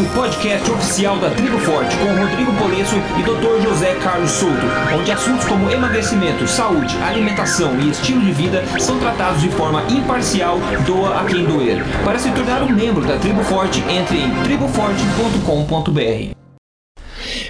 o 0.00 0.04
podcast 0.14 0.70
oficial 0.70 1.18
da 1.18 1.30
Tribo 1.30 1.58
Forte 1.58 1.94
com 1.98 2.06
Rodrigo 2.06 2.52
Polesso 2.54 2.96
e 3.18 3.22
Dr. 3.22 3.62
José 3.62 3.94
Carlos 3.96 4.30
Souto, 4.30 4.66
onde 4.98 5.12
assuntos 5.12 5.44
como 5.44 5.70
emagrecimento, 5.70 6.48
saúde, 6.48 6.96
alimentação 7.02 7.78
e 7.78 7.90
estilo 7.90 8.20
de 8.20 8.32
vida 8.32 8.64
são 8.78 8.98
tratados 8.98 9.42
de 9.42 9.50
forma 9.50 9.82
imparcial, 9.90 10.58
doa 10.86 11.20
a 11.20 11.24
quem 11.24 11.44
doer. 11.44 11.84
Para 12.04 12.18
se 12.18 12.30
tornar 12.30 12.62
um 12.62 12.70
membro 12.70 13.04
da 13.04 13.18
Tribo 13.18 13.42
Forte, 13.44 13.84
entre 13.88 14.18
em 14.18 14.30
triboforte.com.br. 14.42 16.39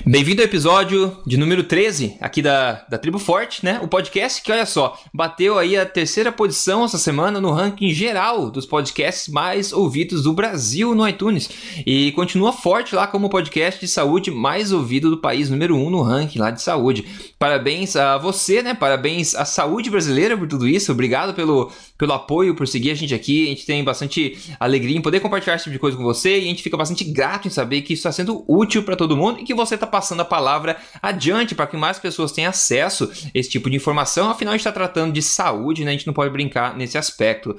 Bem-vindo 0.07 0.41
ao 0.41 0.47
episódio 0.47 1.19
de 1.27 1.37
número 1.37 1.63
13 1.63 2.17
aqui 2.23 2.41
da, 2.41 2.87
da 2.89 2.97
Tribo 2.97 3.19
Forte, 3.19 3.63
né? 3.63 3.79
O 3.83 3.87
podcast 3.87 4.43
que, 4.43 4.51
olha 4.51 4.65
só, 4.65 4.99
bateu 5.13 5.59
aí 5.59 5.77
a 5.77 5.85
terceira 5.85 6.33
posição 6.33 6.85
essa 6.85 6.97
semana 6.97 7.39
no 7.39 7.51
ranking 7.51 7.91
geral 7.91 8.51
dos 8.51 8.65
podcasts 8.65 9.29
mais 9.29 9.75
ouvidos 9.75 10.23
do 10.23 10.33
Brasil 10.33 10.95
no 10.95 11.07
iTunes. 11.07 11.51
E 11.87 12.13
continua 12.13 12.51
forte 12.51 12.95
lá 12.95 13.07
como 13.07 13.29
podcast 13.29 13.79
de 13.79 13.87
saúde 13.87 14.31
mais 14.31 14.73
ouvido 14.73 15.11
do 15.11 15.19
país, 15.19 15.51
número 15.51 15.77
1 15.77 15.87
um 15.87 15.91
no 15.91 16.03
ranking 16.03 16.39
lá 16.39 16.51
de 16.51 16.63
saúde. 16.63 17.05
Parabéns 17.39 17.95
a 17.95 18.17
você, 18.17 18.63
né? 18.63 18.73
Parabéns 18.73 19.35
à 19.35 19.45
saúde 19.45 19.91
brasileira 19.91 20.37
por 20.37 20.49
tudo 20.49 20.67
isso. 20.67 20.91
Obrigado 20.93 21.35
pelo, 21.35 21.71
pelo 21.99 22.15
apoio, 22.15 22.55
por 22.55 22.67
seguir 22.67 22.91
a 22.91 22.95
gente 22.95 23.15
aqui. 23.15 23.45
A 23.45 23.49
gente 23.51 23.67
tem 23.67 23.85
bastante 23.85 24.39
alegria 24.59 24.97
em 24.97 25.03
poder 25.03 25.21
compartilhar 25.21 25.57
esse 25.57 25.65
tipo 25.65 25.75
de 25.75 25.79
coisa 25.79 25.97
com 25.97 26.03
você 26.03 26.39
e 26.39 26.45
a 26.45 26.47
gente 26.47 26.63
fica 26.63 26.77
bastante 26.77 27.05
grato 27.05 27.47
em 27.47 27.51
saber 27.51 27.83
que 27.83 27.93
isso 27.93 28.01
está 28.01 28.13
sendo 28.13 28.45
útil 28.49 28.83
para 28.83 28.97
todo 28.97 29.17
mundo 29.17 29.41
e 29.41 29.45
que 29.45 29.55
você 29.55 29.75
está 29.75 29.87
passando 29.87 30.00
a 30.21 30.25
palavra 30.25 30.77
adiante 31.03 31.55
para 31.55 31.67
que 31.67 31.77
mais 31.77 31.99
pessoas 31.99 32.33
tenham 32.33 32.51
acesso 32.51 33.11
a 33.27 33.31
esse 33.35 33.51
tipo 33.51 33.71
de 33.71 33.77
informação. 33.77 34.31
Afinal, 34.31 34.53
a 34.53 34.57
gente 34.57 34.61
está 34.61 34.73
tratando 34.73 35.13
de 35.13 35.23
saúde, 35.23 35.85
né? 35.85 35.91
A 35.91 35.95
gente 35.95 36.07
não 36.07 36.15
pode 36.15 36.33
brincar 36.33 36.77
nesse 36.77 36.99
aspecto. 36.99 37.57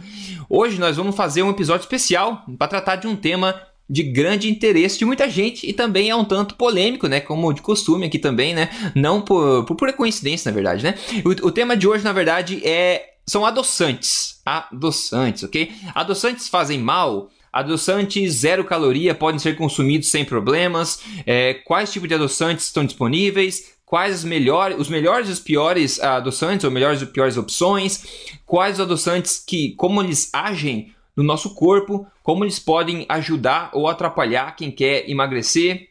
Hoje 0.49 0.79
nós 0.79 0.97
vamos 0.97 1.15
fazer 1.15 1.43
um 1.43 1.49
episódio 1.49 1.83
especial 1.83 2.43
para 2.57 2.67
tratar 2.67 2.97
de 2.97 3.07
um 3.07 3.15
tema 3.15 3.61
de 3.89 4.03
grande 4.03 4.49
interesse 4.49 4.97
de 4.97 5.03
muita 5.03 5.29
gente 5.29 5.69
e 5.69 5.73
também 5.73 6.09
é 6.09 6.15
um 6.15 6.23
tanto 6.23 6.55
polêmico, 6.55 7.07
né? 7.07 7.19
Como 7.19 7.51
de 7.51 7.61
costume 7.61 8.07
aqui 8.07 8.17
também, 8.17 8.53
né? 8.53 8.69
Não 8.95 9.21
por, 9.21 9.65
por 9.65 9.75
pura 9.75 9.91
coincidência, 9.91 10.49
na 10.49 10.55
verdade, 10.55 10.83
né? 10.83 10.95
O, 11.25 11.47
o 11.47 11.51
tema 11.51 11.75
de 11.75 11.87
hoje, 11.87 12.03
na 12.03 12.13
verdade, 12.13 12.61
é 12.65 13.09
são 13.25 13.45
adoçantes. 13.45 14.41
Adoçantes, 14.45 15.43
ok? 15.43 15.71
Adoçantes 15.93 16.47
fazem 16.47 16.79
mal? 16.79 17.29
Adoçantes 17.51 18.33
zero 18.35 18.63
caloria 18.63 19.13
podem 19.13 19.39
ser 19.39 19.55
consumidos 19.57 20.07
sem 20.07 20.23
problemas. 20.23 21.01
É, 21.25 21.53
quais 21.53 21.91
tipos 21.91 22.07
de 22.07 22.15
adoçantes 22.15 22.65
estão 22.65 22.85
disponíveis? 22.85 23.73
Quais 23.85 24.19
os 24.19 24.23
melhores, 24.23 24.79
os 24.79 24.87
melhores 24.87 25.27
e 25.27 25.33
os 25.33 25.39
piores 25.39 25.99
adoçantes, 25.99 26.63
ou 26.63 26.71
melhores 26.71 27.01
e 27.01 27.05
piores 27.05 27.35
opções? 27.35 28.05
Quais 28.45 28.75
os 28.75 28.79
adoçantes 28.79 29.43
que, 29.45 29.75
como 29.75 30.01
eles 30.01 30.29
agem 30.31 30.93
no 31.13 31.23
nosso 31.23 31.53
corpo? 31.53 32.07
Como 32.23 32.45
eles 32.45 32.57
podem 32.57 33.05
ajudar 33.09 33.69
ou 33.73 33.89
atrapalhar 33.89 34.55
quem 34.55 34.71
quer 34.71 35.09
emagrecer? 35.09 35.90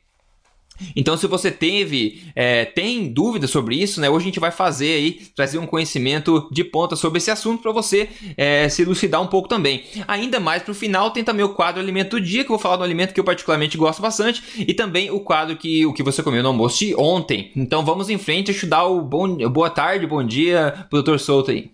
Então, 0.95 1.17
se 1.17 1.27
você 1.27 1.51
teve, 1.51 2.23
é, 2.35 2.65
tem 2.65 3.13
dúvidas 3.13 3.51
sobre 3.51 3.77
isso, 3.77 4.01
né? 4.01 4.09
Hoje 4.09 4.25
a 4.25 4.29
gente 4.29 4.41
vai 4.41 4.51
fazer 4.51 4.93
aí, 4.93 5.13
trazer 5.35 5.59
um 5.59 5.67
conhecimento 5.67 6.49
de 6.51 6.65
ponta 6.65 6.97
sobre 6.97 7.19
esse 7.19 7.31
assunto 7.31 7.63
para 7.63 7.73
você 7.73 8.09
é, 8.37 8.69
se 8.69 8.83
elucidar 8.83 9.21
um 9.21 9.27
pouco 9.27 9.49
também. 9.49 9.85
Ainda 10.07 10.41
mais 10.41 10.63
para 10.63 10.73
o 10.73 10.75
final, 10.75 11.11
tem 11.11 11.25
também 11.25 11.45
o 11.45 11.55
quadro 11.55 11.81
Alimento 11.81 12.11
do 12.11 12.21
Dia, 12.21 12.43
que 12.45 12.51
eu 12.51 12.57
vou 12.57 12.59
falar 12.59 12.77
do 12.77 12.85
alimento 12.85 13.13
que 13.13 13.21
eu 13.21 13.25
particularmente 13.25 13.77
gosto 13.77 14.03
bastante, 14.03 14.43
e 14.59 14.75
também 14.75 15.11
o 15.11 15.21
quadro 15.21 15.57
que 15.57 15.85
o 15.87 15.93
que 15.93 16.03
você 16.03 16.23
comeu 16.23 16.43
no 16.43 16.49
almoço 16.49 16.79
de 16.79 16.95
ontem. 16.97 17.51
Então 17.57 17.85
vamos 17.85 18.11
em 18.11 18.19
frente, 18.19 18.47
deixa 18.47 18.67
eu 18.67 18.71
dar 18.71 18.85
o 18.85 19.01
bom, 19.01 19.37
boa 19.51 19.71
tarde, 19.71 20.07
bom 20.07 20.25
dia 20.25 20.87
pro 20.91 21.03
Dr. 21.03 21.19
Souto 21.19 21.51
aí. 21.51 21.71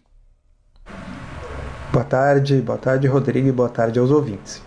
Boa 1.92 2.04
tarde, 2.04 2.60
boa 2.60 2.78
tarde, 2.78 3.06
Rodrigo, 3.06 3.48
e 3.48 3.52
boa 3.52 3.68
tarde 3.68 3.98
aos 3.98 4.10
ouvintes. 4.10 4.62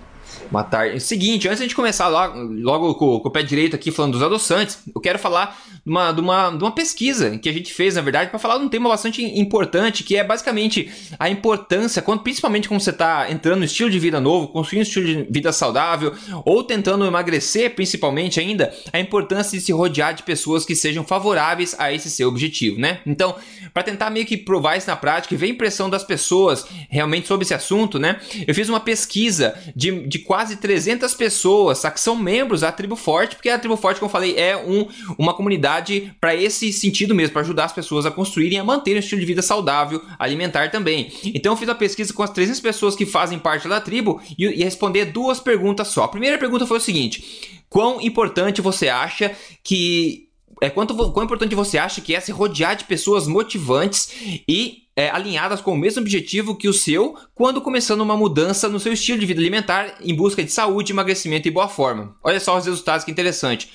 Boa 0.52 0.64
tarde. 0.64 1.00
Seguinte, 1.00 1.48
antes 1.48 1.60
de 1.60 1.64
a 1.64 1.68
gente 1.68 1.76
começar 1.76 2.08
logo, 2.08 2.40
logo 2.40 2.96
com, 2.96 3.20
com, 3.20 3.28
o 3.28 3.32
pé 3.32 3.44
direito 3.44 3.76
aqui 3.76 3.92
falando 3.92 4.14
dos 4.14 4.24
adoçantes, 4.24 4.80
eu 4.94 5.00
quero 5.00 5.20
falar 5.20 5.56
de 5.86 5.92
uma, 5.92 6.12
de 6.12 6.20
uma, 6.20 6.50
de 6.50 6.64
uma 6.64 6.72
pesquisa 6.72 7.38
que 7.38 7.48
a 7.48 7.54
gente 7.54 7.72
fez, 7.72 7.94
na 7.94 8.02
verdade, 8.02 8.32
para 8.32 8.40
falar 8.40 8.58
de 8.58 8.64
um 8.64 8.68
tema 8.70 8.90
bastante 8.90 9.24
importante, 9.24 10.04
que 10.04 10.18
é 10.18 10.24
basicamente 10.24 10.92
a 11.20 11.30
importância, 11.30 12.02
quando, 12.02 12.22
principalmente 12.22 12.68
quando 12.68 12.82
você 12.82 12.90
está 12.90 13.30
entrando 13.30 13.60
no 13.60 13.66
estilo 13.66 13.92
de 13.92 14.00
vida 14.00 14.20
novo, 14.20 14.48
construindo 14.48 14.80
um 14.80 14.88
estilo 14.88 15.06
de 15.06 15.28
vida 15.30 15.52
saudável, 15.52 16.16
ou 16.44 16.64
tentando 16.64 17.06
emagrecer, 17.06 17.76
principalmente 17.76 18.40
ainda, 18.40 18.74
a 18.92 19.00
importância 19.00 19.56
de 19.56 19.64
se 19.64 19.72
rodear 19.72 20.16
de 20.16 20.24
pessoas 20.24 20.66
que 20.66 20.76
sejam 20.76 21.04
favoráveis 21.04 21.76
a 21.78 21.94
esse 21.94 22.10
seu 22.10 22.28
objetivo, 22.28 22.80
né? 22.80 23.02
Então, 23.06 23.36
para 23.72 23.84
tentar 23.84 24.10
meio 24.10 24.26
que 24.26 24.36
provar 24.36 24.78
isso 24.78 24.88
na 24.88 24.96
prática 24.96 25.34
e 25.34 25.38
ver 25.38 25.46
a 25.46 25.50
impressão 25.50 25.90
das 25.90 26.04
pessoas 26.04 26.66
realmente 26.90 27.28
sobre 27.28 27.46
esse 27.46 27.54
assunto, 27.54 28.00
né? 28.00 28.20
Eu 28.48 28.56
fiz 28.56 28.68
uma 28.68 28.80
pesquisa 28.80 29.56
de, 29.76 30.08
de 30.08 30.18
quase 30.20 30.39
quase 30.40 30.56
300 30.56 31.14
pessoas, 31.16 31.82
que 31.82 32.00
são 32.00 32.16
membros 32.16 32.62
da 32.62 32.72
Tribo 32.72 32.96
Forte, 32.96 33.36
porque 33.36 33.50
a 33.50 33.60
Tribo 33.60 33.76
Forte, 33.76 34.00
como 34.00 34.08
eu 34.08 34.12
falei, 34.12 34.38
é 34.38 34.56
um, 34.56 34.88
uma 35.18 35.34
comunidade 35.34 36.16
para 36.22 36.34
esse 36.34 36.72
sentido 36.72 37.14
mesmo, 37.14 37.34
para 37.34 37.42
ajudar 37.42 37.66
as 37.66 37.74
pessoas 37.74 38.06
a 38.06 38.12
construírem 38.12 38.58
e 38.58 38.58
a 38.58 38.64
manterem 38.64 39.00
um 39.00 39.04
estilo 39.04 39.20
de 39.20 39.28
vida 39.28 39.42
saudável, 39.42 40.02
alimentar 40.18 40.72
também. 40.72 41.12
Então 41.26 41.52
eu 41.52 41.58
fiz 41.58 41.68
a 41.68 41.76
pesquisa 41.76 42.14
com 42.14 42.24
as 42.24 42.30
300 42.30 42.62
pessoas 42.62 42.96
que 42.96 43.06
fazem 43.06 43.38
parte 43.38 43.68
da 43.68 43.82
tribo 43.82 44.22
e, 44.38 44.46
e 44.46 44.64
responder 44.64 45.06
duas 45.08 45.42
perguntas 45.42 45.90
só. 45.90 46.06
A 46.06 46.08
primeira 46.08 46.38
pergunta 46.38 46.66
foi 46.66 46.78
o 46.78 46.82
seguinte: 46.82 47.60
quão 47.70 48.00
importante 48.00 48.62
você 48.62 48.88
acha 48.88 49.36
que 49.62 50.30
é 50.62 50.70
quanto 50.70 50.96
quão 51.12 51.26
importante 51.26 51.54
você 51.54 51.78
acha 51.78 52.00
que 52.00 52.16
é 52.16 52.20
se 52.22 52.32
rodear 52.32 52.78
de 52.78 52.86
pessoas 52.86 53.28
motivantes 53.28 54.10
e 54.48 54.84
é, 55.00 55.10
alinhadas 55.12 55.62
com 55.62 55.72
o 55.72 55.78
mesmo 55.78 56.02
objetivo 56.02 56.54
que 56.54 56.68
o 56.68 56.74
seu 56.74 57.16
quando 57.34 57.62
começando 57.62 58.02
uma 58.02 58.18
mudança 58.18 58.68
no 58.68 58.82
seu 58.82 58.92
estilo 58.92 59.18
de 59.18 59.26
vida 59.26 59.40
alimentar 59.40 59.96
em 60.04 60.14
busca 60.14 60.44
de 60.44 60.52
saúde, 60.52 60.92
emagrecimento 60.92 61.48
e 61.48 61.52
boa 61.52 61.70
forma. 61.70 62.18
Olha 62.22 62.38
só 62.38 62.58
os 62.58 62.66
resultados 62.66 63.06
que 63.06 63.12
interessante. 63.12 63.70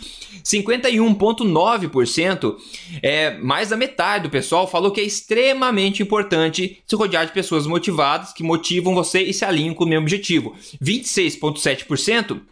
51,9%, 0.44 2.56
é, 3.02 3.38
mais 3.38 3.70
da 3.70 3.76
metade 3.76 4.24
do 4.24 4.30
pessoal 4.30 4.66
falou 4.66 4.90
que 4.90 5.00
é 5.00 5.04
extremamente 5.04 6.02
importante 6.02 6.82
se 6.86 6.94
rodear 6.94 7.24
de 7.24 7.32
pessoas 7.32 7.66
motivadas, 7.66 8.34
que 8.34 8.42
motivam 8.42 8.94
você 8.94 9.22
e 9.22 9.32
se 9.32 9.46
alinham 9.46 9.72
com 9.72 9.84
o 9.84 9.88
mesmo 9.88 10.02
objetivo. 10.02 10.54
26,7% 10.82 12.42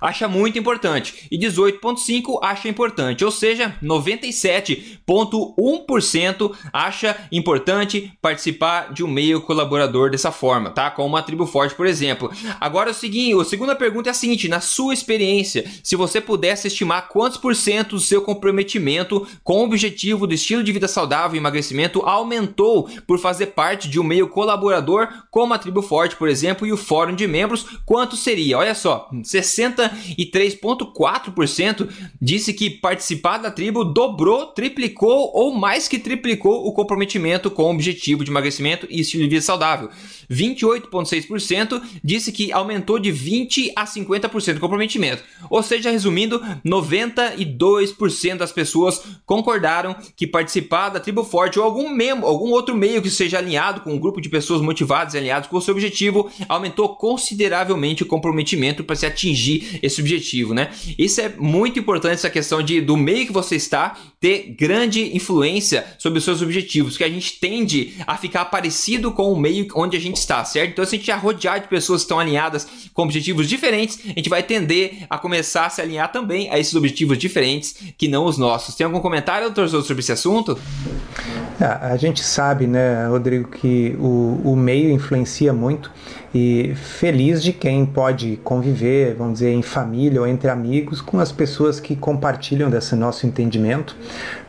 acha 0.00 0.26
muito 0.28 0.58
importante 0.58 1.28
e 1.30 1.38
18,5% 1.38 2.38
acha 2.42 2.68
importante, 2.68 3.24
ou 3.24 3.30
seja, 3.30 3.76
97,1% 3.82 6.52
acha 6.72 7.16
importante 7.30 8.12
participar 8.20 8.92
de 8.92 9.04
um 9.04 9.08
meio 9.08 9.40
colaborador 9.40 10.10
dessa 10.10 10.32
forma, 10.32 10.70
tá? 10.70 10.90
Com 10.90 11.06
uma 11.06 11.22
tribo 11.22 11.46
forte, 11.46 11.74
por 11.74 11.86
exemplo. 11.86 12.30
Agora 12.60 12.90
é 12.90 12.92
o 12.92 12.94
seguinte, 12.94 13.40
a 13.40 13.44
segunda 13.44 13.74
pergunta 13.74 14.10
é 14.10 14.12
a 14.12 14.14
seguinte: 14.14 14.48
na 14.48 14.60
sua 14.60 14.94
experiência, 14.94 15.64
se 15.82 15.96
você 15.96 16.20
pudesse 16.20 16.68
estimar 16.68 17.08
quantos 17.08 17.38
por 17.38 17.54
cento 17.54 17.96
do 17.96 18.00
seu 18.00 18.22
comprometimento 18.22 19.26
com 19.42 19.60
o 19.60 19.64
objetivo 19.64 20.26
do 20.26 20.34
estilo 20.34 20.62
de 20.62 20.72
vida 20.72 20.88
saudável 20.88 21.34
e 21.34 21.38
emagrecimento 21.38 22.00
aumentou 22.00 22.88
por 23.06 23.18
fazer 23.18 23.46
parte 23.46 23.88
de 23.88 23.98
um 23.98 24.04
meio 24.04 24.28
colaborador 24.28 25.08
como 25.30 25.54
a 25.54 25.58
tribo 25.58 25.82
forte, 25.82 26.16
por 26.16 26.28
exemplo, 26.28 26.66
e 26.66 26.72
o 26.72 26.76
fórum 26.76 27.14
de 27.14 27.26
membros, 27.26 27.64
quanto 27.84 28.16
seria? 28.16 28.58
Olha 28.58 28.74
só, 28.74 29.08
60 29.22 29.87
e 30.16 30.26
3,4% 30.26 31.88
disse 32.20 32.52
que 32.52 32.70
participar 32.70 33.38
da 33.38 33.50
tribo 33.50 33.84
dobrou, 33.84 34.46
triplicou 34.46 35.30
ou 35.34 35.54
mais 35.54 35.88
que 35.88 35.98
triplicou 35.98 36.66
o 36.66 36.72
comprometimento 36.72 37.50
com 37.50 37.64
o 37.64 37.70
objetivo 37.70 38.24
de 38.24 38.30
emagrecimento 38.30 38.86
e 38.90 39.00
estilo 39.00 39.24
de 39.24 39.30
vida 39.30 39.42
saudável. 39.42 39.90
28,6% 40.30 41.80
disse 42.02 42.32
que 42.32 42.52
aumentou 42.52 42.98
de 42.98 43.10
20 43.10 43.72
a 43.74 43.84
50% 43.84 44.56
o 44.56 44.60
comprometimento. 44.60 45.22
Ou 45.48 45.62
seja, 45.62 45.90
resumindo, 45.90 46.40
92% 46.64 48.36
das 48.36 48.52
pessoas 48.52 49.02
concordaram 49.24 49.96
que 50.16 50.26
participar 50.26 50.90
da 50.90 51.00
tribo 51.00 51.24
forte 51.24 51.58
ou 51.58 51.64
algum 51.64 51.90
membro, 51.90 52.26
algum 52.26 52.50
outro 52.50 52.76
meio 52.76 53.02
que 53.02 53.10
seja 53.10 53.38
alinhado 53.38 53.80
com 53.80 53.92
um 53.92 53.98
grupo 53.98 54.20
de 54.20 54.28
pessoas 54.28 54.60
motivadas 54.60 55.14
e 55.14 55.18
alinhados 55.18 55.48
com 55.48 55.56
o 55.56 55.62
seu 55.62 55.72
objetivo 55.72 56.30
aumentou 56.48 56.96
consideravelmente 56.96 58.02
o 58.02 58.06
comprometimento 58.06 58.84
para 58.84 58.96
se 58.96 59.06
atingir 59.06 59.78
esse 59.82 60.00
objetivo, 60.00 60.54
né? 60.54 60.70
Isso 60.98 61.20
é 61.20 61.28
muito 61.28 61.78
importante 61.78 62.14
essa 62.14 62.30
questão 62.30 62.62
de 62.62 62.80
do 62.80 62.96
meio 62.96 63.26
que 63.26 63.32
você 63.32 63.56
está 63.56 63.96
ter 64.20 64.54
grande 64.58 65.16
influência 65.16 65.86
sobre 65.98 66.18
os 66.18 66.24
seus 66.24 66.42
objetivos, 66.42 66.96
que 66.96 67.04
a 67.04 67.08
gente 67.08 67.38
tende 67.38 67.94
a 68.06 68.16
ficar 68.16 68.46
parecido 68.46 69.12
com 69.12 69.32
o 69.32 69.38
meio 69.38 69.66
onde 69.74 69.96
a 69.96 70.00
gente 70.00 70.17
está, 70.18 70.44
certo? 70.44 70.70
Então 70.70 70.84
se 70.84 70.96
a 70.96 70.98
gente 70.98 71.10
é 71.10 71.14
rodear 71.14 71.60
de 71.60 71.68
pessoas 71.68 72.02
que 72.02 72.04
estão 72.04 72.18
alinhadas 72.18 72.66
com 72.92 73.02
objetivos 73.02 73.48
diferentes, 73.48 74.00
a 74.04 74.08
gente 74.08 74.28
vai 74.28 74.42
tender 74.42 75.06
a 75.08 75.18
começar 75.18 75.66
a 75.66 75.70
se 75.70 75.80
alinhar 75.80 76.10
também 76.12 76.50
a 76.50 76.58
esses 76.58 76.74
objetivos 76.74 77.18
diferentes 77.18 77.76
que 77.96 78.08
não 78.08 78.24
os 78.24 78.38
nossos. 78.38 78.74
Tem 78.74 78.84
algum 78.84 79.00
comentário, 79.00 79.50
doutor, 79.50 79.68
sobre 79.82 80.00
esse 80.00 80.12
assunto? 80.12 80.58
É, 81.60 81.64
a 81.64 81.96
gente 81.96 82.22
sabe, 82.22 82.66
né, 82.66 83.06
Rodrigo, 83.08 83.48
que 83.48 83.96
o, 83.98 84.40
o 84.44 84.56
meio 84.56 84.90
influencia 84.90 85.52
muito 85.52 85.90
e 86.34 86.74
feliz 86.74 87.42
de 87.42 87.52
quem 87.52 87.86
pode 87.86 88.38
conviver, 88.44 89.14
vamos 89.14 89.34
dizer, 89.34 89.50
em 89.50 89.62
família 89.62 90.20
ou 90.20 90.26
entre 90.26 90.50
amigos 90.50 91.00
com 91.00 91.18
as 91.18 91.32
pessoas 91.32 91.80
que 91.80 91.96
compartilham 91.96 92.68
desse 92.68 92.94
nosso 92.94 93.26
entendimento, 93.26 93.96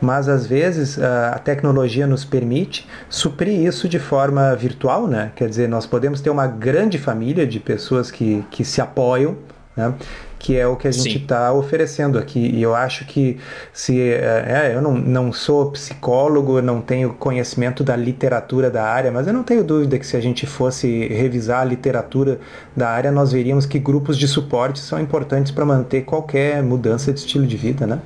mas 0.02 0.28
às 0.28 0.46
vezes 0.46 1.00
a 1.02 1.40
tecnologia 1.40 2.06
nos 2.06 2.26
permite 2.26 2.88
suprir 3.10 3.60
isso 3.66 3.88
de 3.88 4.00
forma 4.00 4.56
virtual, 4.56 5.08
né? 5.08 5.32
Quer 5.36 5.50
dizer, 5.50 5.70
nós 5.70 5.86
podemos 5.86 6.22
ter 6.22 6.30
uma 6.30 6.48
grande 6.48 6.98
família 6.98 7.48
de 7.48 7.60
pessoas 7.60 8.12
que, 8.12 8.44
que 8.52 8.64
se 8.66 8.82
apoiam, 8.82 9.38
né? 9.76 9.94
Que 10.40 10.58
é 10.58 10.66
o 10.66 10.78
que 10.78 10.88
a 10.88 10.92
gente 10.92 11.18
está 11.18 11.52
oferecendo 11.52 12.18
aqui. 12.18 12.40
E 12.40 12.62
eu 12.62 12.74
acho 12.74 13.06
que 13.06 13.38
se 13.74 14.02
é, 14.02 14.72
eu 14.74 14.82
não, 14.82 14.94
não 14.96 15.34
sou 15.34 15.70
psicólogo, 15.72 16.62
não 16.62 16.80
tenho 16.80 17.14
conhecimento 17.14 17.84
da 17.84 17.96
literatura 17.96 18.72
da 18.72 18.86
área, 18.86 19.12
mas 19.12 19.28
eu 19.28 19.34
não 19.34 19.44
tenho 19.44 19.64
dúvida 19.64 20.00
que 20.00 20.08
se 20.08 20.16
a 20.16 20.22
gente 20.22 20.48
fosse 20.48 21.08
revisar 21.10 21.62
a 21.62 21.66
literatura 21.66 22.40
da 22.76 22.90
área, 22.90 23.12
nós 23.12 23.34
veríamos 23.34 23.66
que 23.66 23.78
grupos 23.78 24.18
de 24.18 24.28
suporte 24.28 24.80
são 24.80 25.00
importantes 25.00 25.52
para 25.52 25.66
manter 25.66 26.04
qualquer 26.04 26.64
mudança 26.64 27.12
de 27.12 27.20
estilo 27.20 27.46
de 27.46 27.58
vida, 27.58 27.86
né? 27.86 28.00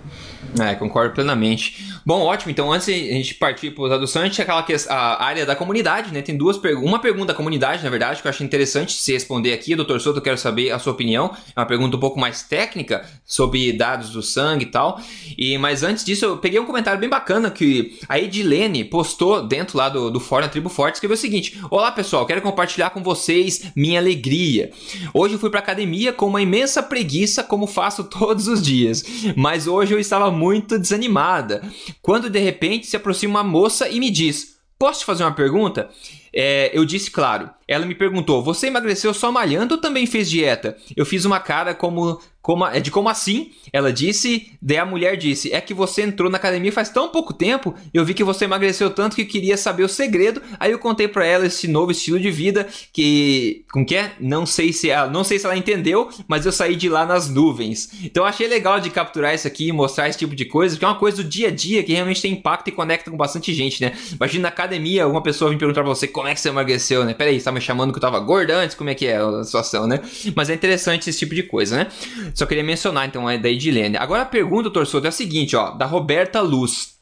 É, 0.59 0.75
concordo 0.75 1.13
plenamente. 1.13 1.93
Bom, 2.05 2.21
ótimo. 2.21 2.51
Então, 2.51 2.71
antes 2.71 2.87
de 2.87 2.93
a 2.93 3.13
gente 3.13 3.35
partir 3.35 3.71
para 3.71 3.83
o 3.83 3.87
tradução, 3.87 4.21
a 4.21 4.25
gente 4.25 4.41
aquela 4.41 4.61
que 4.63 4.75
a 4.89 5.23
área 5.23 5.45
da 5.45 5.55
comunidade, 5.55 6.13
né? 6.13 6.21
Tem 6.21 6.35
duas 6.35 6.57
perguntas. 6.57 6.89
Uma 6.89 6.99
pergunta 6.99 7.27
da 7.27 7.33
comunidade, 7.33 7.83
na 7.83 7.89
verdade, 7.89 8.21
que 8.21 8.27
eu 8.27 8.29
acho 8.29 8.43
interessante 8.43 8.93
se 8.93 9.13
responder 9.13 9.53
aqui. 9.53 9.75
Doutor 9.75 10.01
Soto, 10.01 10.17
eu 10.17 10.21
quero 10.21 10.37
saber 10.37 10.71
a 10.71 10.79
sua 10.79 10.93
opinião. 10.93 11.35
É 11.55 11.59
uma 11.59 11.65
pergunta 11.65 11.95
um 11.95 11.99
pouco 11.99 12.19
mais 12.19 12.43
técnica 12.43 13.05
sobre 13.25 13.71
dados 13.71 14.09
do 14.09 14.21
sangue 14.21 14.65
e 14.65 14.67
tal. 14.67 14.99
E, 15.37 15.57
mas 15.57 15.83
antes 15.83 16.03
disso, 16.03 16.25
eu 16.25 16.37
peguei 16.37 16.59
um 16.59 16.65
comentário 16.65 16.99
bem 16.99 17.09
bacana 17.09 17.49
que 17.49 17.97
a 18.09 18.19
Edilene 18.19 18.83
postou 18.83 19.41
dentro 19.47 19.77
lá 19.77 19.87
do, 19.87 20.11
do 20.11 20.19
fórum 20.19 20.47
Tribo 20.47 20.69
Forte, 20.69 20.95
escreveu 20.95 21.15
o 21.15 21.19
seguinte: 21.19 21.59
Olá 21.71 21.91
pessoal, 21.91 22.25
quero 22.25 22.41
compartilhar 22.41 22.89
com 22.89 23.01
vocês 23.01 23.71
minha 23.75 23.99
alegria. 23.99 24.71
Hoje 25.13 25.35
eu 25.35 25.39
fui 25.39 25.49
para 25.49 25.59
academia 25.59 26.11
com 26.11 26.27
uma 26.27 26.41
imensa 26.41 26.83
preguiça, 26.83 27.43
como 27.43 27.65
faço 27.65 28.03
todos 28.03 28.47
os 28.47 28.61
dias. 28.61 29.03
Mas 29.35 29.67
hoje 29.67 29.93
eu 29.93 29.99
estava 29.99 30.29
muito 30.29 30.77
desanimada, 30.77 31.61
quando 32.01 32.29
de 32.29 32.39
repente 32.39 32.87
se 32.87 32.95
aproxima 32.95 33.39
uma 33.39 33.49
moça 33.49 33.89
e 33.89 33.99
me 33.99 34.09
diz: 34.09 34.57
Posso 34.77 34.99
te 34.99 35.05
fazer 35.05 35.23
uma 35.23 35.35
pergunta? 35.35 35.89
É, 36.33 36.71
eu 36.73 36.83
disse 36.83 37.11
claro. 37.11 37.49
Ela 37.67 37.85
me 37.85 37.95
perguntou: 37.95 38.43
Você 38.43 38.67
emagreceu 38.67 39.13
só 39.13 39.31
malhando 39.31 39.75
ou 39.75 39.81
também 39.81 40.05
fez 40.05 40.29
dieta? 40.29 40.77
Eu 40.95 41.05
fiz 41.05 41.25
uma 41.25 41.39
cara 41.39 41.73
como 41.73 42.19
como, 42.43 42.67
é 42.67 42.81
de 42.81 42.91
como 42.91 43.07
assim? 43.07 43.51
Ela 43.71 43.93
disse, 43.93 44.51
daí 44.61 44.77
a 44.77 44.85
mulher 44.85 45.15
disse: 45.15 45.53
É 45.53 45.61
que 45.61 45.73
você 45.73 46.01
entrou 46.01 46.29
na 46.29 46.35
academia 46.35 46.73
faz 46.73 46.89
tão 46.89 47.07
pouco 47.07 47.33
tempo, 47.33 47.73
eu 47.93 48.03
vi 48.03 48.13
que 48.13 48.23
você 48.23 48.43
emagreceu 48.43 48.89
tanto 48.89 49.15
que 49.15 49.23
queria 49.23 49.55
saber 49.55 49.83
o 49.83 49.87
segredo. 49.87 50.41
Aí 50.59 50.69
eu 50.69 50.77
contei 50.77 51.07
para 51.07 51.25
ela 51.25 51.45
esse 51.45 51.69
novo 51.69 51.91
estilo 51.91 52.19
de 52.19 52.29
vida 52.29 52.67
que. 52.91 53.63
Com 53.71 53.85
que 53.85 53.95
é? 53.95 54.11
Não 54.19 54.45
sei 54.45 54.73
se 54.73 54.89
ela, 54.89 55.09
não 55.09 55.23
sei 55.23 55.39
se 55.39 55.45
ela 55.45 55.55
entendeu, 55.55 56.09
mas 56.27 56.45
eu 56.45 56.51
saí 56.51 56.75
de 56.75 56.89
lá 56.89 57.05
nas 57.05 57.29
nuvens. 57.29 57.89
Então 58.03 58.23
eu 58.23 58.27
achei 58.27 58.45
legal 58.45 58.77
de 58.81 58.89
capturar 58.89 59.33
isso 59.33 59.47
aqui 59.47 59.69
e 59.69 59.71
mostrar 59.71 60.09
esse 60.09 60.19
tipo 60.19 60.35
de 60.35 60.43
coisa, 60.43 60.77
que 60.77 60.83
é 60.83 60.87
uma 60.87 60.99
coisa 60.99 61.23
do 61.23 61.29
dia 61.29 61.47
a 61.47 61.51
dia 61.51 61.81
que 61.81 61.93
realmente 61.93 62.21
tem 62.21 62.33
impacto 62.33 62.67
e 62.67 62.73
conecta 62.73 63.09
com 63.09 63.15
bastante 63.15 63.53
gente, 63.53 63.81
né? 63.81 63.93
Imagina 64.11 64.43
na 64.43 64.49
academia, 64.49 65.07
uma 65.07 65.23
pessoa 65.23 65.49
vir 65.49 65.57
perguntar 65.57 65.81
pra 65.81 65.89
você 65.89 66.09
como 66.23 66.31
é 66.31 66.33
que 66.35 66.39
você 66.39 66.47
emagreceu, 66.47 67.03
né? 67.03 67.13
Peraí, 67.13 67.37
você 67.37 67.43
tá 67.43 67.51
me 67.51 67.59
chamando 67.59 67.91
que 67.91 67.97
eu 67.97 68.01
tava 68.01 68.17
gorda 68.17 68.55
antes? 68.55 68.77
Como 68.77 68.89
é 68.89 68.95
que 68.95 69.05
é 69.05 69.17
a 69.17 69.43
situação, 69.43 69.85
né? 69.85 69.99
Mas 70.33 70.49
é 70.49 70.53
interessante 70.53 71.09
esse 71.09 71.19
tipo 71.19 71.35
de 71.35 71.43
coisa, 71.43 71.75
né? 71.75 71.87
Só 72.33 72.45
queria 72.45 72.63
mencionar, 72.63 73.05
então, 73.05 73.29
é 73.29 73.37
da 73.37 73.49
Edilene. 73.49 73.97
Agora 73.97 74.21
a 74.21 74.25
pergunta, 74.25 74.69
Torçoto, 74.69 75.05
é 75.05 75.09
a 75.09 75.11
seguinte, 75.11 75.53
ó, 75.53 75.71
da 75.71 75.85
Roberta 75.85 76.39
Luz. 76.39 76.93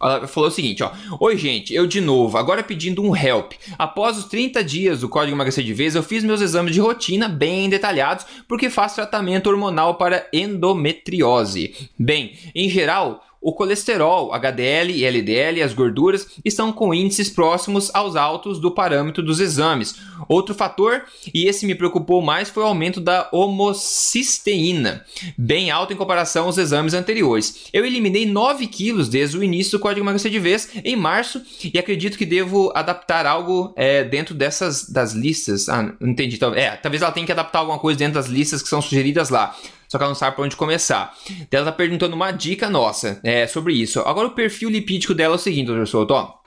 Ela 0.00 0.28
falou 0.28 0.48
o 0.48 0.52
seguinte, 0.52 0.84
ó. 0.84 0.92
Oi, 1.18 1.36
gente, 1.36 1.74
eu 1.74 1.84
de 1.84 2.00
novo, 2.00 2.38
agora 2.38 2.62
pedindo 2.62 3.02
um 3.02 3.14
help. 3.14 3.54
Após 3.76 4.16
os 4.16 4.26
30 4.26 4.62
dias 4.62 5.00
do 5.00 5.08
código 5.08 5.36
emagrecer 5.36 5.64
de 5.64 5.74
vez, 5.74 5.96
eu 5.96 6.02
fiz 6.04 6.22
meus 6.22 6.40
exames 6.40 6.72
de 6.72 6.80
rotina 6.80 7.28
bem 7.28 7.68
detalhados, 7.68 8.24
porque 8.46 8.70
faço 8.70 8.94
tratamento 8.94 9.50
hormonal 9.50 9.96
para 9.96 10.28
endometriose. 10.32 11.90
Bem, 11.98 12.38
em 12.54 12.70
geral, 12.70 13.20
o 13.40 13.54
colesterol, 13.54 14.32
HDL 14.34 14.92
e 14.92 15.04
LDL 15.04 15.62
as 15.62 15.72
gorduras 15.72 16.26
estão 16.44 16.72
com 16.72 16.92
índices 16.92 17.30
próximos 17.30 17.90
aos 17.94 18.14
altos 18.14 18.60
do 18.60 18.70
parâmetro 18.70 19.22
dos 19.22 19.40
exames. 19.40 19.94
Outro 20.28 20.54
fator, 20.54 21.04
e 21.32 21.46
esse 21.46 21.64
me 21.64 21.74
preocupou 21.74 22.20
mais, 22.20 22.50
foi 22.50 22.62
o 22.62 22.66
aumento 22.66 23.00
da 23.00 23.28
homocisteína, 23.32 25.04
bem 25.38 25.70
alto 25.70 25.92
em 25.92 25.96
comparação 25.96 26.46
aos 26.46 26.58
exames 26.58 26.92
anteriores. 26.92 27.68
Eu 27.72 27.86
eliminei 27.86 28.26
9 28.26 28.66
quilos 28.66 29.08
desde 29.08 29.38
o 29.38 29.42
início 29.42 29.78
do 29.78 29.82
código 29.82 30.04
emagrecer 30.04 30.30
de 30.30 30.38
vez 30.38 30.68
em 30.84 30.94
março 30.94 31.40
e 31.72 31.78
acredito 31.78 32.18
que 32.18 32.26
devo 32.26 32.70
adaptar 32.74 33.24
algo 33.24 33.72
é, 33.74 34.04
dentro 34.04 34.34
dessas 34.34 34.88
das 34.90 35.14
listas. 35.14 35.68
Ah, 35.68 35.94
entendi. 36.00 36.38
É, 36.54 36.76
talvez 36.76 37.02
ela 37.02 37.12
tenha 37.12 37.24
que 37.24 37.32
adaptar 37.32 37.60
alguma 37.60 37.78
coisa 37.78 37.98
dentro 37.98 38.14
das 38.14 38.26
listas 38.26 38.62
que 38.62 38.68
são 38.68 38.82
sugeridas 38.82 39.30
lá 39.30 39.56
só 39.90 39.98
que 39.98 40.04
ela 40.04 40.10
não 40.10 40.14
sabe 40.14 40.36
por 40.36 40.44
onde 40.44 40.54
começar. 40.54 41.12
Ela 41.50 41.64
tá 41.64 41.72
perguntando 41.72 42.14
uma 42.14 42.30
dica 42.30 42.70
nossa 42.70 43.20
é, 43.24 43.44
sobre 43.48 43.74
isso. 43.74 43.98
Agora 44.00 44.28
o 44.28 44.34
perfil 44.36 44.70
lipídico 44.70 45.12
dela 45.12 45.34
é 45.34 45.36
o 45.36 45.38
seguinte, 45.38 45.66
doutor 45.66 45.88
Souto, 45.88 46.14
ó. 46.14 46.38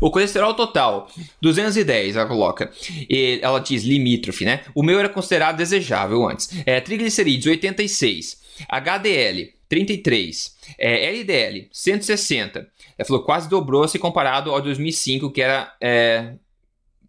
O 0.00 0.10
colesterol 0.10 0.52
total, 0.54 1.08
210, 1.40 2.16
ela 2.16 2.26
coloca. 2.26 2.72
E 3.08 3.38
ela 3.40 3.60
diz 3.60 3.84
limítrofe, 3.84 4.44
né? 4.44 4.62
O 4.74 4.82
meu 4.82 4.98
era 4.98 5.08
considerado 5.08 5.58
desejável 5.58 6.28
antes. 6.28 6.50
É, 6.66 6.80
triglicerídeos, 6.80 7.46
86. 7.46 8.40
HDL, 8.68 9.54
33. 9.68 10.56
É, 10.76 11.08
LDL, 11.08 11.68
160. 11.70 12.68
Ela 12.98 13.06
falou 13.06 13.22
quase 13.22 13.48
dobrou 13.48 13.86
se 13.86 13.98
comparado 13.98 14.50
ao 14.50 14.60
2005, 14.60 15.30
que 15.30 15.40
era 15.40 15.72
é, 15.80 16.34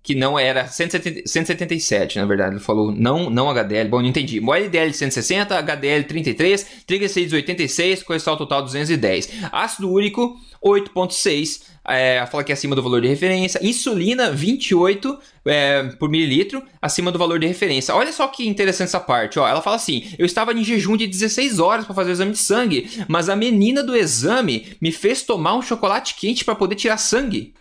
que 0.03 0.13
não 0.13 0.37
era 0.37 0.67
170, 0.67 1.21
177, 1.25 2.19
na 2.19 2.25
verdade. 2.25 2.55
Ele 2.55 2.63
falou 2.63 2.91
não, 2.91 3.29
não 3.29 3.49
HDL. 3.49 3.89
Bom, 3.89 4.01
não 4.01 4.09
entendi. 4.09 4.39
LDL 4.39 4.93
160, 4.93 5.57
HDL 5.57 6.03
33, 6.03 6.67
triglicéridos 6.85 7.33
86, 7.33 8.03
colesterol 8.03 8.37
total 8.37 8.63
210. 8.63 9.29
Ácido 9.51 9.89
úrico 9.89 10.37
8.6, 10.63 11.61
é, 11.85 12.25
fala 12.25 12.43
que 12.43 12.51
é 12.51 12.53
acima 12.53 12.75
do 12.75 12.83
valor 12.83 13.01
de 13.01 13.07
referência. 13.07 13.59
Insulina 13.61 14.31
28 14.31 15.19
é, 15.45 15.83
por 15.99 16.09
mililitro, 16.09 16.63
acima 16.81 17.11
do 17.11 17.19
valor 17.19 17.39
de 17.39 17.47
referência. 17.47 17.95
Olha 17.95 18.11
só 18.11 18.27
que 18.27 18.47
interessante 18.47 18.87
essa 18.87 18.99
parte. 18.99 19.39
Ó. 19.39 19.47
Ela 19.47 19.61
fala 19.61 19.77
assim: 19.77 20.05
eu 20.17 20.25
estava 20.25 20.53
em 20.53 20.63
jejum 20.63 20.97
de 20.97 21.07
16 21.07 21.59
horas 21.59 21.85
para 21.85 21.95
fazer 21.95 22.11
o 22.11 22.13
exame 22.13 22.31
de 22.31 22.37
sangue, 22.39 22.89
mas 23.07 23.29
a 23.29 23.35
menina 23.35 23.83
do 23.83 23.95
exame 23.95 24.75
me 24.81 24.91
fez 24.91 25.23
tomar 25.23 25.55
um 25.55 25.61
chocolate 25.61 26.15
quente 26.15 26.43
para 26.43 26.55
poder 26.55 26.75
tirar 26.75 26.97
sangue. 26.97 27.53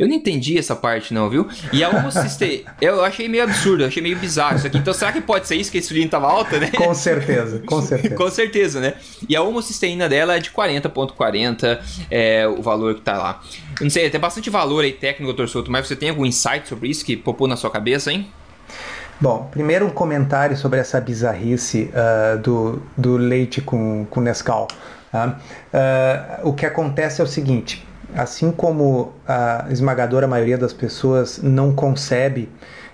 Eu 0.00 0.08
não 0.08 0.14
entendi 0.14 0.58
essa 0.58 0.74
parte, 0.74 1.12
não, 1.12 1.28
viu? 1.28 1.46
E 1.74 1.84
a 1.84 1.90
homocisteína, 1.90 2.74
eu 2.80 3.04
achei 3.04 3.28
meio 3.28 3.44
absurdo, 3.44 3.82
eu 3.82 3.88
achei 3.88 4.02
meio 4.02 4.16
bizarro 4.18 4.56
isso 4.56 4.66
aqui. 4.66 4.78
Então, 4.78 4.94
será 4.94 5.12
que 5.12 5.20
pode 5.20 5.46
ser 5.46 5.56
isso 5.56 5.70
que 5.70 5.76
a 5.76 5.80
insulina 5.80 6.06
estava 6.06 6.26
alta, 6.26 6.58
né? 6.58 6.70
Com 6.74 6.94
certeza, 6.94 7.58
com 7.66 7.82
certeza. 7.84 8.14
com 8.14 8.30
certeza, 8.30 8.80
né? 8.80 8.94
E 9.28 9.36
a 9.36 9.42
homocisteína 9.42 10.08
dela 10.08 10.36
é 10.36 10.38
de 10.38 10.50
40,40, 10.50 11.14
,40, 11.14 11.80
é 12.10 12.48
o 12.48 12.62
valor 12.62 12.94
que 12.94 13.02
tá 13.02 13.18
lá. 13.18 13.42
Eu 13.78 13.84
não 13.84 13.90
sei, 13.90 14.08
tem 14.08 14.18
bastante 14.18 14.48
valor 14.48 14.84
aí 14.84 14.92
técnico, 14.92 15.34
doutor 15.34 15.50
Souto, 15.50 15.70
mas 15.70 15.86
você 15.86 15.94
tem 15.94 16.08
algum 16.08 16.24
insight 16.24 16.66
sobre 16.66 16.88
isso 16.88 17.04
que 17.04 17.14
popou 17.14 17.46
na 17.46 17.56
sua 17.56 17.70
cabeça, 17.70 18.10
hein? 18.10 18.26
Bom, 19.20 19.50
primeiro 19.50 19.84
um 19.84 19.90
comentário 19.90 20.56
sobre 20.56 20.80
essa 20.80 20.98
bizarrice 20.98 21.90
uh, 21.92 22.38
do, 22.38 22.82
do 22.96 23.18
leite 23.18 23.60
com, 23.60 24.06
com 24.08 24.18
Nescau. 24.22 24.66
Uh, 25.12 25.28
uh, 25.28 26.48
o 26.48 26.54
que 26.54 26.64
acontece 26.64 27.20
é 27.20 27.24
o 27.24 27.26
seguinte: 27.26 27.86
assim 28.14 28.50
como 28.50 29.12
a 29.26 29.66
esmagadora 29.70 30.26
maioria 30.26 30.58
das 30.58 30.72
pessoas 30.72 31.40
não 31.42 31.72
concebe 31.72 32.48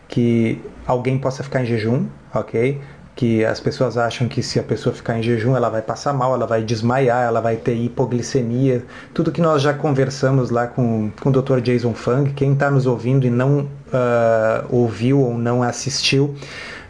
que 0.09 0.61
alguém 0.87 1.19
possa 1.19 1.43
ficar 1.43 1.63
em 1.63 1.67
jejum, 1.67 2.07
ok? 2.35 2.81
Que 3.15 3.45
as 3.45 3.59
pessoas 3.59 3.97
acham 3.97 4.29
que 4.29 4.43
se 4.43 4.59
a 4.59 4.63
pessoa 4.63 4.95
ficar 4.95 5.19
em 5.19 5.23
jejum 5.23 5.57
ela 5.57 5.69
vai 5.69 5.83
passar 5.83 6.13
mal, 6.13 6.35
ela 6.35 6.47
vai 6.47 6.63
desmaiar, 6.63 7.25
ela 7.25 7.41
vai 7.41 7.57
ter 7.57 7.75
hipoglicemia, 7.75 8.85
tudo 9.15 9.33
que 9.33 9.41
nós 9.41 9.63
já 9.63 9.73
conversamos 9.73 10.51
lá 10.51 10.67
com, 10.67 11.11
com 11.21 11.31
o 11.31 11.33
Dr. 11.33 11.61
Jason 11.61 11.95
Fung. 11.95 12.33
Quem 12.35 12.53
está 12.53 12.71
nos 12.71 12.87
ouvindo 12.87 13.27
e 13.27 13.31
não 13.31 13.61
uh, 13.61 14.67
ouviu 14.69 15.21
ou 15.21 15.37
não 15.37 15.63
assistiu, 15.63 16.35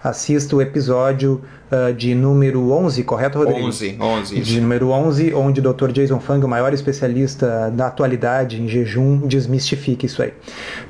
assista 0.09 0.55
o 0.57 0.63
episódio 0.63 1.43
uh, 1.71 1.93
de 1.93 2.15
número 2.15 2.71
11, 2.71 3.03
correto, 3.05 3.39
Rodrigo? 3.39 3.67
11, 3.67 3.97
11. 4.01 4.41
De 4.41 4.61
número 4.61 4.91
11, 4.91 5.35
onde 5.35 5.61
o 5.61 5.73
Dr. 5.73 5.91
Jason 5.91 6.21
Fung, 6.21 6.45
o 6.45 6.49
maior 6.49 6.73
especialista 6.73 7.71
da 7.71 7.89
atualidade 7.89 8.63
em 8.63 8.69
jejum, 8.69 9.27
desmistifica 9.27 10.07
isso 10.07 10.23
aí. 10.23 10.33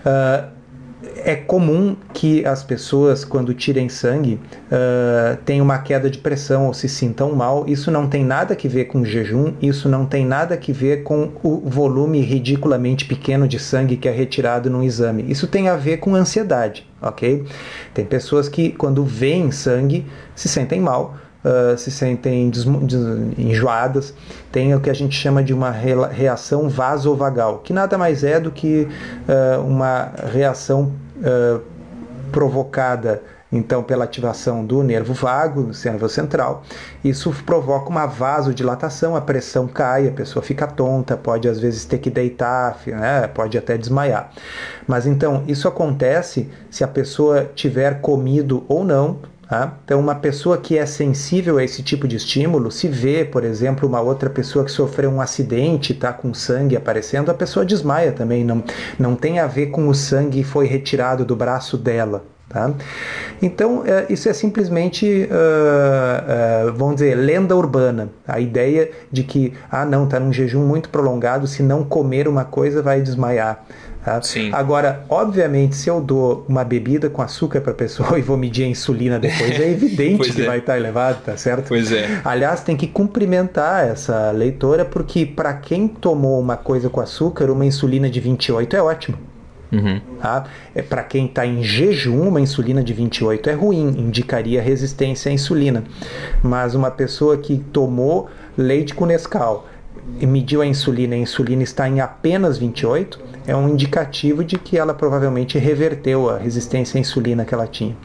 Uh, 0.04 0.56
é 1.18 1.34
comum 1.34 1.96
que 2.12 2.44
as 2.44 2.62
pessoas, 2.62 3.24
quando 3.24 3.52
tirem 3.54 3.88
sangue, 3.88 4.40
uh, 4.70 5.36
tenham 5.44 5.64
uma 5.64 5.78
queda 5.78 6.08
de 6.08 6.18
pressão 6.18 6.66
ou 6.66 6.74
se 6.74 6.88
sintam 6.88 7.34
mal. 7.34 7.64
Isso 7.66 7.90
não 7.90 8.06
tem 8.06 8.24
nada 8.24 8.54
que 8.54 8.68
ver 8.68 8.86
com 8.86 9.04
jejum, 9.04 9.52
isso 9.60 9.88
não 9.88 10.06
tem 10.06 10.24
nada 10.24 10.56
que 10.56 10.72
ver 10.72 11.02
com 11.02 11.32
o 11.42 11.68
volume 11.68 12.20
ridiculamente 12.20 13.04
pequeno 13.04 13.48
de 13.48 13.58
sangue 13.58 13.96
que 13.96 14.08
é 14.08 14.12
retirado 14.12 14.70
num 14.70 14.82
exame. 14.82 15.24
Isso 15.28 15.46
tem 15.46 15.68
a 15.68 15.76
ver 15.76 15.98
com 15.98 16.14
ansiedade, 16.14 16.86
ok? 17.08 17.44
Tem 17.94 18.04
pessoas 18.04 18.48
que, 18.48 18.70
quando 18.70 19.04
veem 19.04 19.50
sangue, 19.50 20.06
se 20.34 20.48
sentem 20.48 20.80
mal. 20.80 21.16
Uh, 21.44 21.78
se 21.78 21.92
sentem 21.92 22.50
enjoadas, 23.38 24.12
tem 24.50 24.74
o 24.74 24.80
que 24.80 24.90
a 24.90 24.92
gente 24.92 25.16
chama 25.16 25.44
de 25.44 25.54
uma 25.54 25.70
reação 25.70 26.68
vasovagal, 26.68 27.58
que 27.58 27.72
nada 27.72 27.96
mais 27.96 28.24
é 28.24 28.40
do 28.40 28.50
que 28.50 28.88
uh, 29.28 29.60
uma 29.64 30.10
reação 30.32 30.92
uh, 31.18 31.60
provocada 32.32 33.22
então 33.50 33.82
pela 33.82 34.04
ativação 34.04 34.64
do 34.64 34.82
nervo 34.82 35.14
vago, 35.14 35.62
no 35.62 35.72
nervo 35.84 36.08
central. 36.08 36.62
Isso 37.04 37.32
provoca 37.44 37.88
uma 37.88 38.06
vasodilatação, 38.06 39.16
a 39.16 39.20
pressão 39.20 39.66
cai, 39.66 40.08
a 40.08 40.12
pessoa 40.12 40.42
fica 40.42 40.66
tonta, 40.66 41.16
pode 41.16 41.48
às 41.48 41.58
vezes 41.58 41.84
ter 41.84 41.98
que 41.98 42.10
deitar, 42.10 42.78
né? 42.86 43.26
pode 43.28 43.56
até 43.56 43.76
desmaiar. 43.76 44.30
Mas 44.86 45.06
então 45.06 45.44
isso 45.46 45.68
acontece 45.68 46.50
se 46.70 46.82
a 46.82 46.88
pessoa 46.88 47.50
tiver 47.54 48.00
comido 48.00 48.64
ou 48.68 48.84
não 48.84 49.20
Tá? 49.48 49.78
Então, 49.84 50.00
uma 50.00 50.16
pessoa 50.16 50.58
que 50.58 50.76
é 50.76 50.84
sensível 50.84 51.58
a 51.58 51.62
esse 51.62 51.80
tipo 51.80 52.08
de 52.08 52.16
estímulo, 52.16 52.70
se 52.72 52.88
vê, 52.88 53.24
por 53.24 53.44
exemplo, 53.44 53.88
uma 53.88 54.00
outra 54.00 54.28
pessoa 54.28 54.64
que 54.64 54.72
sofreu 54.72 55.08
um 55.08 55.20
acidente, 55.20 55.92
está 55.92 56.12
com 56.12 56.34
sangue 56.34 56.76
aparecendo, 56.76 57.30
a 57.30 57.34
pessoa 57.34 57.64
desmaia 57.64 58.10
também. 58.10 58.44
Não, 58.44 58.62
não 58.98 59.14
tem 59.14 59.38
a 59.38 59.46
ver 59.46 59.66
com 59.66 59.88
o 59.88 59.94
sangue 59.94 60.42
foi 60.42 60.66
retirado 60.66 61.24
do 61.24 61.36
braço 61.36 61.78
dela. 61.78 62.24
Tá? 62.48 62.72
Então, 63.42 63.82
é, 63.84 64.06
isso 64.08 64.28
é 64.28 64.32
simplesmente, 64.32 65.28
uh, 65.28 66.68
uh, 66.68 66.72
vamos 66.72 66.96
dizer, 66.96 67.16
lenda 67.16 67.56
urbana. 67.56 68.08
A 68.26 68.38
ideia 68.38 68.90
de 69.10 69.24
que, 69.24 69.52
ah, 69.70 69.84
não, 69.84 70.04
está 70.04 70.20
num 70.20 70.32
jejum 70.32 70.64
muito 70.64 70.88
prolongado, 70.88 71.46
se 71.46 71.62
não 71.62 71.84
comer 71.84 72.28
uma 72.28 72.44
coisa 72.44 72.80
vai 72.80 73.00
desmaiar. 73.00 73.64
Tá? 74.04 74.20
Agora, 74.52 75.04
obviamente, 75.08 75.74
se 75.74 75.90
eu 75.90 76.00
dou 76.00 76.46
uma 76.48 76.62
bebida 76.62 77.10
com 77.10 77.20
açúcar 77.20 77.60
para 77.60 77.72
a 77.72 77.74
pessoa 77.74 78.14
e 78.20 78.22
vou 78.22 78.36
medir 78.36 78.62
a 78.62 78.68
insulina 78.68 79.18
depois, 79.18 79.58
é 79.58 79.68
evidente 79.68 80.32
que 80.32 80.42
é. 80.42 80.46
vai 80.46 80.58
estar 80.58 80.74
tá 80.74 80.78
elevado, 80.78 81.18
tá 81.24 81.36
certo? 81.36 81.66
Pois 81.66 81.90
é. 81.90 82.20
Aliás, 82.24 82.60
tem 82.60 82.76
que 82.76 82.86
cumprimentar 82.86 83.88
essa 83.88 84.30
leitora, 84.30 84.84
porque 84.84 85.26
para 85.26 85.52
quem 85.54 85.88
tomou 85.88 86.38
uma 86.38 86.56
coisa 86.56 86.88
com 86.88 87.00
açúcar, 87.00 87.50
uma 87.50 87.66
insulina 87.66 88.08
de 88.08 88.20
28 88.20 88.76
é 88.76 88.82
ótimo. 88.82 89.18
Uhum. 89.72 90.00
Tá? 90.20 90.44
É, 90.74 90.82
para 90.82 91.02
quem 91.02 91.26
está 91.26 91.46
em 91.46 91.62
jejum, 91.62 92.28
uma 92.28 92.40
insulina 92.40 92.82
de 92.82 92.92
28 92.92 93.50
é 93.50 93.52
ruim, 93.52 93.88
indicaria 93.98 94.62
resistência 94.62 95.30
à 95.30 95.34
insulina. 95.34 95.84
Mas 96.42 96.74
uma 96.74 96.90
pessoa 96.90 97.36
que 97.36 97.58
tomou 97.72 98.28
leite 98.56 98.94
com 98.94 99.06
Nescau 99.06 99.66
e 100.20 100.26
mediu 100.26 100.62
a 100.62 100.66
insulina 100.66 101.16
e 101.16 101.18
a 101.18 101.22
insulina 101.22 101.62
está 101.62 101.88
em 101.88 102.00
apenas 102.00 102.58
28, 102.58 103.18
é 103.46 103.54
um 103.56 103.68
indicativo 103.68 104.44
de 104.44 104.58
que 104.58 104.78
ela 104.78 104.94
provavelmente 104.94 105.58
reverteu 105.58 106.30
a 106.30 106.38
resistência 106.38 106.98
à 106.98 107.00
insulina 107.00 107.44
que 107.44 107.54
ela 107.54 107.66
tinha. 107.66 107.96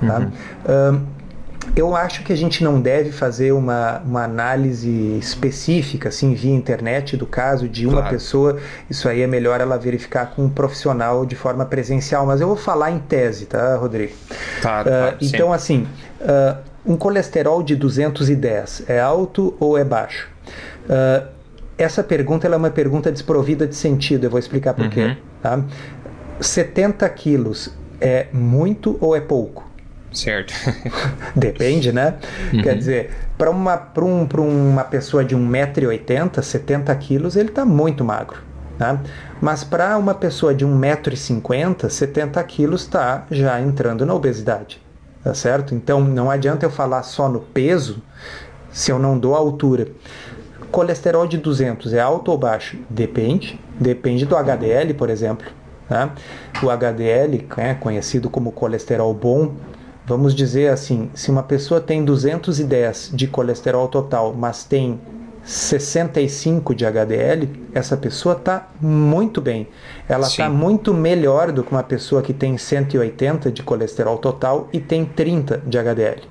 Tá? 0.00 0.18
Uhum. 0.18 1.06
Eu 1.74 1.96
acho 1.96 2.22
que 2.22 2.32
a 2.32 2.36
gente 2.36 2.62
não 2.62 2.80
deve 2.80 3.10
fazer 3.10 3.52
uma, 3.52 4.00
uma 4.00 4.24
análise 4.24 5.18
específica, 5.18 6.08
assim, 6.08 6.34
via 6.34 6.54
internet 6.54 7.16
do 7.16 7.26
caso 7.26 7.68
de 7.68 7.86
uma 7.86 8.00
claro. 8.00 8.10
pessoa. 8.10 8.58
Isso 8.88 9.08
aí 9.08 9.22
é 9.22 9.26
melhor 9.26 9.60
ela 9.60 9.76
verificar 9.76 10.34
com 10.34 10.44
um 10.44 10.48
profissional 10.48 11.26
de 11.26 11.34
forma 11.34 11.64
presencial. 11.66 12.26
Mas 12.26 12.40
eu 12.40 12.46
vou 12.46 12.56
falar 12.56 12.90
em 12.90 12.98
tese, 12.98 13.46
tá, 13.46 13.76
Rodrigo? 13.76 14.12
Tá, 14.62 14.82
uh, 14.82 15.16
então, 15.20 15.52
assim, 15.52 15.86
uh, 16.20 16.56
um 16.84 16.96
colesterol 16.96 17.62
de 17.62 17.74
210 17.74 18.84
é 18.88 19.00
alto 19.00 19.54
ou 19.58 19.76
é 19.76 19.84
baixo? 19.84 20.28
Uh, 20.84 21.26
essa 21.76 22.02
pergunta 22.02 22.46
é 22.46 22.56
uma 22.56 22.70
pergunta 22.70 23.12
desprovida 23.12 23.66
de 23.66 23.74
sentido, 23.74 24.24
eu 24.24 24.30
vou 24.30 24.38
explicar 24.38 24.72
por 24.72 24.84
uhum. 24.84 24.90
quê. 24.90 25.16
Tá? 25.42 25.60
70 26.40 27.08
quilos 27.10 27.70
é 28.00 28.26
muito 28.32 28.96
ou 29.00 29.14
é 29.14 29.20
pouco? 29.20 29.65
Certo. 30.12 30.54
Depende, 31.36 31.92
né? 31.92 32.14
Uhum. 32.52 32.62
Quer 32.62 32.76
dizer, 32.76 33.10
para 33.36 33.50
uma, 33.50 33.92
um, 33.98 34.70
uma 34.70 34.84
pessoa 34.84 35.24
de 35.24 35.36
1,80m, 35.36 36.42
70 36.42 36.94
quilos, 36.96 37.36
ele 37.36 37.50
está 37.50 37.64
muito 37.64 38.04
magro. 38.04 38.38
Tá? 38.78 39.00
Mas 39.40 39.64
para 39.64 39.96
uma 39.96 40.14
pessoa 40.14 40.54
de 40.54 40.66
1,50m, 40.66 41.88
70 41.88 42.42
quilos 42.44 42.82
está 42.82 43.24
já 43.30 43.60
entrando 43.60 44.04
na 44.04 44.14
obesidade. 44.14 44.80
Tá 45.22 45.34
certo? 45.34 45.74
Então 45.74 46.00
não 46.00 46.30
adianta 46.30 46.64
eu 46.64 46.70
falar 46.70 47.02
só 47.02 47.28
no 47.28 47.40
peso 47.40 48.02
se 48.70 48.92
eu 48.92 48.98
não 48.98 49.18
dou 49.18 49.34
a 49.34 49.38
altura. 49.38 49.88
Colesterol 50.70 51.26
de 51.26 51.38
200 51.38 51.94
é 51.94 52.00
alto 52.00 52.30
ou 52.30 52.38
baixo? 52.38 52.78
Depende. 52.88 53.58
Depende 53.80 54.26
do 54.26 54.36
HDL, 54.36 54.94
por 54.94 55.10
exemplo. 55.10 55.46
Né? 55.88 56.10
O 56.62 56.70
HDL, 56.70 57.46
é 57.56 57.74
conhecido 57.74 58.28
como 58.28 58.52
colesterol 58.52 59.12
bom, 59.14 59.54
vamos 60.06 60.34
dizer 60.34 60.70
assim, 60.70 61.10
se 61.14 61.30
uma 61.30 61.42
pessoa 61.42 61.80
tem 61.80 62.04
210 62.04 63.10
de 63.12 63.26
colesterol 63.26 63.88
total, 63.88 64.32
mas 64.32 64.64
tem 64.64 65.00
65 65.46 66.74
de 66.74 66.84
HDL, 66.84 67.48
essa 67.72 67.96
pessoa 67.96 68.34
está 68.34 68.68
muito 68.80 69.40
bem. 69.40 69.68
Ela 70.08 70.26
está 70.26 70.48
muito 70.50 70.92
melhor 70.92 71.52
do 71.52 71.62
que 71.62 71.70
uma 71.70 71.84
pessoa 71.84 72.20
que 72.20 72.32
tem 72.32 72.58
180 72.58 73.52
de 73.52 73.62
colesterol 73.62 74.18
total 74.18 74.68
e 74.72 74.80
tem 74.80 75.04
30 75.04 75.62
de 75.64 75.78
HDL. 75.78 76.22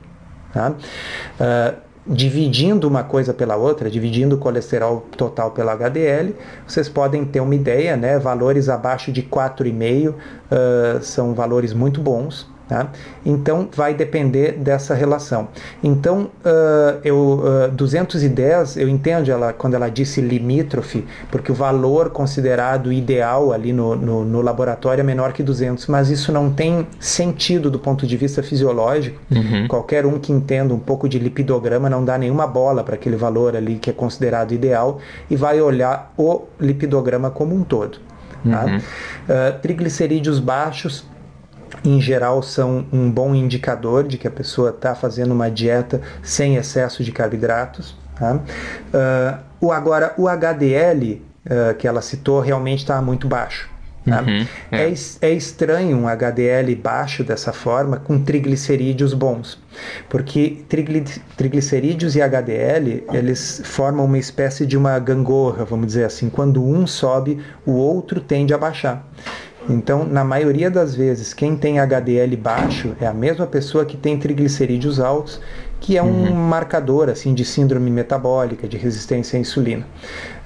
Tá? 0.54 0.72
Uh, 0.72 1.86
dividindo 2.08 2.88
uma 2.88 3.04
coisa 3.04 3.34
pela 3.34 3.56
outra, 3.56 3.90
dividindo 3.90 4.36
o 4.36 4.38
colesterol 4.38 5.06
total 5.18 5.52
pela 5.52 5.74
HDL, 5.74 6.36
vocês 6.68 6.88
podem 6.88 7.26
ter 7.26 7.40
uma 7.40 7.56
ideia, 7.56 7.96
né? 7.98 8.20
Valores 8.20 8.70
abaixo 8.70 9.12
de 9.12 9.24
4,5 9.24 10.10
uh, 10.10 11.02
são 11.02 11.34
valores 11.34 11.74
muito 11.74 12.02
bons. 12.02 12.54
Tá? 12.68 12.90
Então 13.24 13.70
vai 13.72 13.94
depender 13.94 14.54
dessa 14.54 14.96
relação. 14.96 15.50
Então 15.84 16.32
uh, 16.44 17.00
eu 17.04 17.44
uh, 17.68 17.72
210 17.72 18.78
eu 18.78 18.90
entendo 18.90 19.30
ela 19.30 19.54
quando 19.54 19.76
ela 19.76 19.88
disse 19.88 20.20
limítrofe, 20.20 21.06
porque 21.30 21.52
o 21.52 21.56
valor 21.56 22.10
considerado 22.10 22.92
ideal 22.92 23.54
ali 23.54 23.72
no, 23.72 23.96
no, 23.96 24.26
no, 24.26 24.42
laboratório 24.42 25.02
é 25.02 25.04
menor 25.04 25.32
que 25.32 25.44
200, 25.44 25.86
mas 25.86 26.10
isso 26.10 26.32
não 26.32 26.52
tem 26.52 26.88
sentido 27.00 27.70
do 27.70 27.78
ponto 27.78 28.08
de 28.08 28.18
vista 28.18 28.42
fisiológico. 28.42 29.22
Uhum. 29.30 29.68
Qualquer 29.68 30.04
um 30.08 30.18
que 30.18 30.32
entenda 30.32 30.74
um 30.74 30.80
pouco 30.80 31.08
de 31.08 31.20
lipidograma 31.20 31.88
não 31.88 32.04
dá 32.04 32.18
nenhuma 32.18 32.48
bola 32.48 32.84
para 32.84 32.96
aquele 32.96 33.16
valor 33.16 33.56
ali 33.56 33.76
que 33.76 33.92
é 33.92 33.94
considerado 33.94 34.54
ideal 34.54 34.98
e 35.30 35.36
vai 35.36 35.62
olhar 35.62 36.12
o 36.18 36.46
lipidograma 36.60 37.30
como 37.30 37.56
um 37.56 37.64
todo. 37.64 38.00
Tá? 38.50 38.66
Uhum. 38.66 38.78
Uh, 38.78 39.60
triglicerídeos 39.62 40.40
baixos 40.40 41.06
em 41.84 42.00
geral 42.02 42.42
são 42.42 42.86
um 42.92 43.12
bom 43.12 43.34
indicador 43.36 44.08
de 44.08 44.18
que 44.18 44.28
a 44.28 44.32
pessoa 44.32 44.70
está 44.70 44.96
fazendo 44.96 45.32
uma 45.32 45.50
dieta 45.50 46.02
sem 46.22 46.56
excesso 46.56 47.04
de 47.04 47.12
carboidratos. 47.12 47.96
Tá? 48.16 48.36
Uh, 48.36 49.68
o, 49.68 49.72
agora, 49.72 50.14
o 50.18 50.28
HDL 50.28 51.22
uh, 51.46 51.72
ah, 51.72 51.74
que 51.74 51.88
ela 51.88 52.02
citou 52.02 52.40
realmente 52.40 52.80
está 52.80 53.02
muito 53.02 53.28
baixo. 53.28 53.70
Tá? 54.06 54.22
Uhum, 54.22 54.46
é. 54.72 54.90
É, 54.90 54.94
é. 55.22 55.34
estranho 55.34 55.98
um 55.98 56.08
HDL 56.08 56.76
baixo 56.76 57.24
dessa 57.24 57.52
forma 57.52 57.98
com 57.98 58.20
triglicerídeos 58.20 59.16
bons, 59.16 59.60
porque 60.08 60.64
trigli, 60.70 61.04
triglicerídeos 61.36 62.16
e 62.16 62.22
HDL 62.22 63.04
eles 63.12 63.64
formam 63.66 64.06
uma 64.06 64.20
espécie 64.20 64.64
de 64.64 64.78
uma 64.78 65.00
gangorra, 65.00 65.66
vamos 65.66 65.88
dizer 65.88 66.04
assim. 66.04 66.30
Quando 66.30 66.64
um 66.64 66.86
sobe, 66.86 67.40
o 67.66 67.72
outro 67.72 68.22
tende 68.22 68.54
a 68.54 68.60
baixar. 68.60 69.04
Então, 69.70 70.06
na 70.06 70.24
maioria 70.24 70.70
das 70.70 70.96
vezes, 70.96 71.34
quem 71.34 71.56
tem 71.56 71.80
HDL 71.80 72.36
baixo 72.38 72.96
é 73.00 73.08
a 73.08 73.14
mesma 73.14 73.48
pessoa 73.48 73.86
que 73.86 73.98
tem 73.98 74.18
triglicerídeos 74.18 75.00
altos, 75.00 75.42
que 75.80 75.98
é 75.98 76.04
um 76.04 76.30
uhum. 76.30 76.36
marcador 76.36 77.10
assim 77.10 77.34
de 77.34 77.44
síndrome 77.44 77.92
metabólica, 77.92 78.68
de 78.68 78.78
resistência 78.78 79.38
à 79.38 79.40
insulina. 79.40 79.86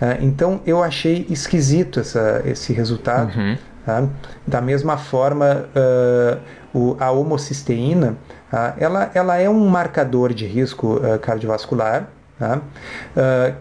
Uh, 0.01 0.23
então, 0.23 0.61
eu 0.65 0.83
achei 0.83 1.25
esquisito 1.29 1.99
essa, 1.99 2.41
esse 2.45 2.73
resultado. 2.73 3.37
Uhum. 3.37 3.57
Tá? 3.85 4.07
Da 4.45 4.61
mesma 4.61 4.97
forma, 4.97 5.65
uh, 5.75 6.39
o, 6.73 6.97
a 6.99 7.11
homocisteína, 7.11 8.17
uh, 8.51 8.73
ela, 8.77 9.11
ela 9.13 9.37
é 9.37 9.49
um 9.49 9.67
marcador 9.67 10.33
de 10.33 10.45
risco 10.45 10.99
cardiovascular, 11.21 12.09
tá? 12.37 12.61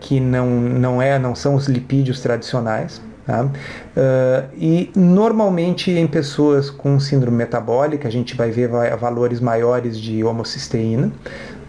que 0.01 0.21
não, 0.21 0.47
não, 0.49 1.03
é, 1.03 1.19
não 1.19 1.35
são 1.35 1.55
os 1.55 1.67
lipídios 1.67 2.21
tradicionais. 2.21 3.01
Tá? 3.29 3.45
Uh, 3.45 4.49
e 4.57 4.91
normalmente 4.97 5.91
em 5.91 6.07
pessoas 6.07 6.71
com 6.71 6.99
síndrome 6.99 7.37
metabólica 7.37 8.09
a 8.09 8.11
gente 8.11 8.35
vai 8.35 8.51
ver 8.51 8.71
valores 8.97 9.39
maiores 9.39 10.01
de 10.01 10.25
homocisteína. 10.25 11.13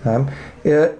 Tá? 0.02 0.22
Uh, 0.22 0.26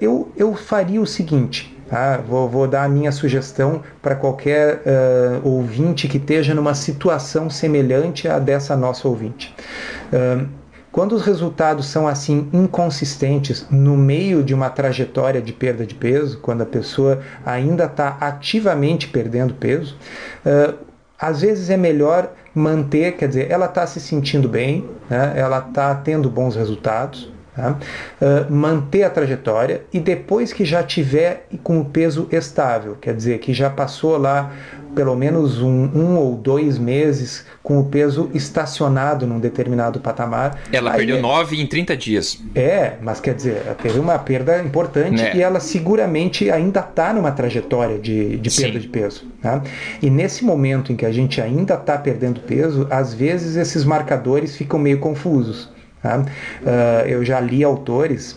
eu, 0.02 0.30
eu 0.36 0.54
faria 0.54 1.00
o 1.00 1.08
seguinte, 1.08 1.74
tá? 1.90 2.18
vou, 2.18 2.50
vou 2.50 2.68
dar 2.68 2.84
a 2.84 2.90
minha 2.90 3.10
sugestão 3.10 3.82
para 4.02 4.16
qualquer 4.16 4.82
uh, 4.84 5.48
ouvinte 5.48 6.10
que 6.10 6.18
esteja 6.18 6.54
numa 6.54 6.74
situação 6.74 7.50
semelhante 7.50 8.28
à 8.28 8.38
dessa 8.38 8.76
nossa 8.76 9.08
ouvinte. 9.08 9.56
Quando 11.00 11.14
os 11.14 11.22
resultados 11.22 11.86
são 11.86 12.10
assim 12.10 12.50
inconsistentes 12.52 13.66
no 13.72 13.96
meio 13.96 14.44
de 14.44 14.54
uma 14.54 14.70
trajetória 14.70 15.42
de 15.42 15.54
perda 15.54 15.86
de 15.86 15.96
peso, 15.96 16.40
quando 16.40 16.60
a 16.60 16.66
pessoa 16.66 17.22
ainda 17.46 17.86
está 17.86 18.18
ativamente 18.20 19.08
perdendo 19.08 19.54
peso, 19.54 19.96
uh, 20.46 20.78
às 21.18 21.40
vezes 21.40 21.70
é 21.70 21.78
melhor 21.78 22.34
manter, 22.54 23.14
quer 23.14 23.30
dizer, 23.30 23.50
ela 23.50 23.68
está 23.68 23.88
se 23.88 24.02
sentindo 24.02 24.50
bem, 24.50 24.90
né? 25.10 25.36
ela 25.38 25.60
está 25.60 25.96
tendo 25.96 26.30
bons 26.30 26.58
resultados? 26.58 27.32
Uh, 27.58 28.54
manter 28.54 29.04
a 29.04 29.10
trajetória 29.10 29.84
e 29.92 30.00
depois 30.00 30.54
que 30.54 30.64
já 30.64 30.82
tiver 30.84 31.46
com 31.64 31.80
o 31.80 31.86
peso 31.86 32.28
estável, 32.32 32.98
quer 33.00 33.14
dizer, 33.14 33.40
que 33.40 33.54
já 33.54 33.70
passou 33.70 34.18
lá 34.18 34.52
pelo 35.00 35.16
menos 35.16 35.62
um, 35.62 35.90
um 35.96 36.18
ou 36.18 36.36
dois 36.36 36.78
meses 36.78 37.46
com 37.64 37.80
o 37.80 37.86
peso 37.86 38.30
estacionado 38.34 39.26
num 39.26 39.40
determinado 39.40 40.02
patamar. 40.02 40.60
Ela 40.74 40.92
perdeu 40.92 41.16
é... 41.16 41.22
9 41.22 41.62
em 41.62 41.66
30 41.66 41.96
dias. 41.96 42.38
É, 42.54 42.96
mas 43.02 43.22
quer 43.22 43.34
dizer, 43.34 43.62
teve 43.82 43.98
uma 43.98 44.20
perda 44.20 44.62
importante 44.62 45.22
é. 45.22 45.38
e 45.38 45.42
ela 45.42 45.62
seguramente 45.62 46.52
ainda 46.52 46.82
está 46.82 47.14
numa 47.14 47.32
trajetória 47.32 47.98
de, 47.98 48.36
de 48.40 48.52
perda 48.52 48.74
Sim. 48.74 48.80
de 48.82 48.88
peso. 48.90 49.26
Tá? 49.42 49.64
E 50.02 50.10
nesse 50.10 50.44
momento 50.44 50.92
em 50.92 50.98
que 50.98 51.06
a 51.06 51.14
gente 51.14 51.40
ainda 51.40 51.76
está 51.76 51.98
perdendo 51.98 52.42
peso, 52.42 52.86
às 52.90 53.14
vezes 53.14 53.56
esses 53.56 53.86
marcadores 53.86 54.58
ficam 54.58 54.78
meio 54.78 55.00
confusos. 55.00 55.70
Tá? 56.04 56.18
Uh, 56.18 57.08
eu 57.08 57.24
já 57.24 57.40
li 57.40 57.64
autores 57.64 58.36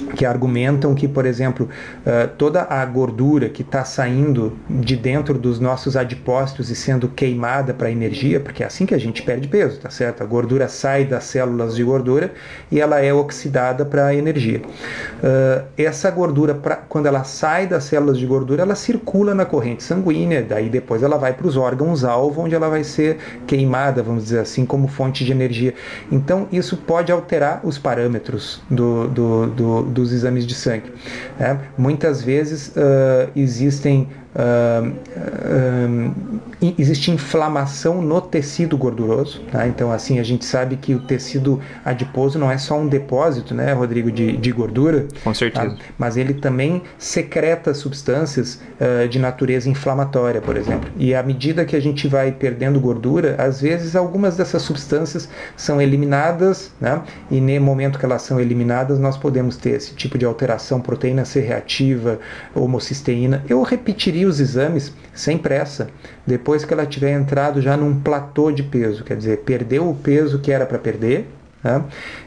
que 0.00 0.24
argumentam 0.24 0.94
que, 0.94 1.06
por 1.06 1.26
exemplo, 1.26 1.68
uh, 2.06 2.28
toda 2.36 2.66
a 2.68 2.84
gordura 2.84 3.48
que 3.48 3.62
está 3.62 3.84
saindo 3.84 4.56
de 4.68 4.96
dentro 4.96 5.38
dos 5.38 5.60
nossos 5.60 5.96
adipócitos 5.96 6.70
e 6.70 6.76
sendo 6.76 7.08
queimada 7.08 7.74
para 7.74 7.90
energia, 7.90 8.40
porque 8.40 8.62
é 8.62 8.66
assim 8.66 8.86
que 8.86 8.94
a 8.94 8.98
gente 8.98 9.22
perde 9.22 9.48
peso, 9.48 9.78
tá 9.80 9.90
certo? 9.90 10.22
A 10.22 10.26
gordura 10.26 10.68
sai 10.68 11.04
das 11.04 11.24
células 11.24 11.74
de 11.74 11.84
gordura 11.84 12.32
e 12.70 12.80
ela 12.80 13.00
é 13.00 13.12
oxidada 13.12 13.84
para 13.84 14.14
energia. 14.14 14.60
Uh, 14.60 15.64
essa 15.76 16.10
gordura, 16.10 16.54
quando 16.88 17.06
ela 17.06 17.24
sai 17.24 17.66
das 17.66 17.84
células 17.84 18.18
de 18.18 18.26
gordura, 18.26 18.62
ela 18.62 18.74
circula 18.74 19.34
na 19.34 19.44
corrente 19.44 19.82
sanguínea, 19.82 20.42
daí 20.42 20.68
depois 20.68 21.02
ela 21.02 21.16
vai 21.16 21.32
para 21.32 21.46
os 21.46 21.56
órgãos-alvo, 21.56 22.42
onde 22.42 22.54
ela 22.54 22.68
vai 22.68 22.84
ser 22.84 23.18
queimada, 23.46 24.02
vamos 24.02 24.24
dizer 24.24 24.40
assim, 24.40 24.64
como 24.64 24.88
fonte 24.88 25.24
de 25.24 25.32
energia. 25.32 25.74
Então, 26.10 26.46
isso 26.52 26.76
pode 26.76 27.12
alterar 27.12 27.60
os 27.64 27.78
parâmetros 27.78 28.62
do, 28.70 29.08
do, 29.08 29.46
do 29.46 29.89
dos 29.90 30.12
exames 30.12 30.46
de 30.46 30.54
sangue. 30.54 30.92
Né? 31.38 31.58
Muitas 31.76 32.22
vezes 32.22 32.68
uh, 32.68 33.30
existem 33.34 34.08
Uh, 34.32 34.90
uh, 34.90 36.40
existe 36.78 37.10
inflamação 37.10 38.00
no 38.00 38.20
tecido 38.20 38.76
gorduroso, 38.76 39.40
tá? 39.50 39.66
então 39.66 39.90
assim 39.90 40.20
a 40.20 40.22
gente 40.22 40.44
sabe 40.44 40.76
que 40.76 40.94
o 40.94 41.00
tecido 41.00 41.60
adiposo 41.84 42.38
não 42.38 42.48
é 42.48 42.56
só 42.56 42.78
um 42.78 42.86
depósito, 42.86 43.54
né, 43.54 43.72
Rodrigo, 43.72 44.12
de, 44.12 44.36
de 44.36 44.52
gordura, 44.52 45.06
com 45.24 45.34
certeza, 45.34 45.70
tá? 45.70 45.76
mas 45.98 46.16
ele 46.16 46.34
também 46.34 46.82
secreta 46.96 47.74
substâncias 47.74 48.60
uh, 48.80 49.08
de 49.08 49.18
natureza 49.18 49.68
inflamatória, 49.68 50.40
por 50.40 50.56
exemplo. 50.56 50.88
E 50.96 51.12
à 51.12 51.22
medida 51.22 51.64
que 51.64 51.74
a 51.74 51.80
gente 51.80 52.06
vai 52.06 52.30
perdendo 52.30 52.78
gordura, 52.78 53.34
às 53.36 53.60
vezes 53.60 53.96
algumas 53.96 54.36
dessas 54.36 54.62
substâncias 54.62 55.28
são 55.56 55.82
eliminadas, 55.82 56.70
né? 56.80 57.02
e 57.30 57.40
no 57.40 57.60
momento 57.60 57.98
que 57.98 58.04
elas 58.04 58.22
são 58.22 58.38
eliminadas 58.38 58.98
nós 59.00 59.16
podemos 59.16 59.56
ter 59.56 59.70
esse 59.70 59.92
tipo 59.94 60.16
de 60.16 60.24
alteração, 60.24 60.80
proteína 60.80 61.24
C 61.24 61.40
reativa, 61.40 62.20
homocisteína. 62.54 63.44
Eu 63.48 63.62
repetiria 63.62 64.19
repetir 64.20 64.26
os 64.26 64.40
exames 64.40 64.92
sem 65.14 65.38
pressa, 65.38 65.88
depois 66.26 66.64
que 66.64 66.72
ela 66.72 66.86
tiver 66.86 67.12
entrado 67.12 67.60
já 67.60 67.76
num 67.76 68.00
platô 68.00 68.50
de 68.50 68.62
peso, 68.62 69.04
quer 69.04 69.16
dizer, 69.16 69.38
perdeu 69.38 69.88
o 69.88 69.94
peso 69.94 70.38
que 70.38 70.52
era 70.52 70.66
para 70.66 70.78
perder, 70.78 71.28
né? 71.62 71.84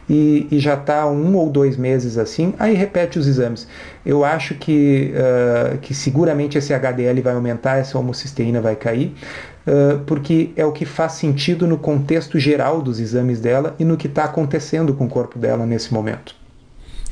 e, 0.07 0.47
e, 0.51 0.59
já 0.59 0.75
está 0.75 1.07
um 1.07 1.35
ou 1.35 1.49
dois 1.49 1.75
meses 1.75 2.19
assim, 2.19 2.53
aí 2.59 2.75
repete 2.75 3.17
os 3.17 3.25
exames. 3.25 3.67
Eu 4.05 4.23
acho 4.23 4.53
que, 4.53 5.11
uh, 5.15 5.77
que 5.79 5.93
seguramente 5.93 6.55
esse 6.57 6.71
HDL 6.71 7.19
vai 7.21 7.33
aumentar, 7.33 7.77
essa 7.77 7.97
homocisteína 7.97 8.61
vai 8.61 8.75
cair, 8.75 9.15
uh, 9.65 9.99
porque 10.05 10.51
é 10.55 10.63
o 10.63 10.71
que 10.71 10.85
faz 10.85 11.13
sentido 11.13 11.65
no 11.65 11.79
contexto 11.79 12.37
geral 12.37 12.79
dos 12.81 12.99
exames 12.99 13.39
dela 13.39 13.75
e 13.79 13.85
no 13.85 13.97
que 13.97 14.07
está 14.07 14.25
acontecendo 14.25 14.93
com 14.93 15.05
o 15.05 15.09
corpo 15.09 15.39
dela 15.39 15.65
nesse 15.65 15.91
momento. 15.91 16.42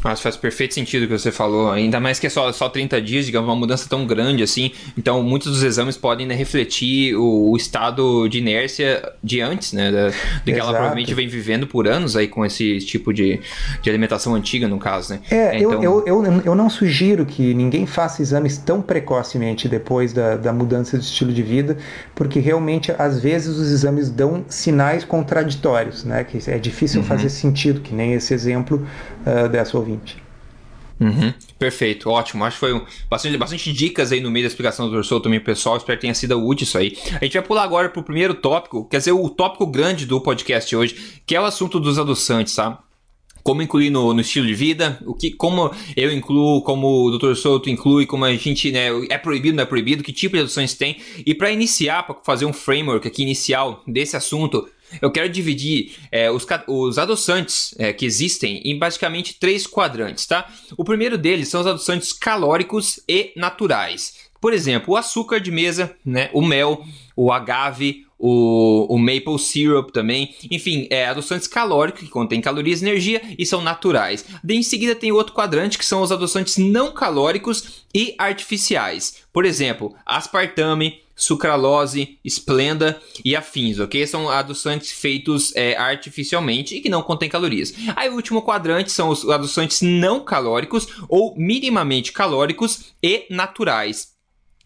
Mas 0.04 0.20
faz 0.20 0.36
perfeito 0.36 0.74
sentido 0.74 1.04
o 1.04 1.08
que 1.08 1.18
você 1.18 1.32
falou, 1.32 1.72
ainda 1.72 2.00
mais 2.00 2.20
que 2.20 2.28
é 2.28 2.30
só, 2.30 2.52
só 2.52 2.68
30 2.68 3.02
dias, 3.02 3.26
digamos, 3.26 3.48
uma 3.48 3.56
mudança 3.56 3.88
tão 3.88 4.06
grande 4.06 4.42
assim. 4.42 4.72
Então, 4.98 5.22
muitos 5.22 5.52
dos 5.52 5.64
exames 5.64 5.96
podem 5.96 6.26
né, 6.26 6.34
refletir 6.34 7.16
o, 7.16 7.52
o, 7.52 7.58
estado 7.58 8.28
de 8.28 8.40
inércia 8.40 9.14
de 9.24 9.42
antes, 9.42 9.74
né? 9.74 9.92
Da, 9.92 10.12
que 10.44 10.52
ela 10.52 10.72
provavelmente 10.72 11.14
vem 11.14 11.28
vivendo 11.28 11.68
por 11.68 11.88
anos 11.88 12.16
aí 12.16 12.28
com 12.28 12.46
esse 12.46 12.80
tipo 12.80 13.14
de, 13.14 13.40
de 13.82 13.90
alimentação 13.90 14.34
antiga, 14.34 14.68
no 14.68 14.80
caso, 14.80 15.14
né? 15.14 15.20
É, 15.30 15.58
então... 15.58 15.84
eu, 15.84 16.04
eu, 16.08 16.26
eu, 16.26 16.42
eu 16.46 16.56
não 16.56 16.70
sugiro 16.70 17.26
que 17.26 17.54
ninguém 17.54 17.86
faça 17.86 18.22
exames 18.22 18.58
tão 18.58 18.82
precocemente 18.82 19.68
depois 19.68 20.14
da, 20.14 20.36
da 20.36 20.52
mudança 20.52 20.98
de 20.98 21.06
estilo 21.06 21.32
de 21.32 21.44
vida, 21.44 21.78
porque 22.16 22.40
realmente, 22.40 22.92
às 22.98 23.20
vezes, 23.20 23.56
os 23.56 23.72
exames 23.72 24.10
dão 24.10 24.44
sinais 24.48 25.04
contraditórios, 25.04 26.04
né? 26.04 26.24
Que 26.24 26.40
é 26.50 26.58
difícil 26.58 27.02
uhum. 27.02 27.08
fazer 27.08 27.30
sentido, 27.30 27.82
que 27.82 27.94
nem 27.94 28.14
esse 28.14 28.34
exemplo 28.34 28.86
uh, 29.26 29.48
dessa 29.48 29.78
ouvinte 29.78 29.91
ouvinte. 29.92 30.18
Uhum, 31.02 31.34
perfeito, 31.58 32.12
ótimo. 32.12 32.46
Acho 32.46 32.58
que 32.58 32.60
foi 32.60 32.74
um, 32.74 32.86
bastante, 33.10 33.36
bastante 33.36 33.74
dicas 33.74 34.12
aí 34.12 34.22
no 34.22 34.30
meio 34.30 34.46
da 34.46 34.48
explicação 34.48 34.86
do 34.86 34.92
professor 34.92 35.20
também, 35.20 35.40
pessoal. 35.40 35.78
Espero 35.78 35.98
que 35.98 36.02
tenha 36.02 36.14
sido 36.14 36.38
útil 36.46 36.64
isso 36.64 36.78
aí. 36.78 36.96
A 37.20 37.24
gente 37.26 37.34
vai 37.34 37.42
pular 37.42 37.64
agora 37.64 37.90
para 37.90 38.00
o 38.00 38.04
primeiro 38.04 38.36
tópico, 38.36 38.86
quer 38.86 38.98
dizer, 38.98 39.12
o 39.12 39.28
tópico 39.28 39.66
grande 39.66 40.06
do 40.06 40.22
podcast 40.22 40.76
hoje, 40.76 41.22
que 41.26 41.36
é 41.36 41.42
o 41.42 41.46
assunto 41.46 41.80
dos 41.80 41.98
adoçantes, 41.98 42.54
tá? 42.54 42.84
como 43.44 43.62
incluir 43.62 43.90
no, 43.90 44.14
no, 44.14 44.22
estilo 44.22 44.46
de 44.46 44.54
vida, 44.54 45.00
o 45.04 45.14
que, 45.14 45.32
como 45.32 45.72
eu 45.96 46.12
incluo, 46.12 46.62
como 46.62 47.06
o 47.06 47.18
Dr. 47.18 47.34
Souto 47.34 47.70
inclui, 47.72 48.06
como 48.06 48.24
a 48.26 48.36
gente, 48.36 48.72
né, 48.72 48.90
é 49.10 49.18
proibido, 49.18 49.56
não 49.56 49.64
é 49.64 49.66
proibido, 49.66 50.04
que 50.04 50.14
tipo 50.14 50.36
de 50.36 50.42
adoções 50.42 50.76
tem. 50.76 50.98
E 51.26 51.34
para 51.34 51.52
iniciar, 51.52 52.04
para 52.04 52.16
fazer 52.24 52.46
um 52.46 52.54
framework 52.54 53.08
aqui 53.08 53.24
inicial 53.24 53.84
desse 53.88 54.16
assunto, 54.16 54.70
eu 55.02 55.12
quero 55.12 55.30
dividir 55.30 55.96
é, 56.12 56.32
os, 56.32 56.46
os, 56.68 56.98
adoçantes 56.98 57.76
é, 57.78 57.94
que 57.94 58.06
existem 58.06 58.62
em 58.66 58.78
basicamente 58.78 59.38
três 59.40 59.68
quadrantes, 59.68 60.26
tá? 60.26 60.52
O 60.76 60.84
primeiro 60.84 61.18
deles 61.18 61.50
são 61.50 61.62
os 61.62 61.68
adoçantes 61.68 62.12
calóricos 62.12 63.00
e 63.08 63.32
naturais. 63.36 64.32
Por 64.42 64.54
exemplo, 64.54 64.96
o 64.96 64.98
açúcar 64.98 65.40
de 65.40 65.52
mesa, 65.52 65.96
né, 66.04 66.32
o 66.34 66.42
mel, 66.42 66.84
o 67.16 67.32
agave, 67.32 68.08
o, 68.22 68.86
o, 68.88 69.00
maple 69.00 69.40
syrup 69.40 69.90
também. 69.90 70.36
Enfim, 70.50 70.88
é 70.92 71.08
adoçantes 71.08 71.48
calóricos 71.48 72.02
que 72.02 72.08
contêm 72.08 72.40
calorias 72.40 72.82
e 72.82 72.86
energia 72.86 73.22
e 73.38 73.46
são 73.46 73.62
naturais. 73.62 74.24
Daí 74.44 74.58
em 74.58 74.64
seguida 74.64 74.94
tem 74.94 75.12
outro 75.12 75.34
quadrante 75.34 75.78
que 75.78 75.86
são 75.86 76.02
os 76.04 76.12
adoçantes 76.12 76.58
não 76.58 76.92
calóricos 76.94 77.84
e 77.94 78.14
artificiais. 78.18 79.24
Por 79.34 79.44
exemplo, 79.44 79.96
aspartame, 80.06 81.00
sucralose, 81.16 82.20
esplenda 82.24 83.02
e 83.26 83.36
afins, 83.36 83.80
ok? 83.80 84.06
São 84.06 84.30
adoçantes 84.30 84.92
feitos 84.92 85.56
é, 85.56 85.76
artificialmente 85.76 86.76
e 86.76 86.82
que 86.82 86.90
não 86.90 87.02
contêm 87.02 87.30
calorias. 87.30 87.74
Aí 87.96 88.10
o 88.10 88.16
último 88.16 88.44
quadrante 88.44 88.92
são 88.92 89.10
os 89.10 89.28
adoçantes 89.28 89.82
não 89.82 90.20
calóricos 90.24 90.88
ou 91.10 91.36
minimamente 91.36 92.12
calóricos 92.12 92.94
e 93.02 93.26
naturais 93.30 94.12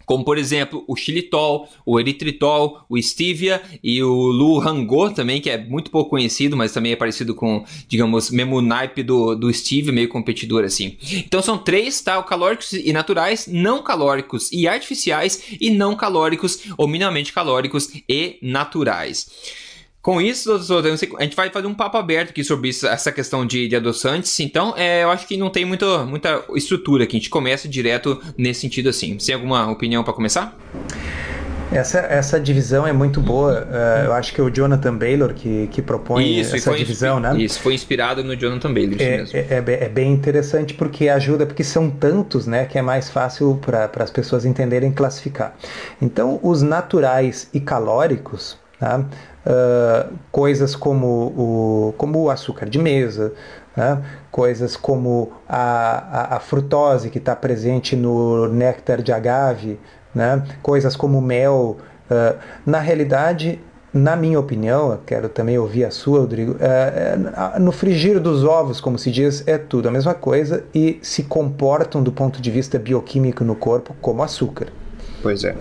como 0.05 0.23
por 0.23 0.37
exemplo 0.37 0.83
o 0.87 0.95
xilitol, 0.95 1.67
o 1.85 1.99
eritritol, 1.99 2.85
o 2.89 3.01
stevia 3.01 3.61
e 3.83 4.01
o 4.01 4.13
luhango 4.13 5.09
também, 5.11 5.41
que 5.41 5.49
é 5.49 5.57
muito 5.57 5.91
pouco 5.91 6.11
conhecido, 6.11 6.55
mas 6.55 6.71
também 6.71 6.91
é 6.91 6.95
parecido 6.95 7.33
com, 7.35 7.65
digamos, 7.87 8.29
mesmo 8.29 8.61
naipe 8.61 9.03
do, 9.03 9.35
do 9.35 9.51
stevia, 9.53 9.91
meio 9.91 10.09
competidor 10.09 10.63
assim. 10.63 10.97
Então 11.13 11.41
são 11.41 11.57
três, 11.57 12.01
tá? 12.01 12.21
Calóricos 12.23 12.73
e 12.73 12.91
naturais, 12.93 13.47
não 13.47 13.81
calóricos 13.83 14.51
e 14.51 14.67
artificiais 14.67 15.43
e 15.59 15.69
não 15.69 15.95
calóricos 15.95 16.59
ou 16.77 16.87
minimamente 16.87 17.33
calóricos 17.33 17.89
e 18.07 18.37
naturais. 18.41 19.64
Com 20.05 20.21
isso, 20.21 20.55
doutor, 20.59 20.85
a 20.85 21.23
gente 21.23 21.35
vai 21.35 21.49
fazer 21.49 21.65
um 21.65 21.73
papo 21.73 21.97
aberto 21.97 22.29
aqui 22.29 22.43
sobre 22.43 22.69
isso, 22.69 22.85
essa 22.85 23.11
questão 23.11 23.43
de, 23.43 23.67
de 23.67 23.75
adoçantes. 23.75 24.39
Então, 24.39 24.75
é, 24.77 25.01
eu 25.01 25.09
acho 25.09 25.25
que 25.25 25.35
não 25.35 25.49
tem 25.49 25.65
muito, 25.65 25.83
muita 26.05 26.43
estrutura 26.53 27.05
aqui. 27.05 27.17
A 27.17 27.19
gente 27.19 27.29
começa 27.31 27.67
direto 27.67 28.21
nesse 28.37 28.61
sentido 28.61 28.87
assim. 28.87 29.17
Você 29.17 29.25
tem 29.25 29.33
alguma 29.33 29.67
opinião 29.71 30.03
para 30.03 30.13
começar? 30.13 30.55
Essa, 31.71 32.01
essa 32.01 32.39
divisão 32.39 32.85
é 32.85 32.93
muito 32.93 33.19
boa. 33.19 33.67
Uh, 33.67 34.05
eu 34.05 34.13
acho 34.13 34.31
que 34.31 34.39
é 34.39 34.43
o 34.43 34.49
Jonathan 34.51 34.95
Baylor 34.95 35.33
que, 35.33 35.65
que 35.71 35.81
propõe 35.81 36.39
isso, 36.39 36.55
essa 36.55 36.71
divisão, 36.75 37.19
né? 37.19 37.35
Isso, 37.39 37.59
foi 37.59 37.73
inspirado 37.73 38.23
no 38.23 38.35
Jonathan 38.35 38.71
Baylor. 38.71 38.97
É, 38.99 39.25
é, 39.33 39.47
é, 39.49 39.85
é, 39.85 39.89
bem 39.89 40.13
interessante 40.13 40.75
porque 40.75 41.09
ajuda, 41.09 41.47
porque 41.47 41.63
são 41.63 41.89
tantos, 41.89 42.45
né, 42.45 42.65
que 42.65 42.77
é 42.77 42.81
mais 42.83 43.09
fácil 43.09 43.59
para 43.59 43.89
as 44.03 44.11
pessoas 44.11 44.45
entenderem 44.45 44.91
classificar. 44.91 45.55
Então, 45.99 46.39
os 46.43 46.61
naturais 46.61 47.49
e 47.51 47.59
calóricos, 47.59 48.55
tá? 48.79 49.03
Coisas 50.31 50.75
como 50.75 51.07
o, 51.07 51.93
como 51.97 52.23
o 52.23 52.29
açúcar 52.29 52.67
de 52.67 52.79
mesa, 52.79 53.33
né? 53.75 54.01
coisas 54.31 54.75
como 54.75 55.31
a, 55.47 56.33
a, 56.33 56.37
a 56.37 56.39
frutose 56.39 57.09
que 57.09 57.17
está 57.17 57.35
presente 57.35 57.95
no 57.95 58.47
néctar 58.47 59.01
de 59.01 59.11
agave, 59.11 59.79
né? 60.13 60.43
coisas 60.61 60.95
como 60.95 61.21
mel. 61.21 61.77
Uh, 62.09 62.37
na 62.65 62.79
realidade, 62.79 63.59
na 63.95 64.15
minha 64.15 64.39
opinião, 64.39 64.99
quero 65.05 65.29
também 65.29 65.57
ouvir 65.57 65.85
a 65.85 65.91
sua, 65.91 66.19
Rodrigo, 66.19 66.57
no 67.59 67.71
frigir 67.71 68.19
dos 68.19 68.43
ovos, 68.43 68.81
como 68.81 68.99
se 68.99 69.09
diz, 69.09 69.47
é 69.47 69.57
tudo 69.57 69.87
a 69.87 69.91
mesma 69.91 70.13
coisa 70.13 70.65
e 70.73 70.99
se 71.01 71.23
comportam 71.23 72.03
do 72.03 72.11
ponto 72.11 72.41
de 72.41 72.51
vista 72.51 72.77
bioquímico 72.77 73.43
no 73.43 73.55
corpo 73.55 73.95
como 74.01 74.21
açúcar. 74.21 74.67
Pois 75.23 75.45
é. 75.45 75.55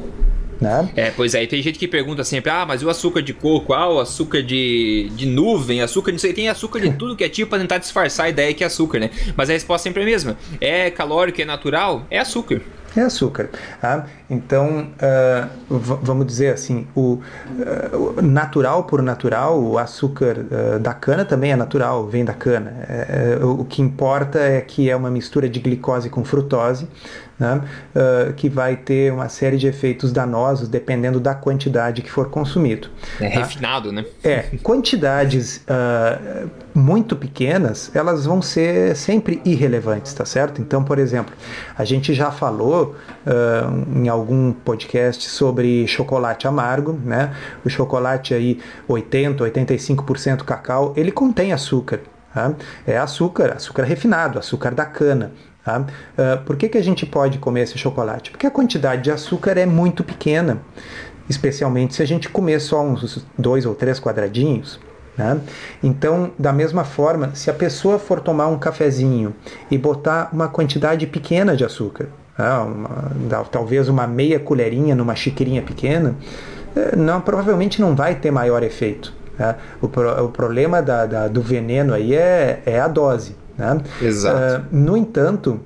Né? 0.60 0.88
É, 0.96 1.10
pois 1.10 1.34
é, 1.34 1.42
e 1.42 1.46
tem 1.46 1.62
gente 1.62 1.78
que 1.78 1.88
pergunta 1.88 2.22
sempre, 2.24 2.50
ah, 2.50 2.64
mas 2.66 2.82
o 2.82 2.88
açúcar 2.88 3.22
de 3.22 3.32
coco, 3.32 3.72
ah, 3.72 3.88
o 3.88 4.00
açúcar 4.00 4.42
de, 4.42 5.10
de 5.14 5.26
nuvem, 5.26 5.82
açúcar 5.82 6.10
de 6.10 6.14
não 6.14 6.20
sei, 6.20 6.32
tem 6.32 6.48
açúcar 6.48 6.80
de 6.80 6.92
tudo 6.92 7.16
que 7.16 7.24
é 7.24 7.28
tipo 7.28 7.50
pra 7.50 7.58
tentar 7.58 7.78
disfarçar 7.78 8.26
a 8.26 8.28
ideia 8.28 8.54
que 8.54 8.62
é 8.62 8.66
açúcar, 8.66 8.98
né? 8.98 9.10
Mas 9.36 9.50
a 9.50 9.52
resposta 9.52 9.84
sempre 9.84 10.02
é 10.02 10.04
a 10.04 10.06
mesma. 10.06 10.36
É 10.60 10.90
calórico, 10.90 11.40
é 11.40 11.44
natural, 11.44 12.06
é 12.10 12.18
açúcar. 12.18 12.62
É 12.96 13.00
açúcar. 13.00 13.50
Tá? 13.80 14.06
Então, 14.30 14.88
uh, 14.92 15.48
vamos 15.68 16.26
dizer 16.26 16.54
assim, 16.54 16.86
o 16.94 17.18
uh, 17.58 18.22
natural 18.22 18.84
por 18.84 19.02
natural, 19.02 19.60
o 19.60 19.78
açúcar 19.78 20.36
uh, 20.38 20.78
da 20.78 20.94
cana 20.94 21.24
também 21.24 21.50
é 21.50 21.56
natural, 21.56 22.06
vem 22.06 22.24
da 22.24 22.32
cana. 22.32 22.86
É, 22.88 23.38
é, 23.40 23.44
o 23.44 23.64
que 23.64 23.82
importa 23.82 24.38
é 24.38 24.60
que 24.60 24.88
é 24.88 24.94
uma 24.94 25.10
mistura 25.10 25.48
de 25.48 25.58
glicose 25.58 26.08
com 26.08 26.24
frutose, 26.24 26.88
né, 27.38 27.60
uh, 27.94 28.32
que 28.34 28.48
vai 28.48 28.76
ter 28.76 29.12
uma 29.12 29.28
série 29.28 29.56
de 29.56 29.66
efeitos 29.66 30.12
danosos 30.12 30.68
dependendo 30.68 31.18
da 31.18 31.34
quantidade 31.34 32.02
que 32.02 32.10
for 32.10 32.30
consumido. 32.30 32.88
É 33.20 33.28
tá? 33.28 33.40
refinado, 33.40 33.92
né? 33.92 34.04
É, 34.22 34.44
quantidades 34.62 35.64
uh, 35.68 36.48
muito 36.74 37.16
pequenas, 37.16 37.90
elas 37.94 38.24
vão 38.24 38.40
ser 38.40 38.96
sempre 38.96 39.40
irrelevantes, 39.44 40.12
tá 40.12 40.24
certo? 40.24 40.60
Então, 40.60 40.82
por 40.84 40.98
exemplo, 40.98 41.34
a 41.76 41.84
gente 41.84 42.14
já 42.14 42.30
falou 42.30 42.96
uh, 43.26 43.98
em 43.98 44.08
algum 44.08 44.52
podcast 44.52 45.28
sobre 45.28 45.86
chocolate 45.86 46.46
amargo, 46.46 46.98
né? 47.04 47.34
O 47.64 47.70
chocolate 47.70 48.34
aí 48.34 48.60
80, 48.88 49.44
85% 49.44 50.44
cacau, 50.44 50.92
ele 50.96 51.10
contém 51.10 51.52
açúcar. 51.52 52.00
Tá? 52.32 52.52
É 52.84 52.98
açúcar, 52.98 53.52
açúcar 53.52 53.84
refinado, 53.84 54.38
açúcar 54.38 54.74
da 54.74 54.84
cana. 54.84 55.32
Tá? 55.64 55.80
Uh, 55.80 56.44
por 56.44 56.56
que, 56.56 56.68
que 56.68 56.76
a 56.76 56.82
gente 56.82 57.06
pode 57.06 57.38
comer 57.38 57.62
esse 57.62 57.78
chocolate? 57.78 58.30
Porque 58.30 58.46
a 58.46 58.50
quantidade 58.50 59.02
de 59.02 59.10
açúcar 59.10 59.56
é 59.56 59.64
muito 59.64 60.04
pequena, 60.04 60.58
especialmente 61.28 61.94
se 61.94 62.02
a 62.02 62.06
gente 62.06 62.28
comer 62.28 62.60
só 62.60 62.82
uns 62.82 63.26
dois 63.38 63.64
ou 63.64 63.74
três 63.74 63.98
quadradinhos. 63.98 64.78
Né? 65.16 65.40
Então, 65.82 66.32
da 66.38 66.52
mesma 66.52 66.84
forma, 66.84 67.34
se 67.34 67.50
a 67.50 67.54
pessoa 67.54 67.98
for 67.98 68.20
tomar 68.20 68.48
um 68.48 68.58
cafezinho 68.58 69.34
e 69.70 69.78
botar 69.78 70.28
uma 70.32 70.48
quantidade 70.48 71.06
pequena 71.06 71.56
de 71.56 71.64
açúcar, 71.64 72.08
né? 72.36 72.50
uma, 72.58 73.44
talvez 73.44 73.88
uma 73.88 74.06
meia 74.06 74.38
colherinha 74.38 74.94
numa 74.94 75.14
chiqueirinha 75.14 75.62
pequena, 75.62 76.14
eh, 76.76 76.96
não, 76.96 77.20
provavelmente 77.20 77.80
não 77.80 77.94
vai 77.94 78.16
ter 78.16 78.30
maior 78.30 78.62
efeito. 78.62 79.14
Né? 79.38 79.54
O, 79.80 79.88
pro, 79.88 80.24
o 80.24 80.28
problema 80.28 80.82
da, 80.82 81.06
da, 81.06 81.28
do 81.28 81.40
veneno 81.40 81.94
aí 81.94 82.14
é, 82.14 82.60
é 82.66 82.80
a 82.80 82.88
dose. 82.88 83.36
Né? 83.56 83.80
Exato. 84.02 84.62
Uh, 84.62 84.76
no 84.76 84.96
entanto, 84.96 85.60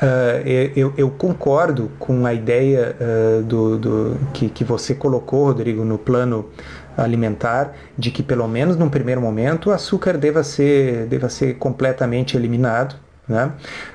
Uh, 0.00 0.46
eu, 0.76 0.94
eu, 0.96 1.10
concordo 1.10 1.90
com 1.98 2.24
a 2.24 2.32
ideia 2.32 2.94
uh, 3.00 3.42
do, 3.42 3.76
do, 3.76 4.20
que, 4.32 4.48
que 4.48 4.62
você 4.62 4.94
colocou, 4.94 5.46
Rodrigo, 5.46 5.84
no 5.84 5.98
plano 5.98 6.46
alimentar, 6.96 7.74
de 7.96 8.12
que 8.12 8.22
pelo 8.22 8.46
menos 8.46 8.76
num 8.76 8.88
primeiro 8.88 9.20
momento 9.20 9.70
o 9.70 9.72
açúcar 9.72 10.16
deva 10.16 10.44
ser, 10.44 11.06
deva 11.06 11.28
ser 11.28 11.54
completamente 11.54 12.36
eliminado. 12.36 12.94
Né? 13.28 13.52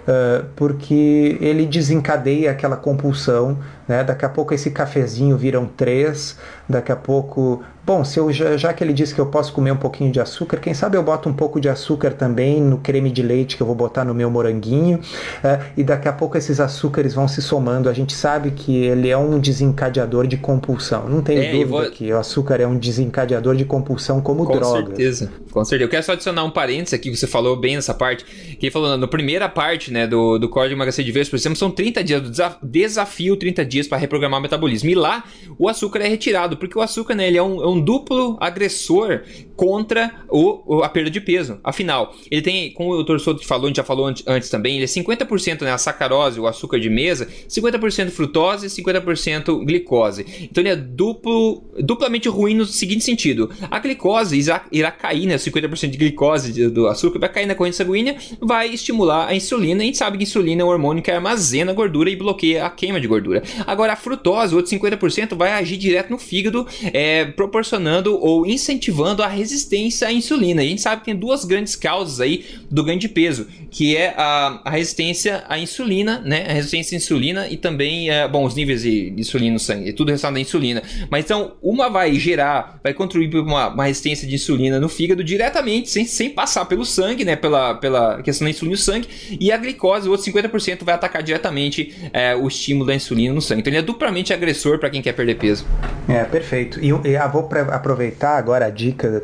Uh, 0.08 0.46
porque 0.56 1.38
ele 1.42 1.66
desencadeia 1.66 2.52
aquela 2.52 2.76
compulsão, 2.76 3.58
né? 3.88 4.04
daqui 4.04 4.26
a 4.26 4.30
pouco 4.30 4.54
esse 4.54 4.72
cafezinho 4.72 5.38
viram 5.38 5.66
três, 5.66 6.38
daqui 6.68 6.92
a 6.92 6.96
pouco 6.96 7.64
Bom, 7.86 8.06
se 8.06 8.18
eu, 8.18 8.32
já, 8.32 8.56
já, 8.56 8.72
que 8.72 8.82
ele 8.82 8.94
disse 8.94 9.14
que 9.14 9.20
eu 9.20 9.26
posso 9.26 9.52
comer 9.52 9.72
um 9.72 9.78
pouquinho 9.78 10.10
de 10.10 10.18
açúcar, 10.18 10.58
quem 10.58 10.74
sabe 10.74 10.96
eu 10.96 11.04
boto 11.04 11.28
um 11.28 11.34
pouco 11.34 11.60
de 11.60 11.68
açúcar 11.68 12.12
também 12.12 12.62
no 12.62 12.78
creme 12.78 13.12
de 13.12 13.22
leite 13.22 13.58
que 13.58 13.62
eu 13.62 13.68
vou 13.68 13.76
botar 13.76 14.06
no 14.06 14.14
meu 14.14 14.32
moranguinho, 14.32 15.02
é, 15.44 15.60
e 15.76 15.84
daqui 15.84 16.08
a 16.08 16.14
pouco 16.14 16.38
esses 16.38 16.62
açúcares 16.62 17.14
vão 17.14 17.28
se 17.28 17.42
somando. 17.42 17.90
A 17.90 17.94
gente 17.94 18.14
sabe 18.14 18.52
que 18.52 18.86
ele 18.86 19.10
é 19.10 19.18
um 19.18 19.38
desencadeador 19.38 20.28
de 20.28 20.38
compulsão. 20.38 21.10
Não 21.10 21.22
tenho 21.22 21.44
é, 21.44 21.52
dúvida 21.52 21.68
vou... 21.68 21.92
que 21.92 22.14
o 22.14 22.18
açúcar 22.18 22.62
é 22.62 22.66
um 22.66 22.78
desencadeador 22.78 23.54
de 23.54 23.66
compulsão 23.66 24.22
como 24.22 24.46
com 24.46 24.54
droga. 24.54 24.84
Com 24.84 24.88
certeza, 24.88 25.32
com 25.52 25.66
certeza. 25.66 25.86
Eu 25.86 25.90
quero 25.90 26.04
só 26.04 26.14
adicionar 26.14 26.46
um 26.46 26.52
parênteses 26.52 26.94
aqui, 26.94 27.12
que 27.12 27.18
você 27.18 27.28
falou 27.28 27.58
bem 27.58 27.76
nessa 27.76 27.94
parte, 27.94 28.24
que 28.24 28.66
ele 28.66 28.72
falou 28.72 28.98
na 28.98 29.08
primeira 29.10 29.50
parte 29.50 29.92
né, 29.92 30.08
do, 30.08 30.40
do 30.40 30.48
Código 30.48 30.74
Emagrecer 30.74 31.04
de 31.04 31.12
Vez, 31.12 31.28
por 31.28 31.36
exemplo, 31.36 31.58
são 31.58 31.70
30 31.70 32.02
dias, 32.02 32.22
do 32.22 32.32
desafio 32.62 33.36
30 33.36 33.66
dias 33.66 33.73
para 33.90 33.98
reprogramar 33.98 34.40
o 34.40 34.44
metabolismo. 34.44 34.90
E 34.90 34.96
lá 34.96 35.24
o 35.58 35.68
açúcar 35.68 36.00
é 36.00 36.08
retirado, 36.08 36.58
porque 36.58 36.78
o 36.78 36.82
açúcar 36.82 37.16
né, 37.16 37.28
ele 37.28 37.38
é 37.38 37.44
um, 37.44 37.62
é 37.62 37.68
um 37.68 37.80
duplo 37.80 38.38
agressor 38.40 39.22
contra 39.56 40.12
o, 40.30 40.82
a 40.84 40.90
perda 40.90 41.10
de 41.10 41.22
peso. 41.22 41.60
Afinal, 41.64 42.16
ele 42.30 42.42
tem, 42.42 42.72
como 42.72 42.92
o 42.92 43.04
Dr. 43.04 43.20
Souto 43.20 43.46
falou, 43.46 43.66
a 43.66 43.68
gente 43.68 43.78
já 43.78 43.84
falou 43.84 44.08
antes, 44.28 44.50
também, 44.50 44.76
ele 44.76 44.86
é 44.86 44.88
50% 44.88 45.62
né, 45.62 45.72
a 45.72 45.78
sacarose, 45.78 46.40
o 46.40 46.48
açúcar 46.48 46.80
de 46.80 46.90
mesa, 46.90 47.28
50% 47.48 48.10
frutose 48.10 48.68
e 48.68 48.70
50% 48.70 49.64
glicose. 49.66 50.26
Então 50.42 50.62
ele 50.62 50.70
é 50.70 50.76
duplo, 50.76 51.64
duplamente 51.80 52.28
ruim 52.30 52.56
no 52.56 52.66
seguinte 52.66 53.04
sentido: 53.04 53.50
a 53.70 53.80
glicose 53.80 54.38
irá, 54.38 54.66
irá 54.72 54.92
cair, 54.92 55.26
né, 55.26 55.36
50% 55.36 55.90
de 55.90 55.98
glicose 55.98 56.70
do 56.70 56.88
açúcar 56.88 57.20
vai 57.20 57.30
cair 57.30 57.46
na 57.46 57.56
corrente 57.56 57.76
sanguínea, 57.76 58.16
vai 58.40 58.70
estimular 58.70 59.28
a 59.28 59.36
insulina. 59.36 59.84
A 59.84 59.86
gente 59.86 59.98
sabe 59.98 60.18
que 60.18 60.24
a 60.24 60.28
insulina 60.28 60.62
é 60.62 60.66
um 60.66 60.70
hormônio 60.70 61.04
que 61.04 61.12
armazena 61.12 61.74
gordura 61.74 62.10
e 62.10 62.16
bloqueia 62.16 62.66
a 62.66 62.70
queima 62.70 63.00
de 63.00 63.08
gordura. 63.08 63.44
Agora, 63.66 63.94
a 63.94 63.96
frutose, 63.96 64.54
o 64.54 64.58
outro 64.58 64.72
50%, 64.72 65.36
vai 65.36 65.54
agir 65.54 65.78
direto 65.78 66.10
no 66.10 66.18
fígado, 66.18 66.68
é, 66.92 67.26
proporcionando 67.26 68.20
ou 68.20 68.46
incentivando 68.46 69.22
a 69.22 69.28
resistência 69.44 70.08
à 70.08 70.14
insulina. 70.14 70.64
E 70.64 70.68
a 70.68 70.70
gente 70.70 70.82
sabe 70.82 71.02
que 71.02 71.06
tem 71.06 71.16
duas 71.16 71.44
grandes 71.44 71.76
causas 71.76 72.22
aí 72.22 72.46
do 72.72 72.84
ganho 72.84 73.00
de 73.00 73.10
peso, 73.10 73.48
que 73.70 73.96
é 73.96 74.14
a, 74.18 74.62
a 74.64 74.70
resistência 74.70 75.44
à 75.48 75.60
insulina, 75.60 76.22
né? 76.26 76.46
A 76.50 76.54
resistência 76.54 76.96
à 76.96 76.98
insulina 76.98 77.48
e 77.48 77.58
também, 77.58 78.10
é, 78.10 78.28
bom, 78.28 78.46
os 78.46 78.56
níveis 78.56 78.84
de, 78.84 79.14
insulina 79.18 79.54
no 79.54 79.60
sangue, 79.60 79.90
é 79.90 79.94
tudo 79.94 80.08
relacionado 80.08 80.38
à 80.38 80.40
insulina. 80.40 80.82
Mas 81.10 81.26
então, 81.26 81.54
uma 81.62 81.90
vai 81.90 82.16
gerar, 82.16 82.80
vai 82.82 82.94
contribuir 82.94 83.30
para 83.30 83.42
uma, 83.42 83.68
uma, 83.68 83.86
resistência 83.86 84.28
de 84.28 84.36
insulina 84.36 84.80
no 84.80 84.88
fígado 84.88 85.24
diretamente, 85.24 85.90
sem, 85.90 86.06
sem 86.06 86.30
passar 86.30 86.66
pelo 86.66 86.86
sangue, 86.86 87.26
né? 87.26 87.36
Pela, 87.36 87.76
pela 87.76 88.22
questão 88.22 88.46
da 88.46 88.52
insulina 88.52 88.76
no 88.76 88.82
sangue, 88.82 89.08
e 89.40 89.52
a 89.52 89.58
glicose, 89.58 90.08
o 90.08 90.12
outro 90.12 90.26
50%, 90.32 90.84
vai 90.84 90.96
atacar 90.96 91.22
diretamente 91.22 91.94
é, 92.14 92.36
o 92.36 92.48
estímulo 92.48 92.86
da 92.86 92.96
insulina 92.96 93.34
no 93.34 93.42
sangue. 93.42 93.62
Então 93.62 93.72
ele 93.72 93.80
é 93.80 93.82
duplamente 93.82 94.34
agressor 94.34 94.80
para 94.80 94.90
quem 94.90 95.02
quer 95.02 95.14
perder 95.14 95.36
peso. 95.36 95.66
É, 96.08 96.24
perfeito. 96.24 96.80
E 96.82 96.90
eu, 96.90 97.02
eu 97.04 97.32
vou 97.32 97.50
aproveitar 97.72 98.38
agora 98.38 98.68
a 98.68 98.70
dica 98.70 99.24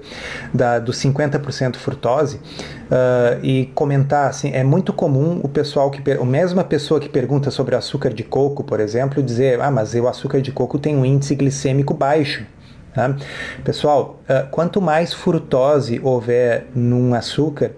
da, 0.54 0.80
do 0.80 0.92
50% 0.92 1.76
frutose 1.76 2.38
uh, 2.38 3.44
e 3.44 3.68
comentar 3.76 4.30
assim, 4.30 4.52
é 4.52 4.64
muito 4.64 4.94
comum 4.94 5.40
o 5.44 5.48
pessoal 5.48 5.90
que 5.90 6.12
a 6.12 6.26
mesma 6.26 6.64
pessoa 6.64 7.00
que 7.00 7.10
pergunta 7.10 7.52
sobre 7.52 7.76
açúcar 7.76 8.14
de 8.14 8.24
coco, 8.24 8.64
por 8.64 8.80
exemplo, 8.80 9.22
dizer, 9.22 9.60
ah, 9.62 9.72
mas 9.72 9.94
o 9.94 10.08
açúcar 10.08 10.42
de 10.42 10.52
coco 10.52 10.78
tem 10.80 10.96
um 10.96 11.06
índice 11.06 11.36
glicêmico 11.36 11.94
baixo. 11.94 12.46
Tá? 12.94 13.16
Pessoal, 13.64 14.19
quanto 14.52 14.80
mais 14.80 15.14
frutose 15.14 16.00
houver 16.04 16.68
num 16.76 17.14
açúcar, 17.14 17.72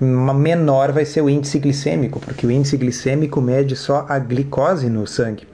menor 0.00 0.92
vai 0.92 1.04
ser 1.04 1.20
o 1.20 1.28
índice 1.28 1.58
glicêmico, 1.58 2.18
porque 2.20 2.46
o 2.46 2.50
índice 2.50 2.76
glicêmico 2.76 3.40
mede 3.40 3.76
só 3.76 4.06
a 4.08 4.18
glicose 4.18 4.88
no 4.88 5.06
sangue. 5.06 5.46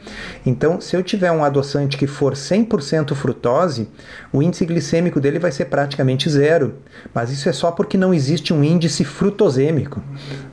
Então, 0.45 0.81
se 0.81 0.97
eu 0.97 1.03
tiver 1.03 1.33
um 1.33 1.43
adoçante 1.43 1.97
que 1.97 2.07
for 2.07 2.35
100% 2.35 3.15
frutose, 3.15 3.89
o 4.33 4.43
índice 4.43 4.65
glicêmico 4.65 5.21
dele 5.21 5.39
vai 5.39 5.51
ser 5.51 5.67
praticamente 5.67 6.29
zero. 6.29 6.75
Mas 7.13 7.31
isso 7.31 7.49
é 7.49 7.53
só 7.53 7.71
porque 7.71 7.97
não 7.97 8.13
existe 8.13 8.53
um 8.53 8.63
índice 8.63 9.05
frutosêmico. 9.05 10.03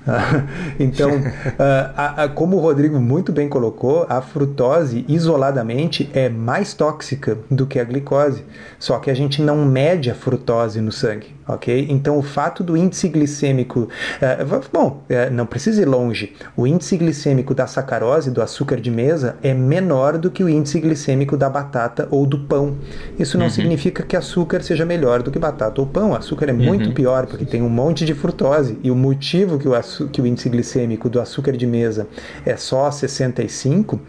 então, 0.80 1.12
uh, 1.12 2.30
como 2.34 2.58
o 2.58 2.60
Rodrigo 2.60 3.00
muito 3.00 3.32
bem 3.32 3.48
colocou, 3.48 4.06
a 4.10 4.22
frutose 4.22 5.06
isoladamente 5.08 6.10
é 6.14 6.30
mais 6.30 6.74
tóxica 6.74 7.38
do 7.50 7.68
que 7.68 7.80
a 7.80 7.84
glicose. 7.84 8.44
Só 8.80 8.98
que 9.00 9.12
a 9.12 9.14
gente 9.14 9.42
não 9.42 9.66
mede 9.66 9.91
a 10.10 10.16
frutose 10.16 10.80
no 10.82 10.92
sangue 10.92 11.42
ok? 11.54 11.88
Então 11.90 12.18
o 12.18 12.22
fato 12.22 12.64
do 12.64 12.78
índice 12.78 13.08
glicêmico, 13.08 13.90
é, 14.22 14.44
bom, 14.72 15.04
é, 15.10 15.30
não 15.30 15.46
precisa 15.46 15.82
ir 15.82 15.86
longe. 15.86 16.34
O 16.56 16.66
índice 16.66 16.98
glicêmico 16.98 17.54
da 17.54 17.68
sacarose, 17.68 18.32
do 18.32 18.42
açúcar 18.42 18.80
de 18.80 18.90
mesa, 18.90 19.36
é 19.42 19.54
menor 19.54 20.18
do 20.18 20.32
que 20.32 20.44
o 20.44 20.50
índice 20.50 20.80
glicêmico 20.80 21.36
da 21.38 21.50
batata 21.50 22.08
ou 22.12 22.26
do 22.26 22.40
pão. 22.40 22.78
Isso 23.20 23.38
não 23.38 23.46
uhum. 23.46 23.52
significa 23.52 24.04
que 24.04 24.16
açúcar 24.16 24.62
seja 24.62 24.86
melhor 24.86 25.22
do 25.22 25.32
que 25.32 25.40
batata 25.40 25.82
ou 25.82 25.88
pão. 25.88 26.12
O 26.12 26.16
açúcar 26.16 26.50
é 26.50 26.54
muito 26.54 26.88
uhum. 26.88 26.94
pior 26.94 27.26
porque 27.26 27.46
tem 27.46 27.62
um 27.62 27.70
monte 27.70 28.06
de 28.06 28.14
frutose 28.14 28.78
e 28.84 28.90
o 28.92 28.96
motivo 28.96 29.58
que 29.58 29.68
o, 29.68 30.10
que 30.10 30.22
o 30.22 30.28
índice 30.28 30.50
glicêmico 30.50 31.10
do 31.10 31.20
açúcar 31.20 31.54
de 31.54 31.68
mesa 31.68 32.08
é 32.46 32.56
só 32.56 32.90
65 32.90 34.00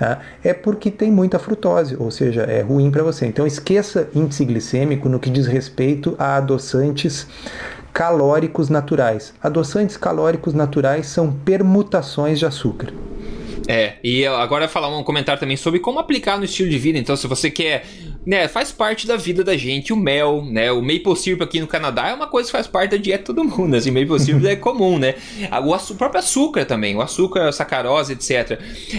é, 0.00 0.18
é 0.50 0.54
porque 0.54 0.90
tem 0.90 1.10
muita 1.10 1.38
frutose, 1.38 1.96
ou 1.98 2.10
seja, 2.10 2.42
é 2.42 2.60
ruim 2.60 2.90
para 2.90 3.02
você. 3.02 3.26
Então 3.26 3.46
esqueça 3.46 4.08
índice 4.14 4.44
glicêmico 4.44 5.08
no 5.08 5.18
que 5.18 5.29
diz 5.30 5.46
respeito 5.46 6.14
a 6.18 6.36
adoçante 6.36 6.90
adoçantes 6.90 7.26
calóricos 7.92 8.68
naturais. 8.68 9.34
Adoçantes 9.42 9.96
calóricos 9.96 10.54
naturais 10.54 11.06
são 11.06 11.32
permutações 11.32 12.38
de 12.38 12.46
açúcar. 12.46 12.92
É, 13.68 13.94
e 14.02 14.26
agora 14.26 14.66
falar 14.66 14.96
um 14.96 15.04
comentário 15.04 15.38
também 15.38 15.56
sobre 15.56 15.78
como 15.78 15.98
aplicar 15.98 16.38
no 16.38 16.44
estilo 16.44 16.68
de 16.68 16.78
vida. 16.78 16.98
Então, 16.98 17.14
se 17.16 17.26
você 17.28 17.50
quer, 17.50 17.84
né, 18.26 18.48
faz 18.48 18.72
parte 18.72 19.06
da 19.06 19.16
vida 19.16 19.44
da 19.44 19.56
gente, 19.56 19.92
o 19.92 19.96
mel, 19.96 20.44
né, 20.44 20.72
o 20.72 20.80
maple 20.80 21.14
syrup 21.14 21.42
aqui 21.42 21.60
no 21.60 21.68
Canadá 21.68 22.08
é 22.08 22.14
uma 22.14 22.26
coisa 22.26 22.48
que 22.48 22.52
faz 22.52 22.66
parte 22.66 22.92
da 22.92 22.96
dieta 22.96 23.18
de 23.18 23.26
todo 23.26 23.44
mundo, 23.44 23.76
assim, 23.76 23.92
maple 23.92 24.18
syrup 24.18 24.42
é 24.46 24.56
comum, 24.56 24.98
né? 24.98 25.14
O, 25.64 25.74
o 25.74 25.96
próprio 25.96 26.18
açúcar 26.18 26.64
também, 26.64 26.96
o 26.96 27.00
açúcar, 27.00 27.48
a 27.48 27.52
sacarose, 27.52 28.14
etc. 28.14 28.58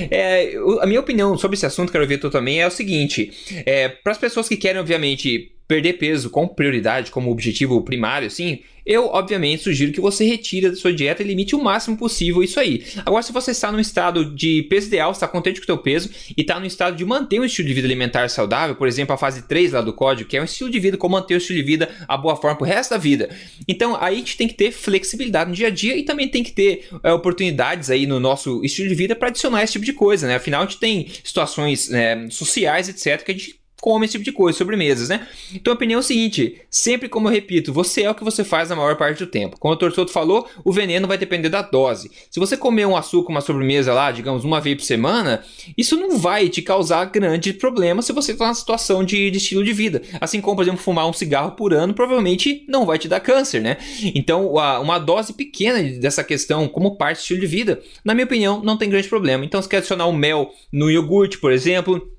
É, 0.10 0.54
a 0.80 0.86
minha 0.86 1.02
opinião 1.02 1.38
sobre 1.38 1.56
esse 1.56 1.66
assunto, 1.66 1.92
quero 1.92 2.08
ver 2.08 2.20
tu 2.20 2.30
também, 2.30 2.62
é 2.62 2.68
o 2.68 2.72
seguinte, 2.72 3.34
é, 3.66 3.90
para 3.90 4.14
as 4.14 4.18
pessoas 4.18 4.48
que 4.48 4.56
querem, 4.56 4.80
obviamente, 4.80 5.52
perder 5.72 5.94
peso 5.94 6.30
com 6.30 6.46
prioridade, 6.46 7.12
como 7.12 7.32
objetivo 7.32 7.82
primário, 7.82 8.28
assim, 8.28 8.60
eu, 8.86 9.06
obviamente, 9.06 9.64
sugiro 9.64 9.94
que 9.94 10.02
você 10.02 10.26
retire 10.26 10.70
da 10.70 10.76
sua 10.76 10.92
dieta 10.92 11.24
e 11.24 11.26
limite 11.26 11.56
o 11.56 11.64
máximo 11.64 11.96
possível 11.96 12.44
isso 12.44 12.60
aí. 12.60 12.84
Agora, 13.06 13.24
se 13.24 13.32
você 13.32 13.52
está 13.52 13.72
no 13.72 13.80
estado 13.80 14.26
de 14.36 14.64
peso 14.64 14.88
ideal, 14.88 15.12
está 15.12 15.30
contente 15.30 15.62
com 15.62 15.64
o 15.64 15.66
seu 15.66 15.78
peso 15.78 16.10
e 16.36 16.42
está 16.42 16.60
no 16.60 16.66
estado 16.66 16.98
de 16.98 17.06
manter 17.06 17.40
um 17.40 17.46
estilo 17.46 17.70
de 17.70 17.74
vida 17.74 17.88
alimentar 17.88 18.28
saudável, 18.30 18.76
por 18.76 18.86
exemplo, 18.86 19.14
a 19.14 19.18
fase 19.18 19.44
3 19.44 19.72
lá 19.72 19.82
do 19.82 19.94
código, 19.94 20.30
que 20.30 20.36
é 20.36 20.42
um 20.42 20.44
estilo 20.44 20.70
de 20.70 20.78
vida 20.78 20.98
como 20.98 21.16
manter 21.16 21.36
o 21.36 21.38
estilo 21.38 21.60
de 21.60 21.64
vida 21.64 21.90
a 22.06 22.18
boa 22.18 22.36
forma 22.36 22.58
pro 22.58 22.66
resto 22.66 22.90
da 22.90 22.98
vida. 22.98 23.30
Então, 23.66 23.96
aí 23.96 24.16
a 24.16 24.20
gente 24.20 24.36
tem 24.36 24.48
que 24.48 24.56
ter 24.56 24.72
flexibilidade 24.74 25.52
no 25.52 25.56
dia 25.56 25.68
a 25.68 25.72
dia 25.72 25.96
e 25.96 26.04
também 26.04 26.28
tem 26.28 26.44
que 26.44 26.52
ter 26.52 26.90
é, 27.02 27.14
oportunidades 27.14 27.90
aí 27.90 28.06
no 28.06 28.20
nosso 28.20 28.62
estilo 28.66 28.90
de 28.90 28.96
vida 28.96 29.16
para 29.16 29.30
adicionar 29.30 29.64
esse 29.64 29.72
tipo 29.72 29.86
de 29.86 29.94
coisa, 29.94 30.28
né? 30.28 30.36
Afinal, 30.36 30.64
a 30.64 30.66
gente 30.66 30.80
tem 30.80 31.08
situações 31.24 31.90
é, 31.94 32.28
sociais, 32.30 32.90
etc, 32.90 33.24
que 33.24 33.32
a 33.32 33.36
gente 33.36 33.61
come 33.82 34.06
esse 34.06 34.14
tipo 34.14 34.24
de 34.24 34.32
coisa, 34.32 34.58
sobremesas, 34.58 35.10
né? 35.10 35.28
Então 35.54 35.74
a 35.74 35.76
opinião 35.76 35.98
é 35.98 36.02
o 36.02 36.04
seguinte: 36.04 36.62
sempre 36.70 37.10
como 37.10 37.28
eu 37.28 37.32
repito, 37.32 37.74
você 37.74 38.04
é 38.04 38.10
o 38.10 38.16
que 38.16 38.24
você 38.24 38.44
faz 38.44 38.70
na 38.70 38.76
maior 38.76 38.96
parte 38.96 39.18
do 39.18 39.28
tempo. 39.28 39.58
Como 39.60 39.74
o 39.74 39.78
Torçoto 39.78 40.12
falou, 40.12 40.48
o 40.64 40.72
veneno 40.72 41.08
vai 41.08 41.18
depender 41.18 41.50
da 41.50 41.64
dose. 41.64 42.12
Se 42.30 42.40
você 42.40 42.56
comer 42.56 42.86
um 42.86 42.96
açúcar, 42.96 43.32
uma 43.32 43.42
sobremesa 43.42 43.92
lá, 43.94 44.12
digamos, 44.12 44.46
uma 44.46 44.62
vez 44.62 44.78
por 44.78 44.84
semana, 44.84 45.44
isso 45.76 45.98
não 45.98 46.18
vai 46.18 46.48
te 46.48 46.62
causar 46.62 47.06
grande 47.06 47.52
problema 47.54 48.02
se 48.02 48.14
você 48.14 48.34
está 48.34 48.48
na 48.48 48.54
situação 48.54 49.04
de, 49.04 49.32
de, 49.32 49.38
estilo 49.38 49.64
de 49.64 49.74
vida. 49.74 50.02
Assim 50.22 50.40
como, 50.40 50.56
por 50.56 50.62
exemplo, 50.62 50.80
fumar 50.80 51.08
um 51.08 51.14
cigarro 51.14 51.52
por 51.52 51.74
ano 51.74 51.94
provavelmente 51.94 52.64
não 52.68 52.86
vai 52.86 53.00
te 53.00 53.08
dar 53.08 53.20
câncer, 53.20 53.62
né? 53.62 53.78
Então, 54.14 54.54
uma 54.54 55.00
dose 55.00 55.34
pequena 55.34 55.82
dessa 56.00 56.24
questão 56.24 56.68
como 56.68 56.98
parte 56.98 57.18
do 57.18 57.22
estilo 57.22 57.40
de 57.40 57.48
vida, 57.48 57.82
na 58.06 58.14
minha 58.14 58.26
opinião, 58.26 58.62
não 58.64 58.78
tem 58.78 58.90
grande 58.90 59.08
problema. 59.08 59.44
Então, 59.44 59.62
se 59.62 59.68
quer 59.68 59.78
adicionar 59.78 60.06
o 60.06 60.14
mel 60.14 60.52
no 60.72 60.92
iogurte, 60.92 61.40
por 61.40 61.52
exemplo 61.52 62.12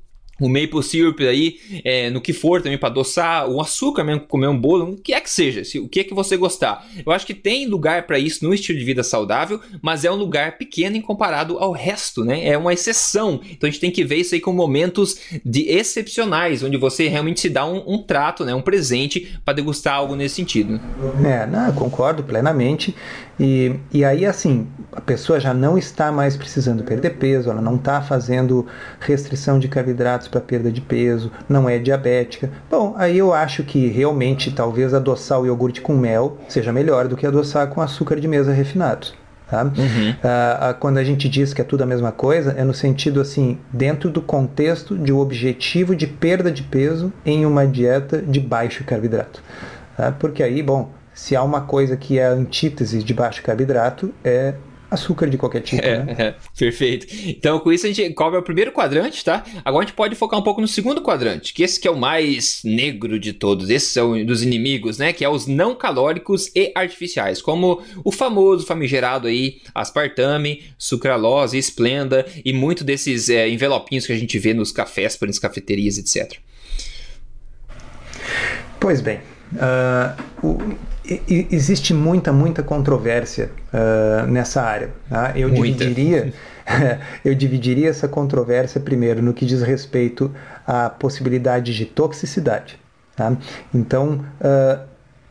o 0.46 0.48
maple 0.48 0.82
syrup 0.82 1.20
aí, 1.20 1.56
é, 1.84 2.10
no 2.10 2.20
que 2.20 2.32
for 2.32 2.60
também 2.60 2.78
para 2.78 2.88
adoçar, 2.88 3.48
o 3.48 3.60
açúcar 3.60 4.04
mesmo, 4.04 4.22
comer 4.22 4.48
um 4.48 4.58
bolo, 4.58 4.92
o 4.92 4.96
que 4.96 5.12
é 5.12 5.20
que 5.20 5.30
seja, 5.30 5.64
se, 5.64 5.78
o 5.78 5.88
que 5.88 6.00
é 6.00 6.04
que 6.04 6.14
você 6.14 6.36
gostar. 6.36 6.86
Eu 7.04 7.12
acho 7.12 7.26
que 7.26 7.34
tem 7.34 7.66
lugar 7.66 8.06
para 8.06 8.18
isso 8.18 8.44
no 8.44 8.52
estilo 8.52 8.78
de 8.78 8.84
vida 8.84 9.02
saudável, 9.02 9.60
mas 9.80 10.04
é 10.04 10.10
um 10.10 10.16
lugar 10.16 10.58
pequeno 10.58 10.96
em 10.96 11.00
comparado 11.00 11.58
ao 11.58 11.72
resto, 11.72 12.24
né? 12.24 12.46
É 12.46 12.56
uma 12.58 12.72
exceção. 12.72 13.40
Então 13.50 13.68
a 13.68 13.70
gente 13.70 13.80
tem 13.80 13.90
que 13.90 14.04
ver 14.04 14.16
isso 14.16 14.34
aí 14.34 14.40
com 14.40 14.52
momentos 14.52 15.18
de 15.44 15.68
excepcionais, 15.68 16.62
onde 16.62 16.76
você 16.76 17.08
realmente 17.08 17.40
se 17.40 17.48
dá 17.48 17.66
um, 17.66 17.82
um 17.86 18.02
trato, 18.02 18.44
né, 18.44 18.54
um 18.54 18.62
presente 18.62 19.38
para 19.44 19.54
degustar 19.54 19.94
algo 19.94 20.14
nesse 20.14 20.36
sentido. 20.36 20.80
É, 21.24 21.46
não, 21.46 21.72
concordo 21.72 22.22
plenamente. 22.22 22.94
E, 23.40 23.76
e 23.92 24.04
aí, 24.04 24.26
assim, 24.26 24.66
a 24.92 25.00
pessoa 25.00 25.40
já 25.40 25.54
não 25.54 25.78
está 25.78 26.12
mais 26.12 26.36
precisando 26.36 26.84
perder 26.84 27.10
peso, 27.10 27.50
ela 27.50 27.62
não 27.62 27.76
está 27.76 28.00
fazendo 28.02 28.66
restrição 29.00 29.58
de 29.58 29.68
carboidratos 29.68 30.28
para 30.28 30.40
perda 30.40 30.70
de 30.70 30.80
peso, 30.80 31.32
não 31.48 31.68
é 31.68 31.78
diabética. 31.78 32.50
Bom, 32.70 32.94
aí 32.96 33.18
eu 33.18 33.32
acho 33.32 33.64
que 33.64 33.88
realmente 33.88 34.50
talvez 34.52 34.92
adoçar 34.92 35.40
o 35.40 35.46
iogurte 35.46 35.80
com 35.80 35.96
mel 35.96 36.38
seja 36.48 36.72
melhor 36.72 37.08
do 37.08 37.16
que 37.16 37.26
adoçar 37.26 37.68
com 37.68 37.80
açúcar 37.80 38.20
de 38.20 38.28
mesa 38.28 38.52
refinado. 38.52 39.08
Tá? 39.52 39.64
Uhum. 39.64 40.14
Ah, 40.24 40.74
quando 40.80 40.96
a 40.96 41.04
gente 41.04 41.28
diz 41.28 41.52
que 41.52 41.60
é 41.60 41.64
tudo 41.64 41.82
a 41.82 41.86
mesma 41.86 42.10
coisa, 42.10 42.52
é 42.56 42.64
no 42.64 42.72
sentido 42.72 43.20
assim, 43.20 43.58
dentro 43.70 44.08
do 44.08 44.22
contexto 44.22 44.96
de 44.96 45.12
um 45.12 45.18
objetivo 45.18 45.94
de 45.94 46.06
perda 46.06 46.50
de 46.50 46.62
peso 46.62 47.12
em 47.24 47.44
uma 47.44 47.66
dieta 47.66 48.22
de 48.22 48.40
baixo 48.40 48.82
carboidrato. 48.82 49.42
Tá? 49.94 50.10
Porque 50.10 50.42
aí, 50.42 50.62
bom, 50.62 50.90
se 51.22 51.36
há 51.36 51.42
uma 51.44 51.60
coisa 51.60 51.96
que 51.96 52.18
é 52.18 52.26
a 52.26 52.32
antítese 52.32 53.00
de 53.00 53.14
baixo 53.14 53.44
carboidrato, 53.44 54.12
é 54.24 54.54
açúcar 54.90 55.30
de 55.30 55.38
qualquer 55.38 55.60
tipo, 55.60 55.86
é, 55.86 56.02
né? 56.02 56.16
É, 56.18 56.34
perfeito. 56.58 57.06
Então, 57.28 57.60
com 57.60 57.72
isso 57.72 57.86
a 57.86 57.92
gente 57.92 58.12
cobre 58.12 58.40
o 58.40 58.42
primeiro 58.42 58.72
quadrante, 58.72 59.24
tá? 59.24 59.44
Agora 59.64 59.84
a 59.84 59.86
gente 59.86 59.94
pode 59.94 60.16
focar 60.16 60.40
um 60.40 60.42
pouco 60.42 60.60
no 60.60 60.66
segundo 60.66 61.00
quadrante, 61.00 61.54
que 61.54 61.62
esse 61.62 61.78
que 61.78 61.86
é 61.86 61.90
o 61.92 61.96
mais 61.96 62.60
negro 62.64 63.20
de 63.20 63.32
todos. 63.32 63.70
Esses 63.70 63.92
são 63.92 64.26
dos 64.26 64.42
inimigos, 64.42 64.98
né? 64.98 65.12
Que 65.12 65.24
é 65.24 65.28
os 65.28 65.46
não 65.46 65.76
calóricos 65.76 66.50
e 66.56 66.72
artificiais, 66.74 67.40
como 67.40 67.80
o 68.02 68.10
famoso 68.10 68.66
famigerado 68.66 69.28
aí 69.28 69.60
aspartame, 69.72 70.64
sucralose, 70.76 71.56
esplenda 71.56 72.26
e 72.44 72.52
muito 72.52 72.82
desses 72.82 73.28
é, 73.28 73.48
envelopinhos 73.48 74.06
que 74.06 74.12
a 74.12 74.18
gente 74.18 74.40
vê 74.40 74.52
nos 74.52 74.72
cafés, 74.72 75.16
nas 75.20 75.38
cafeterias, 75.38 75.98
etc. 75.98 76.40
Pois 78.80 79.00
bem, 79.00 79.20
uh, 79.52 80.20
o 80.44 80.91
existe 81.28 81.92
muita, 81.92 82.32
muita 82.32 82.62
controvérsia 82.62 83.50
uh, 83.72 84.26
nessa 84.26 84.62
área. 84.62 84.90
Tá? 85.08 85.32
Eu 85.34 85.48
muita. 85.48 85.84
dividiria. 85.84 86.32
eu 87.24 87.34
dividiria 87.34 87.88
essa 87.88 88.08
controvérsia 88.08 88.80
primeiro 88.80 89.22
no 89.22 89.32
que 89.32 89.44
diz 89.44 89.62
respeito 89.62 90.30
à 90.66 90.88
possibilidade 90.88 91.74
de 91.74 91.84
toxicidade. 91.84 92.78
Tá? 93.16 93.36
Então, 93.74 94.24
uh, 94.40 94.80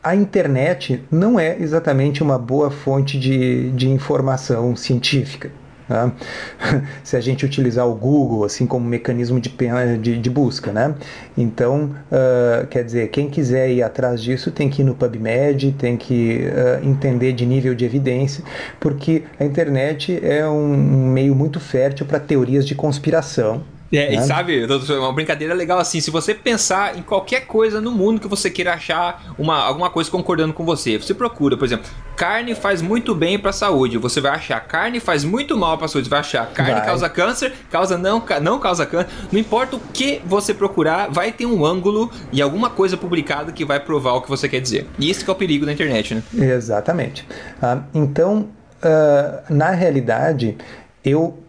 a 0.02 0.14
internet 0.14 1.02
não 1.10 1.38
é 1.38 1.56
exatamente 1.58 2.22
uma 2.22 2.38
boa 2.38 2.70
fonte 2.70 3.18
de, 3.18 3.70
de 3.72 3.88
informação 3.88 4.74
científica. 4.76 5.50
Tá? 5.92 6.10
Se 7.04 7.18
a 7.18 7.20
gente 7.20 7.44
utilizar 7.44 7.86
o 7.86 7.94
Google 7.94 8.44
assim 8.44 8.66
como 8.66 8.88
mecanismo 8.88 9.38
de, 9.38 9.54
de, 10.00 10.18
de 10.18 10.30
busca, 10.30 10.72
né? 10.72 10.94
Então, 11.36 11.94
uh, 12.10 12.66
quer 12.68 12.82
dizer, 12.82 13.08
quem 13.08 13.28
quiser 13.28 13.70
ir 13.70 13.82
atrás 13.82 14.22
disso 14.22 14.50
tem 14.50 14.70
que 14.70 14.80
ir 14.80 14.86
no 14.86 14.94
PubMed, 14.94 15.72
tem 15.72 15.98
que 15.98 16.46
uh, 16.46 16.88
entender 16.88 17.34
de 17.34 17.44
nível 17.44 17.74
de 17.74 17.84
evidência, 17.84 18.42
porque 18.80 19.24
a 19.38 19.44
internet 19.44 20.18
é 20.24 20.48
um, 20.48 20.72
um 20.72 21.06
meio 21.08 21.34
muito 21.34 21.60
fértil 21.60 22.06
para 22.06 22.18
teorias 22.18 22.66
de 22.66 22.74
conspiração. 22.74 23.62
É, 23.92 24.10
né? 24.10 24.14
e 24.14 24.26
sabe, 24.26 24.64
uma 24.98 25.12
brincadeira 25.12 25.52
legal 25.52 25.78
assim, 25.78 26.00
se 26.00 26.10
você 26.10 26.34
pensar 26.34 26.96
em 26.96 27.02
qualquer 27.02 27.46
coisa 27.46 27.80
no 27.80 27.92
mundo 27.92 28.20
que 28.20 28.26
você 28.26 28.50
queira 28.50 28.72
achar 28.72 29.34
uma, 29.38 29.58
alguma 29.58 29.90
coisa 29.90 30.10
concordando 30.10 30.54
com 30.54 30.64
você, 30.64 30.96
você 30.96 31.12
procura, 31.12 31.56
por 31.58 31.66
exemplo, 31.66 31.84
carne 32.16 32.54
faz 32.54 32.80
muito 32.80 33.14
bem 33.14 33.38
para 33.38 33.50
a 33.50 33.52
saúde, 33.52 33.98
você 33.98 34.20
vai 34.20 34.32
achar 34.32 34.60
carne 34.60 34.98
faz 34.98 35.24
muito 35.24 35.56
mal 35.58 35.76
para 35.76 35.84
a 35.84 35.88
saúde, 35.88 36.08
você 36.08 36.10
vai 36.10 36.20
achar 36.20 36.46
carne 36.52 36.72
vai. 36.72 36.86
causa 36.86 37.08
câncer, 37.08 37.52
causa 37.70 37.98
não, 37.98 38.22
não 38.40 38.58
causa 38.58 38.86
câncer, 38.86 39.10
não 39.30 39.38
importa 39.38 39.76
o 39.76 39.80
que 39.92 40.22
você 40.24 40.54
procurar, 40.54 41.10
vai 41.10 41.30
ter 41.30 41.44
um 41.44 41.64
ângulo 41.64 42.10
e 42.32 42.40
alguma 42.40 42.70
coisa 42.70 42.96
publicada 42.96 43.52
que 43.52 43.64
vai 43.64 43.78
provar 43.78 44.14
o 44.14 44.22
que 44.22 44.28
você 44.28 44.48
quer 44.48 44.60
dizer. 44.60 44.86
E 44.98 45.10
isso 45.10 45.24
que 45.24 45.30
é 45.30 45.32
o 45.32 45.36
perigo 45.36 45.66
da 45.66 45.72
internet, 45.72 46.14
né? 46.14 46.22
Exatamente. 46.34 47.26
Ah, 47.60 47.82
então, 47.92 48.48
uh, 48.82 49.52
na 49.52 49.70
realidade, 49.70 50.56
eu 51.04 51.41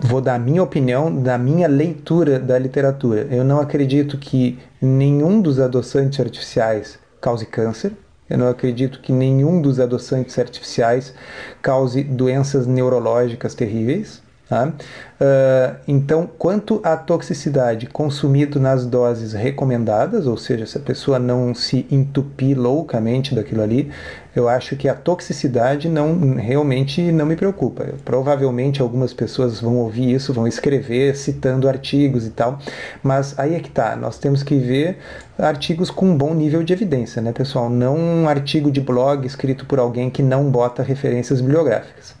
vou 0.00 0.20
dar 0.20 0.34
a 0.34 0.38
minha 0.38 0.62
opinião 0.62 1.14
da 1.14 1.38
minha 1.38 1.68
leitura 1.68 2.38
da 2.38 2.58
literatura. 2.58 3.26
Eu 3.30 3.44
não 3.44 3.60
acredito 3.60 4.18
que 4.18 4.58
nenhum 4.80 5.40
dos 5.40 5.60
adoçantes 5.60 6.20
artificiais 6.20 6.98
cause 7.20 7.46
câncer. 7.46 7.92
Eu 8.28 8.38
não 8.38 8.48
acredito 8.48 9.00
que 9.00 9.12
nenhum 9.12 9.60
dos 9.60 9.78
adoçantes 9.78 10.38
artificiais 10.38 11.14
cause 11.60 12.02
doenças 12.02 12.66
neurológicas 12.66 13.54
terríveis. 13.54 14.22
Tá? 14.48 14.66
Uh, 14.68 15.76
então, 15.88 16.28
quanto 16.38 16.80
à 16.82 16.96
toxicidade, 16.96 17.86
consumido 17.86 18.60
nas 18.60 18.84
doses 18.84 19.32
recomendadas, 19.32 20.26
ou 20.26 20.36
seja, 20.36 20.66
se 20.66 20.76
a 20.76 20.80
pessoa 20.80 21.18
não 21.18 21.54
se 21.54 21.86
entupir 21.90 22.58
loucamente 22.58 23.34
daquilo 23.34 23.62
ali, 23.62 23.90
eu 24.34 24.48
acho 24.48 24.76
que 24.76 24.88
a 24.88 24.94
toxicidade 24.94 25.88
não 25.88 26.34
realmente 26.34 27.00
não 27.12 27.24
me 27.24 27.36
preocupa. 27.36 27.86
Provavelmente 28.04 28.82
algumas 28.82 29.14
pessoas 29.14 29.60
vão 29.60 29.76
ouvir 29.76 30.12
isso, 30.12 30.32
vão 30.32 30.46
escrever 30.46 31.16
citando 31.16 31.68
artigos 31.68 32.26
e 32.26 32.30
tal, 32.30 32.58
mas 33.02 33.38
aí 33.38 33.54
é 33.54 33.60
que 33.60 33.70
tá. 33.70 33.94
Nós 33.94 34.18
temos 34.18 34.42
que 34.42 34.56
ver 34.56 34.98
artigos 35.38 35.90
com 35.90 36.06
um 36.06 36.16
bom 36.16 36.34
nível 36.34 36.62
de 36.62 36.72
evidência, 36.72 37.22
né, 37.22 37.32
pessoal? 37.32 37.70
Não 37.70 37.96
um 37.96 38.28
artigo 38.28 38.70
de 38.70 38.80
blog 38.80 39.26
escrito 39.26 39.66
por 39.66 39.78
alguém 39.78 40.10
que 40.10 40.22
não 40.22 40.50
bota 40.50 40.82
referências 40.82 41.40
bibliográficas. 41.40 42.14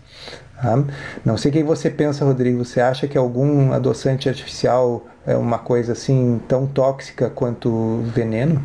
Tá? 0.64 0.82
Não 1.24 1.36
sei 1.36 1.50
o 1.50 1.52
que 1.52 1.62
você 1.62 1.90
pensa, 1.90 2.24
Rodrigo. 2.24 2.64
Você 2.64 2.80
acha 2.80 3.06
que 3.06 3.18
algum 3.18 3.72
adoçante 3.72 4.28
artificial 4.28 5.04
é 5.26 5.36
uma 5.36 5.58
coisa 5.58 5.92
assim 5.92 6.40
tão 6.48 6.66
tóxica 6.66 7.28
quanto 7.28 8.00
veneno? 8.14 8.62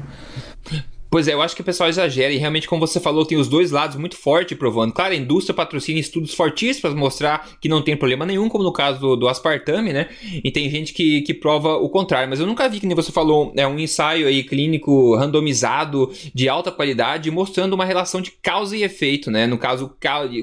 Pois 1.09 1.27
é, 1.27 1.33
eu 1.33 1.41
acho 1.41 1.55
que 1.55 1.61
o 1.61 1.65
pessoal 1.65 1.89
exagera 1.89 2.31
e 2.31 2.37
realmente, 2.37 2.67
como 2.67 2.85
você 2.85 2.99
falou, 2.99 3.25
tem 3.25 3.37
os 3.37 3.47
dois 3.47 3.71
lados 3.71 3.97
muito 3.97 4.15
forte 4.15 4.55
provando. 4.55 4.93
Claro, 4.93 5.13
a 5.13 5.17
indústria 5.17 5.55
patrocina 5.55 5.99
estudos 5.99 6.33
fortíssimos 6.35 6.81
para 6.81 6.91
mostrar 6.91 7.49
que 7.59 7.67
não 7.67 7.81
tem 7.81 7.97
problema 7.97 8.25
nenhum, 8.25 8.47
como 8.47 8.63
no 8.63 8.71
caso 8.71 8.99
do, 8.99 9.15
do, 9.15 9.27
aspartame, 9.27 9.91
né? 9.91 10.09
E 10.43 10.51
tem 10.51 10.69
gente 10.69 10.93
que, 10.93 11.21
que 11.21 11.33
prova 11.33 11.77
o 11.77 11.89
contrário. 11.89 12.29
Mas 12.29 12.39
eu 12.39 12.45
nunca 12.45 12.69
vi, 12.69 12.79
que 12.79 12.85
nem 12.85 12.95
você 12.95 13.11
falou, 13.11 13.51
é 13.55 13.65
um 13.65 13.79
ensaio 13.79 14.27
aí 14.27 14.43
clínico 14.43 15.15
randomizado 15.15 16.11
de 16.33 16.47
alta 16.47 16.71
qualidade 16.71 17.31
mostrando 17.31 17.73
uma 17.73 17.85
relação 17.85 18.21
de 18.21 18.31
causa 18.31 18.77
e 18.77 18.83
efeito, 18.83 19.31
né? 19.31 19.47
No 19.47 19.57
caso, 19.57 19.91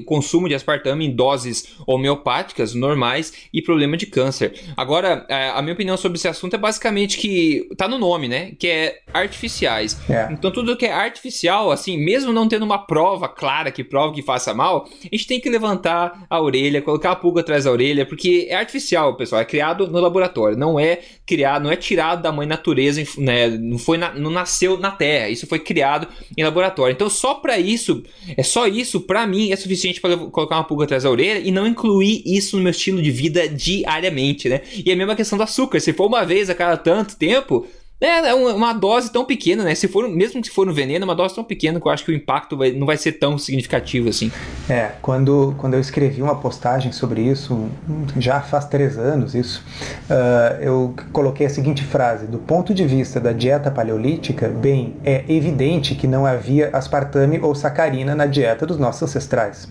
consumo 0.05 0.49
de 0.49 0.55
aspartame 0.55 1.05
em 1.05 1.15
doses 1.15 1.75
homeopáticas 1.85 2.73
normais 2.73 3.33
e 3.53 3.61
problema 3.61 3.95
de 3.95 4.05
câncer. 4.05 4.53
Agora, 4.75 5.25
é, 5.29 5.49
a 5.49 5.61
minha 5.61 5.73
opinião 5.73 5.95
sobre 5.95 6.17
esse 6.17 6.27
assunto 6.27 6.55
é 6.55 6.59
basicamente 6.59 7.17
que 7.17 7.69
tá 7.77 7.87
no 7.87 7.97
nome, 7.97 8.27
né? 8.27 8.51
Que 8.59 8.67
é 8.67 8.99
artificiais. 9.13 9.97
É. 10.09 10.27
Então 10.31 10.51
tudo 10.57 10.75
que 10.75 10.87
é 10.87 10.91
artificial, 10.91 11.71
assim, 11.71 11.97
mesmo 11.97 12.33
não 12.33 12.47
tendo 12.47 12.65
uma 12.65 12.79
prova 12.79 13.29
clara 13.29 13.71
que 13.71 13.83
prova 13.83 14.11
que 14.11 14.23
faça 14.23 14.55
mal, 14.55 14.89
a 15.03 15.15
gente 15.15 15.27
tem 15.27 15.39
que 15.39 15.47
levantar 15.47 16.25
a 16.27 16.41
orelha, 16.41 16.81
colocar 16.81 17.11
a 17.11 17.15
pulga 17.15 17.41
atrás 17.41 17.65
da 17.65 17.71
orelha, 17.71 18.07
porque 18.07 18.47
é 18.49 18.55
artificial, 18.55 19.15
pessoal, 19.15 19.39
é 19.39 19.45
criado 19.45 19.85
no 19.85 19.99
laboratório, 19.99 20.57
não 20.57 20.79
é 20.79 20.99
criado, 21.27 21.61
não 21.61 21.71
é 21.71 21.75
tirado 21.75 22.23
da 22.23 22.31
mãe 22.31 22.47
natureza, 22.47 23.03
né? 23.19 23.49
Não 23.49 23.77
foi 23.77 23.99
na, 23.99 24.11
não 24.13 24.31
nasceu 24.31 24.79
na 24.79 24.89
Terra, 24.89 25.29
isso 25.29 25.45
foi 25.45 25.59
criado 25.59 26.07
em 26.35 26.43
laboratório. 26.43 26.93
Então, 26.93 27.07
só 27.07 27.35
para 27.35 27.59
isso, 27.59 28.01
é 28.35 28.41
só 28.41 28.65
isso 28.65 29.01
para 29.01 29.27
mim 29.27 29.51
é 29.51 29.55
suficiente 29.55 30.01
para 30.01 30.17
colocar 30.17 30.55
uma 30.55 30.63
pulga 30.63 30.85
atrás 30.85 31.03
da 31.03 31.11
orelha 31.11 31.37
e 31.37 31.51
não 31.51 31.67
incluir 31.67 32.23
isso 32.25 32.57
no 32.57 32.63
meu 32.63 32.71
estilo 32.71 32.99
de 32.99 33.11
vida 33.11 33.47
diariamente, 33.47 34.49
né? 34.49 34.61
E 34.83 34.91
a 34.91 34.95
mesma 34.95 35.15
questão 35.15 35.37
do 35.37 35.43
açúcar, 35.43 35.79
se 35.79 35.93
for 35.93 36.07
uma 36.07 36.25
vez 36.25 36.49
a 36.49 36.55
cada 36.55 36.77
tanto 36.77 37.15
tempo, 37.15 37.67
é, 37.99 38.29
é 38.29 38.33
uma 38.33 38.73
dose 38.73 39.11
tão 39.11 39.25
pequena, 39.25 39.63
né? 39.63 39.73
Se 39.73 39.87
for, 39.87 40.07
mesmo 40.07 40.39
que 40.39 40.47
se 40.47 40.53
for 40.53 40.67
no 40.67 40.73
veneno, 40.73 41.03
é 41.03 41.05
uma 41.05 41.15
dose 41.15 41.33
tão 41.33 41.43
pequena 41.43 41.79
que 41.79 41.87
eu 41.87 41.91
acho 41.91 42.05
que 42.05 42.11
o 42.11 42.15
impacto 42.15 42.55
vai, 42.55 42.71
não 42.71 42.85
vai 42.85 42.95
ser 42.95 43.13
tão 43.13 43.39
significativo 43.39 44.07
assim. 44.07 44.31
É, 44.69 44.91
quando, 45.01 45.55
quando 45.57 45.73
eu 45.73 45.79
escrevi 45.79 46.21
uma 46.21 46.35
postagem 46.35 46.91
sobre 46.91 47.21
isso, 47.21 47.69
já 48.17 48.39
faz 48.39 48.65
três 48.65 48.99
anos 48.99 49.33
isso, 49.33 49.65
uh, 50.09 50.61
eu 50.61 50.93
coloquei 51.11 51.47
a 51.47 51.49
seguinte 51.49 51.83
frase: 51.83 52.27
do 52.27 52.37
ponto 52.37 52.71
de 52.71 52.85
vista 52.85 53.19
da 53.19 53.31
dieta 53.31 53.71
paleolítica, 53.71 54.47
bem, 54.47 54.95
é 55.03 55.23
evidente 55.27 55.95
que 55.95 56.05
não 56.05 56.25
havia 56.25 56.69
aspartame 56.73 57.39
ou 57.39 57.55
sacarina 57.55 58.13
na 58.13 58.27
dieta 58.27 58.65
dos 58.65 58.77
nossos 58.77 59.03
ancestrais. 59.03 59.67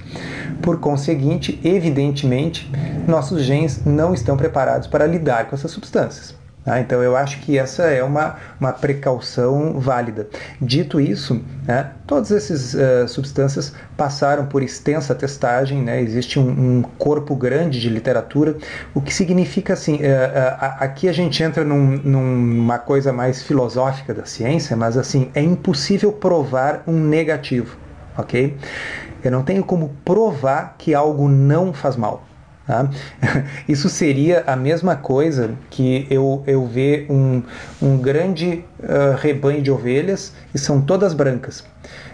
Por 0.61 0.81
conseguinte, 0.81 1.61
evidentemente, 1.63 2.69
nossos 3.07 3.45
genes 3.45 3.85
não 3.85 4.13
estão 4.13 4.37
preparados 4.37 4.89
para 4.89 5.07
lidar 5.07 5.47
com 5.47 5.55
essas 5.55 5.71
substâncias. 5.71 6.36
Tá? 6.67 6.81
Então 6.81 7.01
eu 7.01 7.17
acho 7.17 7.39
que 7.43 7.57
essa 7.57 7.85
é 7.85 8.03
uma, 8.03 8.35
uma 8.59 8.73
precaução 8.73 9.79
válida. 9.79 10.29
Dito 10.61 11.01
isso, 11.01 11.41
né, 11.65 11.93
todas 12.09 12.33
essas 12.33 12.75
uh, 12.75 13.07
substâncias 13.07 13.73
passaram 13.97 14.47
por 14.47 14.65
extensa 14.65 15.15
testagem, 15.15 15.81
né, 15.81 16.03
existe 16.03 16.41
um, 16.41 16.79
um, 16.79 16.83
corpo 16.99 17.37
grande 17.37 17.81
de 17.81 17.89
literatura, 17.89 18.57
o 18.93 19.01
que 19.01 19.15
significa 19.15 19.75
assim, 19.75 19.95
uh, 19.95 19.99
uh, 19.99 20.75
aqui 20.81 21.09
a 21.09 21.13
gente 21.13 21.41
entra 21.41 21.63
num, 21.63 21.99
numa 21.99 22.81
coisa 22.81 23.13
mais 23.13 23.45
filosófica 23.45 24.13
da 24.13 24.25
ciência, 24.25 24.77
mas 24.77 24.97
assim, 24.97 25.31
é 25.35 25.41
impossível 25.41 26.11
provar 26.11 26.83
um 26.85 26.99
negativo, 26.99 27.77
ok? 28.19 28.57
Eu 29.23 29.31
não 29.31 29.45
tenho 29.45 29.63
como 29.63 29.95
provar 30.05 30.75
que 30.77 30.97
algo 30.97 31.29
não 31.29 31.73
faz 31.73 31.95
mal. 31.95 32.25
Tá? 32.67 32.91
Isso 33.69 33.89
seria 33.89 34.43
a 34.47 34.57
mesma 34.57 34.97
coisa 34.97 35.51
que 35.71 36.07
eu, 36.11 36.43
eu 36.47 36.67
ver 36.67 37.07
um, 37.09 37.43
um 37.81 37.97
grande 37.97 38.65
uh, 38.81 39.17
rebanho 39.17 39.63
de 39.63 39.71
ovelhas 39.71 40.33
e 40.55 40.59
são 40.59 40.81
todas 40.81 41.15
brancas. 41.15 41.65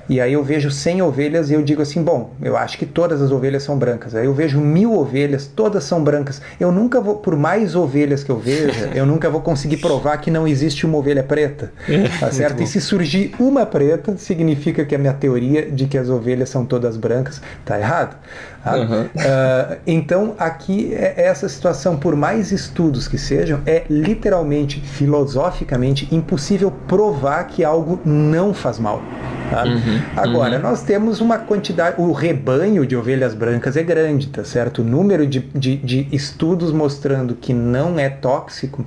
E 0.08 0.20
aí 0.20 0.32
eu 0.32 0.42
vejo 0.42 0.70
100 0.70 1.00
ovelhas 1.02 1.50
e 1.50 1.54
eu 1.54 1.62
digo 1.62 1.80
assim, 1.80 2.02
bom, 2.02 2.32
eu 2.42 2.56
acho 2.56 2.76
que 2.76 2.84
todas 2.84 3.22
as 3.22 3.30
ovelhas 3.30 3.62
são 3.62 3.78
brancas. 3.78 4.14
Aí 4.14 4.26
eu 4.26 4.34
vejo 4.34 4.60
mil 4.60 4.92
ovelhas, 4.92 5.46
todas 5.46 5.84
são 5.84 6.02
brancas. 6.02 6.42
Eu 6.58 6.72
nunca 6.72 7.00
vou, 7.00 7.16
por 7.16 7.36
mais 7.36 7.74
ovelhas 7.74 8.24
que 8.24 8.30
eu 8.30 8.38
veja, 8.38 8.90
eu 8.94 9.06
nunca 9.06 9.30
vou 9.30 9.40
conseguir 9.40 9.78
provar 9.78 10.18
que 10.18 10.30
não 10.30 10.46
existe 10.46 10.84
uma 10.84 10.98
ovelha 10.98 11.22
preta, 11.22 11.72
tá 12.18 12.30
certo? 12.30 12.62
E 12.62 12.66
se 12.66 12.80
surgir 12.80 13.34
uma 13.38 13.64
preta, 13.64 14.16
significa 14.16 14.84
que 14.84 14.94
a 14.94 14.98
minha 14.98 15.14
teoria 15.14 15.70
de 15.70 15.86
que 15.86 15.96
as 15.96 16.08
ovelhas 16.08 16.48
são 16.48 16.64
todas 16.66 16.96
brancas 16.96 17.40
tá 17.64 17.78
errado. 17.78 18.16
Tá? 18.62 18.76
Uhum. 18.76 19.02
Uh, 19.02 19.80
então 19.86 20.34
aqui 20.38 20.94
é, 20.94 21.14
é 21.16 21.26
essa 21.26 21.48
situação, 21.48 21.96
por 21.96 22.14
mais 22.14 22.52
estudos 22.52 23.08
que 23.08 23.18
sejam, 23.18 23.60
é 23.66 23.84
literalmente, 23.90 24.80
filosoficamente 24.80 26.08
impossível 26.14 26.70
provar 26.86 27.44
que 27.48 27.64
algo 27.64 28.00
não 28.04 28.54
faz 28.54 28.78
mal. 28.78 29.02
Tá? 29.50 29.64
Uhum, 29.64 30.00
Agora, 30.16 30.56
uhum. 30.56 30.62
nós 30.62 30.82
temos 30.82 31.20
uma 31.20 31.38
quantidade, 31.38 32.00
o 32.00 32.12
rebanho 32.12 32.86
de 32.86 32.96
ovelhas 32.96 33.34
brancas 33.34 33.76
é 33.76 33.82
grande, 33.82 34.28
tá 34.28 34.44
certo? 34.44 34.80
O 34.80 34.84
número 34.84 35.26
de, 35.26 35.40
de, 35.40 35.76
de 35.76 36.08
estudos 36.12 36.72
mostrando 36.72 37.34
que 37.34 37.52
não 37.52 37.98
é 37.98 38.08
tóxico 38.08 38.86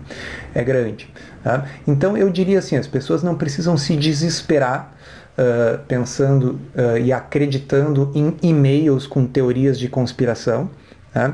é 0.56 0.64
grande. 0.64 1.08
Tá? 1.44 1.66
Então, 1.86 2.18
eu 2.18 2.30
diria 2.32 2.58
assim: 2.58 2.76
as 2.76 2.88
pessoas 2.88 3.22
não 3.22 3.36
precisam 3.36 3.78
se 3.78 3.96
desesperar. 3.96 4.95
Uh, 5.38 5.78
pensando 5.86 6.58
uh, 6.76 6.98
e 6.98 7.12
acreditando 7.12 8.10
em 8.16 8.38
e-mails 8.42 9.06
com 9.06 9.26
teorias 9.26 9.78
de 9.78 9.90
conspiração. 9.90 10.70
Né? 11.14 11.34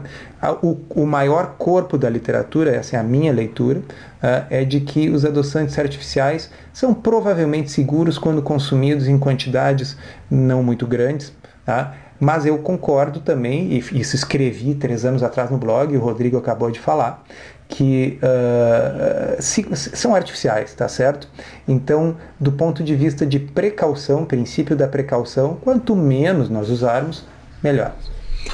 O, 0.64 0.78
o, 0.90 1.06
maior 1.06 1.56
corpo 1.58 2.00
da 2.00 2.10
literatura, 2.10 2.72
essa 2.72 2.96
é 2.96 3.00
a 3.00 3.04
minha 3.04 3.32
leitura, 3.32 3.80
uh, 3.80 4.46
é 4.50 4.66
de 4.66 4.82
que 4.82 5.10
os 5.10 5.24
adoçantes 5.24 5.78
artificiais 5.78 6.50
são 6.74 6.96
provavelmente 6.96 7.70
seguros 7.70 8.18
quando 8.18 8.42
consumidos 8.42 9.08
em 9.08 9.20
quantidades 9.20 9.96
não 10.30 10.64
muito 10.64 10.88
grandes. 10.88 11.32
Tá? 11.64 11.94
Mas 12.20 12.46
eu 12.46 12.60
concordo 12.60 13.20
também, 13.20 13.74
e 13.74 13.78
isso 14.00 14.16
escrevi 14.16 14.76
três 14.76 15.04
anos 15.06 15.24
atrás 15.24 15.50
no 15.50 15.58
blog, 15.58 15.98
o 15.98 16.00
Rodrigo 16.00 16.38
acabou 16.38 16.70
de 16.70 16.80
falar, 16.80 17.24
que 17.72 18.20
uh, 18.22 19.42
se, 19.42 19.66
são 19.76 20.14
artificiais, 20.14 20.74
tá 20.74 20.88
certo? 20.90 21.28
Então, 21.66 22.18
do 22.40 22.52
ponto 22.52 22.84
de 22.84 22.94
vista 22.96 23.26
de 23.26 23.40
precaução, 23.40 24.26
princípio 24.26 24.76
da 24.76 24.88
precaução, 24.88 25.56
quanto 25.56 25.96
menos 25.96 26.50
nós 26.50 26.70
usarmos, 26.70 27.24
melhor. 27.64 27.96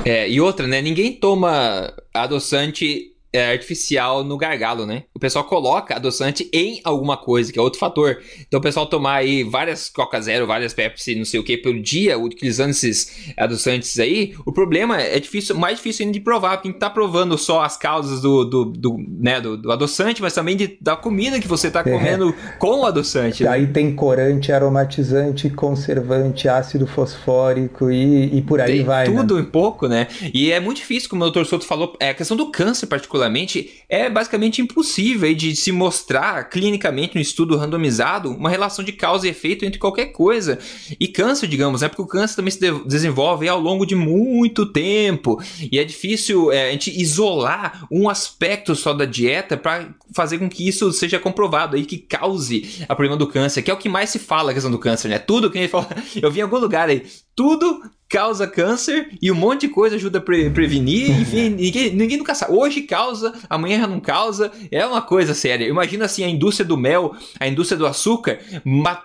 É, 0.06 0.30
e 0.30 0.40
outra, 0.40 0.68
né? 0.68 0.82
Ninguém 0.82 1.14
toma 1.14 1.92
adoçante 2.14 3.12
artificial 3.34 4.24
no 4.24 4.38
gargalo, 4.38 4.86
né? 4.86 5.04
O 5.14 5.20
pessoal 5.20 5.46
coloca 5.46 5.96
adoçante 5.96 6.50
em 6.54 6.80
alguma 6.84 7.18
coisa, 7.18 7.52
que 7.52 7.60
é 7.60 7.62
outro 7.62 7.80
fator. 7.80 8.18
Então 8.48 8.60
o 8.60 8.64
pessoal 8.64 8.86
tomar 8.86 9.16
aí 9.16 9.44
várias 9.44 9.90
Coca 9.90 10.20
Zero, 10.22 10.48
várias 10.48 10.74
Pepsi, 10.74 11.16
não 11.16 11.26
sei 11.26 11.40
o 11.40 11.44
que, 11.44 11.58
pelo 11.58 11.82
dia, 11.82 12.18
utilizando 12.18 12.72
esses 12.72 13.34
adoçantes 13.38 14.00
aí, 14.00 14.34
o 14.46 14.52
problema 14.52 15.02
é 15.02 15.20
difícil, 15.20 15.56
mais 15.56 15.78
difícil 15.78 16.06
ainda 16.06 16.18
de 16.18 16.24
provar, 16.24 16.58
porque 16.58 16.78
tá 16.78 16.90
provando 16.90 17.38
só 17.38 17.64
as 17.64 17.76
causas 17.76 18.22
do, 18.22 18.46
do, 18.46 18.66
do 18.66 18.98
né, 18.98 19.42
do, 19.42 19.58
do, 19.58 19.72
adoçante, 19.72 20.22
mas 20.22 20.34
também 20.34 20.56
de, 20.56 20.78
da 20.82 20.96
comida 20.96 21.40
que 21.40 21.48
você 21.48 21.70
tá 21.70 21.82
é. 21.82 21.84
comendo 21.84 22.30
é. 22.30 22.52
com 22.58 22.82
o 22.82 22.86
adoçante. 22.86 23.44
Né? 23.44 23.50
Aí 23.50 23.68
tem 23.68 23.94
corante, 23.94 24.52
aromatizante, 24.52 25.50
conservante, 25.50 26.48
ácido 26.48 26.88
fosfórico 26.88 27.92
e, 27.92 28.38
e 28.38 28.42
por 28.42 28.62
aí 28.62 28.78
tem 28.78 28.84
vai. 28.84 29.06
Tudo 29.06 29.36
né? 29.36 29.42
em 29.42 29.46
pouco, 29.46 29.88
né? 29.88 30.08
E 30.34 30.52
é 30.52 30.60
muito 30.60 30.78
difícil, 30.78 31.10
como 31.10 31.26
o 31.26 31.30
Dr. 31.30 31.44
Souto 31.46 31.66
falou, 31.66 31.96
é 32.00 32.10
a 32.10 32.14
questão 32.14 32.38
do 32.38 32.52
câncer 32.52 32.88
particular 32.88 33.17
particularmente, 33.18 33.84
é 33.90 34.10
basicamente 34.10 34.62
impossível 34.62 35.34
de 35.34 35.56
se 35.56 35.72
mostrar 35.72 36.50
clinicamente 36.50 37.16
no 37.16 37.22
estudo 37.22 37.58
randomizado 37.58 38.30
uma 38.30 38.50
relação 38.50 38.84
de 38.84 38.92
causa 38.92 39.28
e 39.28 39.32
efeito 39.32 39.66
entre 39.66 39.80
qualquer 39.80 40.08
coisa. 40.08 40.60
E 41.00 41.08
câncer, 41.08 41.48
digamos, 41.48 41.82
né? 41.82 41.88
Porque 41.88 42.02
o 42.02 42.08
câncer 42.08 42.36
também 42.36 42.52
se 42.52 42.60
de 42.60 42.72
desenvolve 42.86 43.48
ao 43.48 43.60
longo 43.60 43.86
de 43.86 43.96
muito 43.96 44.66
tempo. 44.66 45.42
E 45.72 45.80
é 45.80 45.84
difícil 45.84 46.52
é, 46.52 46.70
a 46.70 46.72
gente 46.72 46.92
isolar 47.00 47.88
um 47.92 48.10
aspecto 48.10 48.76
só 48.76 48.94
da 48.94 49.06
dieta 49.06 49.58
para 49.58 49.94
fazer 50.14 50.38
com 50.38 50.50
que 50.50 50.68
isso 50.68 50.92
seja 50.92 51.20
comprovado 51.20 51.76
aí, 51.76 51.86
que 51.86 51.98
cause 51.98 52.86
a 52.88 52.96
problema 52.96 53.18
do 53.18 53.28
câncer, 53.28 53.62
que 53.62 53.72
é 53.72 53.74
o 53.74 53.78
que 53.78 53.90
mais 53.90 54.10
se 54.10 54.20
fala 54.20 54.52
a 54.52 54.54
questão 54.54 54.72
do 54.72 54.80
câncer, 54.80 55.10
né? 55.10 55.20
Tudo 55.20 55.50
que 55.50 55.68
fala, 55.68 55.88
eu 56.22 56.32
vi 56.32 56.40
em 56.40 56.44
algum 56.44 56.58
lugar 56.58 56.90
aí, 56.90 57.04
tudo 57.38 57.84
causa 58.10 58.48
câncer 58.48 59.10
e 59.22 59.32
um 59.32 59.36
monte 59.36 59.62
de 59.62 59.70
coisa 59.70 59.96
ajuda 59.96 60.20
a 60.20 60.22
pre 60.22 60.50
prevenir. 60.50 61.12
Enfim, 61.22 61.50
ninguém, 61.50 61.92
ninguém 61.92 62.18
nunca 62.18 62.34
sabe. 62.34 62.54
Hoje 62.54 62.82
causa, 62.82 63.34
amanhã 63.50 63.82
já 63.82 63.88
não 63.88 64.00
causa. 64.00 64.52
É 64.72 64.86
uma 64.86 65.02
coisa 65.02 65.34
séria. 65.34 65.68
Imagina 65.68 66.06
assim 66.06 66.24
a 66.24 66.30
indústria 66.30 66.66
do 66.66 66.78
mel, 66.78 67.16
a 67.40 67.48
indústria 67.48 67.78
do 67.78 67.86
açúcar, 67.86 68.40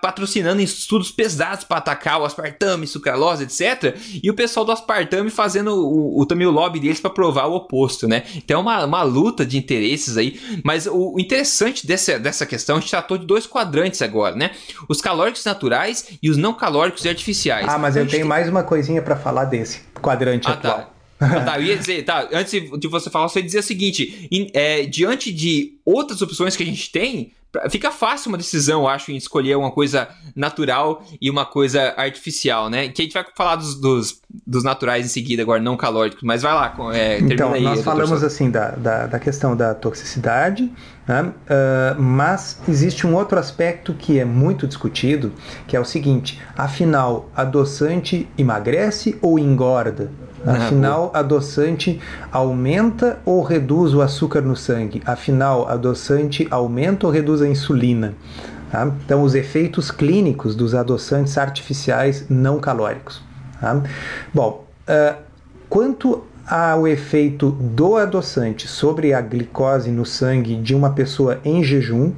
patrocinando 0.01 0.61
estudos 0.61 1.11
pesados 1.11 1.65
para 1.65 1.77
atacar 1.77 2.21
o 2.21 2.25
aspartame, 2.25 2.87
sucralose, 2.87 3.43
etc. 3.43 3.97
E 4.21 4.29
o 4.29 4.33
pessoal 4.33 4.65
do 4.65 4.71
aspartame 4.71 5.29
fazendo 5.29 5.75
o, 5.75 6.21
o 6.21 6.25
também 6.25 6.47
o 6.47 6.51
lobby 6.51 6.79
deles 6.79 6.99
para 6.99 7.11
provar 7.11 7.45
o 7.45 7.55
oposto, 7.55 8.07
né? 8.07 8.23
Então 8.35 8.59
é 8.59 8.61
uma, 8.61 8.85
uma 8.85 9.03
luta 9.03 9.45
de 9.45 9.57
interesses 9.57 10.17
aí. 10.17 10.39
Mas 10.63 10.87
o, 10.87 11.15
o 11.15 11.19
interessante 11.19 11.85
dessa, 11.85 12.17
dessa 12.17 12.45
questão, 12.45 12.77
a 12.77 12.79
gente 12.79 12.89
tratou 12.89 13.17
de 13.17 13.25
dois 13.25 13.45
quadrantes 13.45 14.01
agora, 14.01 14.35
né? 14.35 14.51
Os 14.87 15.01
calóricos 15.01 15.43
naturais 15.43 16.17
e 16.21 16.29
os 16.29 16.37
não 16.37 16.53
calóricos 16.53 17.03
e 17.03 17.09
artificiais. 17.09 17.67
Ah, 17.67 17.77
mas 17.77 17.95
eu 17.95 18.07
tenho 18.07 18.22
mais 18.23 18.49
uma 18.49 18.63
coisinha 18.63 19.01
para 19.01 19.15
falar 19.15 19.45
desse 19.45 19.81
quadrante 20.01 20.47
ah, 20.47 20.53
atual. 20.53 20.77
Tá. 20.79 20.93
Ah, 21.19 21.39
tá, 21.41 21.59
eu 21.59 21.63
ia 21.63 21.77
dizer, 21.77 22.03
tá, 22.03 22.27
antes 22.33 22.51
de 22.51 22.87
você 22.87 23.09
falar, 23.09 23.29
você 23.29 23.39
ia 23.39 23.45
dizer 23.45 23.59
o 23.59 23.63
seguinte: 23.63 24.27
in, 24.31 24.49
é, 24.53 24.85
diante 24.85 25.31
de 25.31 25.77
outras 25.85 26.21
opções 26.21 26.55
que 26.55 26.63
a 26.63 26.65
gente 26.65 26.91
tem, 26.91 27.31
fica 27.69 27.91
fácil 27.91 28.29
uma 28.29 28.37
decisão, 28.37 28.81
eu 28.81 28.87
acho, 28.87 29.11
em 29.11 29.15
escolher 29.15 29.55
uma 29.55 29.71
coisa 29.71 30.07
natural 30.35 31.03
e 31.21 31.29
uma 31.29 31.45
coisa 31.45 31.93
artificial, 31.95 32.69
né? 32.69 32.87
Que 32.87 33.01
a 33.01 33.05
gente 33.05 33.13
vai 33.13 33.25
falar 33.35 33.55
dos, 33.55 33.75
dos, 33.75 34.21
dos 34.45 34.63
naturais 34.63 35.05
em 35.05 35.09
seguida, 35.09 35.41
agora 35.41 35.61
não 35.61 35.77
calóricos, 35.77 36.23
mas 36.23 36.41
vai 36.41 36.53
lá, 36.53 36.75
é, 36.93 37.19
Então, 37.19 37.53
aí, 37.53 37.61
nós 37.61 37.83
falamos 37.83 38.23
assim 38.23 38.49
da, 38.49 38.71
da, 38.71 39.07
da, 39.07 39.19
questão 39.19 39.55
da 39.55 39.73
toxicidade, 39.73 40.71
né? 41.07 41.21
Uh, 41.21 42.01
mas 42.01 42.59
existe 42.67 43.05
um 43.05 43.13
outro 43.15 43.37
aspecto 43.37 43.93
que 43.93 44.19
é 44.19 44.25
muito 44.25 44.67
discutido, 44.67 45.31
que 45.67 45.75
é 45.75 45.79
o 45.79 45.85
seguinte, 45.85 46.41
afinal, 46.57 47.29
adoçante 47.35 48.27
emagrece 48.37 49.17
ou 49.21 49.37
engorda? 49.37 50.11
Afinal, 50.45 51.11
adoçante 51.13 51.99
aumenta 52.31 53.19
ou 53.25 53.41
reduz 53.41 53.93
o 53.93 54.01
açúcar 54.01 54.41
no 54.41 54.55
sangue? 54.55 55.01
Afinal, 55.05 55.67
adoçante 55.69 56.47
aumenta 56.51 57.07
ou 57.07 57.13
reduz 57.13 57.41
a 57.41 57.47
insulina? 57.47 58.13
Tá? 58.71 58.91
Então, 59.05 59.23
os 59.23 59.35
efeitos 59.35 59.89
clínicos 59.89 60.55
dos 60.55 60.75
adoçantes 60.75 61.37
artificiais 61.37 62.25
não 62.29 62.59
calóricos. 62.59 63.21
Tá? 63.59 63.81
Bom, 64.33 64.65
uh, 64.89 65.15
quanto 65.69 66.23
ao 66.45 66.87
efeito 66.87 67.51
do 67.51 67.95
adoçante 67.95 68.67
sobre 68.67 69.13
a 69.13 69.21
glicose 69.21 69.89
no 69.89 70.05
sangue 70.05 70.55
de 70.55 70.75
uma 70.75 70.89
pessoa 70.89 71.39
em 71.45 71.63
jejum, 71.63 72.11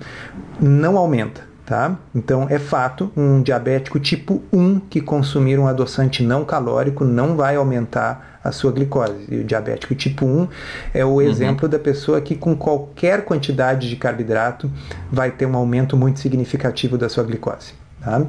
não 0.59 0.97
aumenta. 0.97 1.41
Tá? 1.66 1.97
Então 2.13 2.45
é 2.47 2.59
fato, 2.59 3.11
um 3.18 3.41
diabético 3.41 3.99
tipo 3.99 4.43
1 4.53 4.82
que 4.82 5.01
consumir 5.01 5.57
um 5.57 5.66
adoçante 5.66 6.22
não 6.22 6.45
calórico 6.45 7.03
não 7.03 7.36
vai 7.36 7.55
aumentar 7.55 8.39
a 8.43 8.51
sua 8.51 8.72
glicose. 8.72 9.26
E 9.28 9.38
o 9.38 9.43
diabético 9.43 9.95
tipo 9.95 10.28
1 10.28 10.47
é 10.93 11.03
o 11.03 11.13
uhum. 11.13 11.22
exemplo 11.22 11.68
da 11.68 11.80
pessoa 11.80 12.22
que 12.22 12.36
com 12.36 12.55
qualquer 12.55 13.26
quantidade 13.26 13.89
de 13.89 13.95
carboidrato 13.95 14.70
vai 15.11 15.32
ter 15.32 15.47
um 15.47 15.55
aumento 15.55 15.97
muito 15.97 16.20
significativo 16.20 16.99
da 16.99 17.09
sua 17.09 17.24
glicose. 17.24 17.74
Tá? 17.99 18.22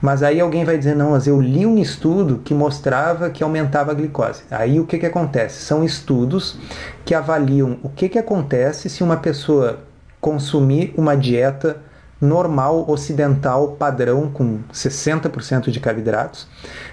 Mas 0.00 0.22
aí 0.22 0.40
alguém 0.40 0.64
vai 0.64 0.78
dizer, 0.78 0.94
não, 0.94 1.10
mas 1.10 1.26
eu 1.26 1.40
li 1.40 1.66
um 1.66 1.76
estudo 1.76 2.38
que 2.44 2.54
mostrava 2.54 3.28
que 3.28 3.42
aumentava 3.42 3.90
a 3.90 3.94
glicose. 3.94 4.44
Aí 4.48 4.78
o 4.78 4.86
que, 4.86 4.98
que 4.98 5.06
acontece? 5.06 5.60
São 5.62 5.82
estudos 5.82 6.56
que 7.04 7.12
avaliam 7.12 7.76
o 7.82 7.88
que, 7.88 8.08
que 8.08 8.20
acontece 8.20 8.88
se 8.88 9.02
uma 9.02 9.16
pessoa 9.16 9.80
consumir 10.20 10.94
uma 10.96 11.16
dieta 11.16 11.78
normal 12.20 12.88
ocidental 12.88 13.72
padrão 13.72 14.30
com 14.30 14.60
60% 14.72 15.70
de 15.70 15.80
carboidratos 15.80 16.46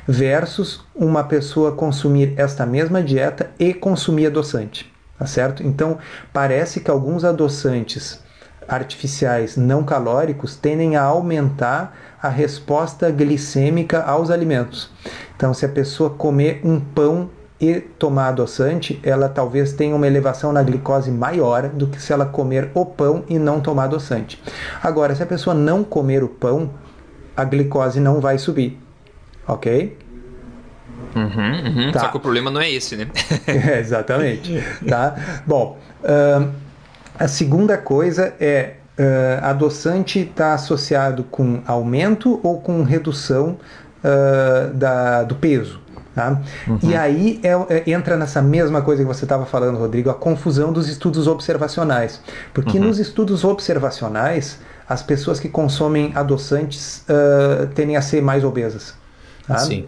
versus 0.08 0.82
uma 0.96 1.24
pessoa 1.24 1.72
consumir 1.72 2.34
esta 2.38 2.66
mesma 2.66 3.02
dieta 3.02 3.52
e 3.60 3.74
consumir 3.74 4.28
adoçante, 4.28 4.92
tá 5.18 5.26
certo? 5.26 5.64
Então, 5.64 5.98
parece 6.34 6.80
que 6.80 6.92
alguns 6.92 7.24
adoçantes 7.24 8.20
artificiais 8.68 9.58
não 9.58 9.84
calóricos 9.84 10.56
tendem 10.56 10.96
a 10.96 11.04
aumentar 11.04 11.96
a 12.22 12.30
resposta 12.30 13.10
glicêmica 13.10 14.02
aos 14.04 14.30
alimentos. 14.30 14.90
Então, 15.36 15.54
se 15.54 15.66
a 15.66 15.70
pessoa 15.70 16.12
comer 16.12 16.62
um 16.64 16.80
pão 16.80 17.30
e 17.62 17.80
tomar 17.80 18.30
adoçante, 18.30 19.00
ela 19.04 19.30
talvez 19.30 19.72
tenha 19.72 19.96
uma 19.96 20.08
elevação 20.08 20.52
na 20.52 20.64
glicose 20.64 21.12
maior 21.12 21.70
do 21.70 21.86
que 21.86 22.02
se 22.02 22.12
ela 22.12 22.26
comer 22.26 22.72
o 22.74 22.84
pão 22.84 23.24
e 23.30 23.38
não 23.38 23.62
tomar 23.62 23.84
adoçante. 23.84 24.42
Agora, 24.82 25.14
se 25.14 25.22
a 25.22 25.28
pessoa 25.28 25.54
não 25.54 25.84
comer 25.84 26.24
o 26.24 26.28
pão, 26.28 26.72
a 27.38 27.44
glicose 27.44 28.00
não 28.00 28.20
vai 28.20 28.40
subir, 28.40 28.82
ok? 29.48 29.96
Uhum, 31.16 31.86
uhum. 31.86 31.92
Tá. 31.92 32.00
Só 32.00 32.08
que 32.08 32.18
o 32.18 32.20
problema 32.20 32.50
não 32.50 32.62
é 32.62 32.72
esse, 32.72 32.96
né? 32.96 33.08
é, 33.46 33.80
exatamente. 33.80 34.64
Tá? 34.88 35.16
Bom, 35.46 35.78
uh, 36.04 36.52
a 37.20 37.28
segunda 37.28 37.78
coisa 37.78 38.34
é 38.40 38.76
uh, 38.98 39.46
adoçante 39.46 40.20
está 40.20 40.54
associado 40.54 41.24
com 41.26 41.62
aumento 41.68 42.40
ou 42.42 42.60
com 42.60 42.82
redução 42.82 43.60
uh, 44.04 44.74
da, 44.74 45.24
do 45.24 45.36
peso. 45.36 45.81
Tá? 46.22 46.42
Uhum. 46.68 46.80
E 46.84 46.96
aí 46.96 47.40
é, 47.44 47.50
é, 47.70 47.92
entra 47.92 48.16
nessa 48.16 48.42
mesma 48.42 48.82
coisa 48.82 49.02
que 49.02 49.08
você 49.08 49.26
estava 49.26 49.46
falando, 49.46 49.78
Rodrigo, 49.78 50.10
a 50.10 50.14
confusão 50.14 50.72
dos 50.72 50.88
estudos 50.88 51.28
observacionais. 51.28 52.22
Porque 52.54 52.78
uhum. 52.78 52.86
nos 52.86 53.00
estudos 53.00 53.44
observacionais, 53.44 54.60
as 54.88 55.02
pessoas 55.02 55.40
que 55.40 55.50
consomem 55.50 56.12
adoçantes 56.14 57.04
uh, 57.10 57.68
tendem 57.74 57.98
a 57.98 58.02
ser 58.02 58.22
mais 58.22 58.44
obesas. 58.44 58.94
Tá? 59.48 59.58
Sim. 59.58 59.88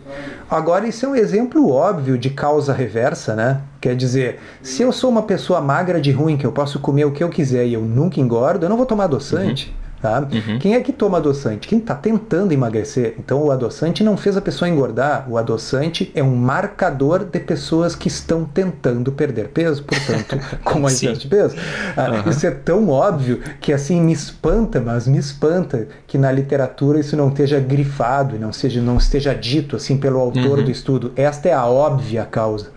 Agora, 0.49 0.88
isso 0.88 1.05
é 1.05 1.09
um 1.09 1.15
exemplo 1.15 1.69
óbvio 1.69 2.17
de 2.17 2.29
causa 2.31 2.73
reversa, 2.73 3.36
né? 3.36 3.61
Quer 3.79 3.95
dizer, 3.95 4.39
se 4.61 4.81
eu 4.81 4.91
sou 4.91 5.09
uma 5.09 5.23
pessoa 5.23 5.61
magra 5.61 6.01
de 6.01 6.11
ruim, 6.11 6.38
que 6.38 6.45
eu 6.45 6.51
posso 6.51 6.79
comer 6.79 7.05
o 7.05 7.11
que 7.11 7.23
eu 7.23 7.29
quiser 7.29 7.65
e 7.65 7.73
eu 7.73 7.81
nunca 7.81 8.19
engordo, 8.19 8.65
eu 8.65 8.69
não 8.69 8.77
vou 8.77 8.86
tomar 8.86 9.05
adoçante. 9.05 9.67
Uhum. 9.67 9.82
Uhum. 10.32 10.60
Quem 10.60 10.76
é 10.76 10.82
que 10.82 10.91
toma 10.91 11.18
adoçante? 11.18 11.68
Quem 11.68 11.80
está 11.80 11.95
tentando 11.95 12.51
emagrecer. 12.51 13.16
Então 13.18 13.43
o 13.43 13.51
adoçante 13.51 14.04
não 14.04 14.18
fez 14.18 14.36
a 14.36 14.41
pessoa 14.41 14.68
engordar. 14.68 15.26
O 15.30 15.38
adoçante 15.38 16.12
é 16.14 16.22
um 16.22 16.36
marcador 16.36 17.24
de 17.24 17.39
pessoas 17.39 17.95
que 17.95 18.08
estão 18.08 18.43
tentando 18.43 19.12
perder 19.12 19.49
peso, 19.49 19.84
portanto, 19.84 20.38
com 20.64 20.86
a 20.86 20.91
excesso 20.91 21.22
de 21.22 21.28
peso. 21.28 21.56
Uhum. 21.56 22.30
Isso 22.30 22.45
é 22.45 22.51
tão 22.51 22.89
óbvio 22.89 23.39
que 23.62 23.72
assim 23.72 24.01
me 24.01 24.12
espanta, 24.12 24.82
mas 24.82 25.08
me 25.08 25.18
espanta 25.18 25.88
que 26.06 26.18
na 26.18 26.32
literatura 26.32 26.99
isso 26.99 27.16
não 27.16 27.30
esteja 27.30 27.60
grifado 27.60 28.36
e 28.36 28.39
não, 28.39 28.51
seja, 28.51 28.82
não 28.82 28.97
esteja 28.97 29.34
dito 29.34 29.76
assim 29.76 29.97
pelo 29.97 30.20
autor 30.20 30.60
uhum. 30.60 30.66
do 30.66 30.72
estudo. 30.72 31.12
Esta 31.16 31.49
é 31.49 31.54
a 31.54 31.66
óbvia 31.66 32.26
causa. 32.26 32.72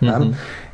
Tá? 0.00 0.18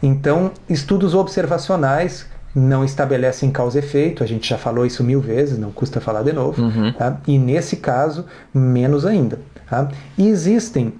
Então, 0.03 0.53
estudos 0.68 1.14
observacionais 1.14 2.26
não 2.57 2.82
estabelecem 2.82 3.50
causa 3.50 3.78
e 3.78 3.82
efeito, 3.82 4.24
a 4.24 4.26
gente 4.26 4.48
já 4.48 4.57
falou 4.57 4.86
isso 4.86 5.04
mil 5.04 5.20
vezes, 5.20 5.59
não 5.59 5.70
custa 5.70 6.00
falar 6.00 6.22
de 6.22 6.32
novo, 6.32 6.62
uhum. 6.62 6.90
tá? 6.92 7.18
e 7.26 7.38
nesse 7.38 7.76
caso, 7.76 8.24
menos 8.52 9.04
ainda. 9.04 9.38
Tá? 9.68 9.88
E 10.16 10.26
existem 10.26 10.94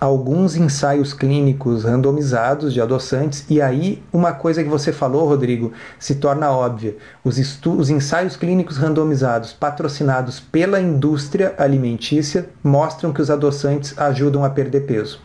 alguns 0.00 0.56
ensaios 0.56 1.12
clínicos 1.12 1.84
randomizados 1.84 2.72
de 2.72 2.80
adoçantes, 2.80 3.44
e 3.50 3.60
aí 3.60 4.02
uma 4.10 4.32
coisa 4.32 4.62
que 4.64 4.68
você 4.68 4.92
falou, 4.92 5.28
Rodrigo, 5.28 5.72
se 5.98 6.14
torna 6.14 6.50
óbvia. 6.50 6.96
Os, 7.22 7.36
os 7.66 7.90
ensaios 7.90 8.34
clínicos 8.34 8.78
randomizados 8.78 9.52
patrocinados 9.52 10.40
pela 10.40 10.80
indústria 10.80 11.54
alimentícia 11.58 12.48
mostram 12.64 13.12
que 13.12 13.20
os 13.20 13.30
adoçantes 13.30 13.96
ajudam 13.98 14.42
a 14.42 14.48
perder 14.48 14.86
peso. 14.86 15.20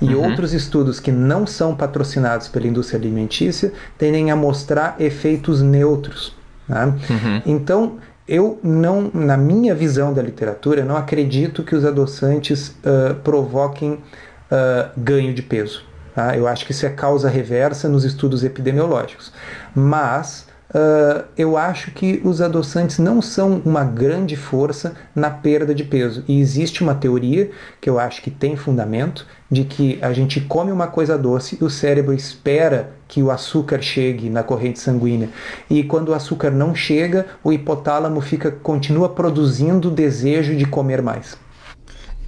E 0.00 0.14
uhum. 0.14 0.28
outros 0.28 0.52
estudos 0.52 1.00
que 1.00 1.10
não 1.10 1.44
são 1.44 1.74
patrocinados 1.74 2.46
pela 2.46 2.68
indústria 2.68 3.00
alimentícia 3.00 3.72
tendem 3.98 4.30
a 4.30 4.36
mostrar 4.36 4.94
efeitos 5.00 5.60
neutros. 5.60 6.36
Tá? 6.68 6.86
Uhum. 6.86 7.42
Então, 7.44 7.98
eu 8.26 8.58
não, 8.62 9.10
na 9.12 9.36
minha 9.36 9.74
visão 9.74 10.12
da 10.12 10.22
literatura, 10.22 10.84
não 10.84 10.96
acredito 10.96 11.62
que 11.62 11.74
os 11.74 11.84
adoçantes 11.84 12.68
uh, 12.68 13.14
provoquem 13.22 13.92
uh, 13.92 14.90
ganho 14.96 15.34
de 15.34 15.42
peso. 15.42 15.84
Tá? 16.14 16.36
Eu 16.36 16.46
acho 16.46 16.64
que 16.64 16.72
isso 16.72 16.86
é 16.86 16.90
causa 16.90 17.28
reversa 17.28 17.88
nos 17.88 18.04
estudos 18.04 18.44
epidemiológicos. 18.44 19.32
Mas 19.74 20.46
Uh, 20.74 21.24
eu 21.36 21.58
acho 21.58 21.90
que 21.90 22.22
os 22.24 22.40
adoçantes 22.40 22.98
não 22.98 23.20
são 23.20 23.60
uma 23.64 23.84
grande 23.84 24.36
força 24.36 24.94
na 25.14 25.30
perda 25.30 25.74
de 25.74 25.84
peso. 25.84 26.24
E 26.26 26.40
existe 26.40 26.82
uma 26.82 26.94
teoria 26.94 27.50
que 27.80 27.90
eu 27.90 27.98
acho 27.98 28.22
que 28.22 28.30
tem 28.30 28.56
fundamento 28.56 29.26
de 29.50 29.64
que 29.64 29.98
a 30.00 30.14
gente 30.14 30.40
come 30.40 30.72
uma 30.72 30.86
coisa 30.86 31.18
doce 31.18 31.58
e 31.60 31.64
o 31.64 31.68
cérebro 31.68 32.14
espera 32.14 32.94
que 33.06 33.22
o 33.22 33.30
açúcar 33.30 33.82
chegue 33.82 34.30
na 34.30 34.42
corrente 34.42 34.80
sanguínea. 34.80 35.28
E 35.68 35.84
quando 35.84 36.08
o 36.08 36.14
açúcar 36.14 36.50
não 36.50 36.74
chega, 36.74 37.26
o 37.44 37.52
hipotálamo 37.52 38.22
fica 38.22 38.50
continua 38.50 39.10
produzindo 39.10 39.90
desejo 39.90 40.56
de 40.56 40.64
comer 40.64 41.02
mais. 41.02 41.36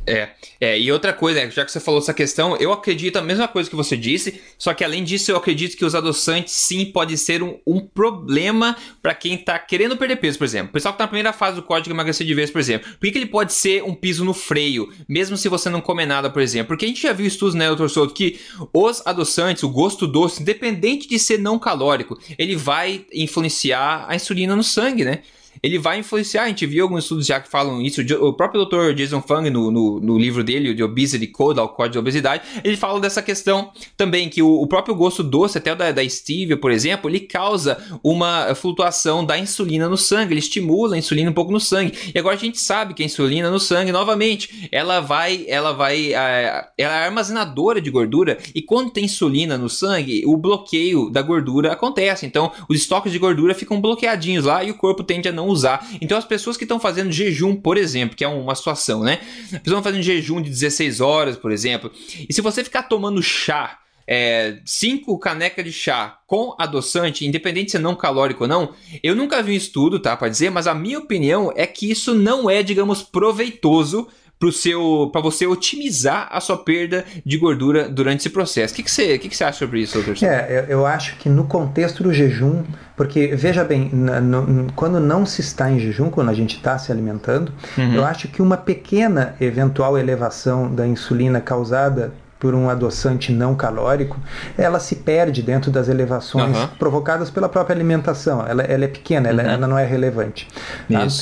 É, 0.06 0.28
é, 0.60 0.78
e 0.78 0.92
outra 0.92 1.12
coisa, 1.12 1.50
já 1.50 1.64
que 1.64 1.72
você 1.72 1.80
falou 1.80 2.00
essa 2.00 2.12
questão, 2.12 2.56
eu 2.56 2.72
acredito 2.72 3.16
a 3.16 3.22
mesma 3.22 3.48
coisa 3.48 3.70
que 3.70 3.76
você 3.76 3.96
disse, 3.96 4.40
só 4.58 4.74
que 4.74 4.84
além 4.84 5.02
disso 5.02 5.30
eu 5.30 5.36
acredito 5.36 5.76
que 5.76 5.84
os 5.84 5.94
adoçantes 5.94 6.52
sim 6.52 6.84
pode 6.84 7.16
ser 7.16 7.42
um, 7.42 7.58
um 7.66 7.80
problema 7.80 8.76
para 9.02 9.14
quem 9.14 9.38
tá 9.38 9.58
querendo 9.58 9.96
perder 9.96 10.16
peso, 10.16 10.36
por 10.36 10.44
exemplo. 10.44 10.70
O 10.70 10.72
pessoal 10.72 10.92
que 10.92 10.98
tá 10.98 11.04
na 11.04 11.08
primeira 11.08 11.32
fase 11.32 11.56
do 11.56 11.62
código 11.62 11.94
emagrecer 11.94 12.26
de 12.26 12.34
vez, 12.34 12.50
por 12.50 12.58
exemplo. 12.58 12.90
Por 12.92 13.00
que, 13.00 13.12
que 13.12 13.18
ele 13.18 13.26
pode 13.26 13.54
ser 13.54 13.82
um 13.82 13.94
piso 13.94 14.24
no 14.24 14.34
freio, 14.34 14.92
mesmo 15.08 15.36
se 15.36 15.48
você 15.48 15.70
não 15.70 15.80
comer 15.80 16.06
nada, 16.06 16.28
por 16.28 16.42
exemplo? 16.42 16.68
Porque 16.68 16.84
a 16.84 16.88
gente 16.88 17.02
já 17.02 17.12
viu 17.12 17.26
estudos, 17.26 17.54
né, 17.54 17.66
doutor 17.68 17.88
Souto, 17.88 18.12
que 18.12 18.38
os 18.72 19.06
adoçantes, 19.06 19.62
o 19.62 19.68
gosto 19.70 20.06
doce, 20.06 20.42
independente 20.42 21.08
de 21.08 21.18
ser 21.18 21.38
não 21.38 21.58
calórico, 21.58 22.18
ele 22.38 22.56
vai 22.56 23.06
influenciar 23.12 24.04
a 24.06 24.14
insulina 24.14 24.54
no 24.54 24.62
sangue, 24.62 25.04
né? 25.04 25.22
Ele 25.64 25.78
vai 25.78 25.98
influenciar. 25.98 26.42
A 26.42 26.48
gente 26.48 26.66
viu 26.66 26.84
alguns 26.84 27.04
estudos 27.04 27.26
já 27.26 27.40
que 27.40 27.48
falam 27.48 27.80
isso. 27.80 28.02
O 28.20 28.34
próprio 28.34 28.66
Dr. 28.66 28.92
Jason 28.92 29.22
Fung, 29.22 29.48
no, 29.48 29.70
no, 29.70 29.98
no 29.98 30.18
livro 30.18 30.44
dele, 30.44 30.74
de 30.74 30.82
Obesity 30.82 31.26
Code, 31.26 31.58
o 31.58 31.68
Código 31.68 31.94
de 31.94 31.98
Obesidade, 31.98 32.42
ele 32.62 32.76
fala 32.76 33.00
dessa 33.00 33.22
questão 33.22 33.72
também, 33.96 34.28
que 34.28 34.42
o, 34.42 34.60
o 34.60 34.66
próprio 34.66 34.94
gosto 34.94 35.22
doce, 35.22 35.56
até 35.56 35.72
o 35.72 35.76
da, 35.76 35.90
da 35.90 36.06
stevia, 36.06 36.54
por 36.54 36.70
exemplo, 36.70 37.08
ele 37.08 37.20
causa 37.20 37.78
uma 38.02 38.54
flutuação 38.54 39.24
da 39.24 39.38
insulina 39.38 39.88
no 39.88 39.96
sangue, 39.96 40.34
ele 40.34 40.40
estimula 40.40 40.96
a 40.96 40.98
insulina 40.98 41.30
um 41.30 41.34
pouco 41.34 41.50
no 41.50 41.58
sangue. 41.58 42.12
E 42.14 42.18
agora 42.18 42.36
a 42.36 42.38
gente 42.38 42.60
sabe 42.60 42.92
que 42.92 43.02
a 43.02 43.06
insulina 43.06 43.50
no 43.50 43.58
sangue, 43.58 43.90
novamente, 43.90 44.68
ela 44.70 45.00
vai, 45.00 45.46
ela 45.48 45.72
vai, 45.72 46.12
ela 46.12 46.68
é 46.76 47.04
armazenadora 47.06 47.80
de 47.80 47.90
gordura, 47.90 48.36
e 48.54 48.60
quando 48.60 48.90
tem 48.90 49.06
insulina 49.06 49.56
no 49.56 49.70
sangue, 49.70 50.24
o 50.26 50.36
bloqueio 50.36 51.08
da 51.08 51.22
gordura 51.22 51.72
acontece. 51.72 52.26
Então, 52.26 52.52
os 52.68 52.76
estoques 52.76 53.10
de 53.10 53.18
gordura 53.18 53.54
ficam 53.54 53.80
bloqueadinhos 53.80 54.44
lá 54.44 54.62
e 54.62 54.70
o 54.70 54.74
corpo 54.74 55.02
tende 55.02 55.26
a 55.26 55.32
não 55.32 55.53
usar. 55.54 55.88
Então 56.00 56.18
as 56.18 56.24
pessoas 56.24 56.56
que 56.56 56.64
estão 56.64 56.78
fazendo 56.78 57.10
jejum, 57.10 57.56
por 57.56 57.76
exemplo, 57.76 58.16
que 58.16 58.24
é 58.24 58.28
uma 58.28 58.54
situação, 58.54 59.02
né? 59.02 59.20
As 59.52 59.60
pessoas 59.60 59.82
fazendo 59.82 60.02
jejum 60.02 60.42
de 60.42 60.50
16 60.50 61.00
horas, 61.00 61.36
por 61.36 61.50
exemplo. 61.50 61.90
E 62.28 62.32
se 62.32 62.40
você 62.40 62.62
ficar 62.62 62.84
tomando 62.84 63.22
chá, 63.22 63.78
é, 64.06 64.58
cinco 64.64 65.18
canecas 65.18 65.64
de 65.64 65.72
chá 65.72 66.18
com 66.26 66.54
adoçante, 66.58 67.26
independente 67.26 67.70
se 67.70 67.76
é 67.76 67.80
não 67.80 67.94
calórico 67.94 68.44
ou 68.44 68.48
não, 68.48 68.74
eu 69.02 69.14
nunca 69.14 69.42
vi 69.42 69.52
um 69.52 69.56
estudo, 69.56 69.98
tá, 69.98 70.16
para 70.16 70.28
dizer, 70.28 70.50
mas 70.50 70.66
a 70.66 70.74
minha 70.74 70.98
opinião 70.98 71.52
é 71.56 71.66
que 71.66 71.90
isso 71.90 72.14
não 72.14 72.50
é, 72.50 72.62
digamos, 72.62 73.02
proveitoso 73.02 74.08
para 74.50 74.58
seu 74.58 75.10
para 75.12 75.20
você 75.20 75.46
otimizar 75.46 76.28
a 76.30 76.40
sua 76.40 76.56
perda 76.56 77.04
de 77.24 77.36
gordura 77.38 77.88
durante 77.88 78.20
esse 78.20 78.30
processo. 78.30 78.72
O 78.72 78.76
que, 78.76 78.82
que, 78.82 78.90
você, 78.90 79.18
que, 79.18 79.28
que 79.28 79.36
você 79.36 79.44
acha 79.44 79.58
sobre 79.58 79.80
isso, 79.80 80.00
doutor? 80.00 80.24
É, 80.24 80.66
eu, 80.68 80.78
eu 80.80 80.86
acho 80.86 81.16
que 81.16 81.28
no 81.28 81.44
contexto 81.44 82.02
do 82.02 82.12
jejum 82.12 82.62
Porque, 82.96 83.34
veja 83.34 83.64
bem, 83.64 83.90
no, 83.92 84.72
quando 84.74 85.00
não 85.00 85.26
se 85.26 85.40
está 85.40 85.70
em 85.70 85.80
jejum, 85.80 86.10
quando 86.10 86.30
a 86.30 86.34
gente 86.34 86.56
está 86.56 86.78
se 86.78 86.92
alimentando, 86.92 87.52
uhum. 87.76 87.94
eu 87.94 88.04
acho 88.04 88.28
que 88.28 88.40
uma 88.40 88.56
pequena 88.56 89.34
eventual 89.40 89.98
elevação 89.98 90.72
da 90.72 90.86
insulina 90.86 91.40
causada 91.40 92.12
por 92.44 92.54
um 92.54 92.68
adoçante 92.68 93.32
não 93.32 93.54
calórico, 93.54 94.20
ela 94.58 94.78
se 94.78 94.96
perde 94.96 95.40
dentro 95.40 95.70
das 95.70 95.88
elevações 95.88 96.54
uhum. 96.54 96.66
provocadas 96.78 97.30
pela 97.30 97.48
própria 97.48 97.74
alimentação. 97.74 98.46
Ela, 98.46 98.64
ela 98.64 98.84
é 98.84 98.86
pequena, 98.86 99.30
uhum. 99.30 99.40
ela, 99.40 99.50
ela, 99.50 99.66
não 99.66 99.78
é 99.78 99.86
relevante. 99.86 100.46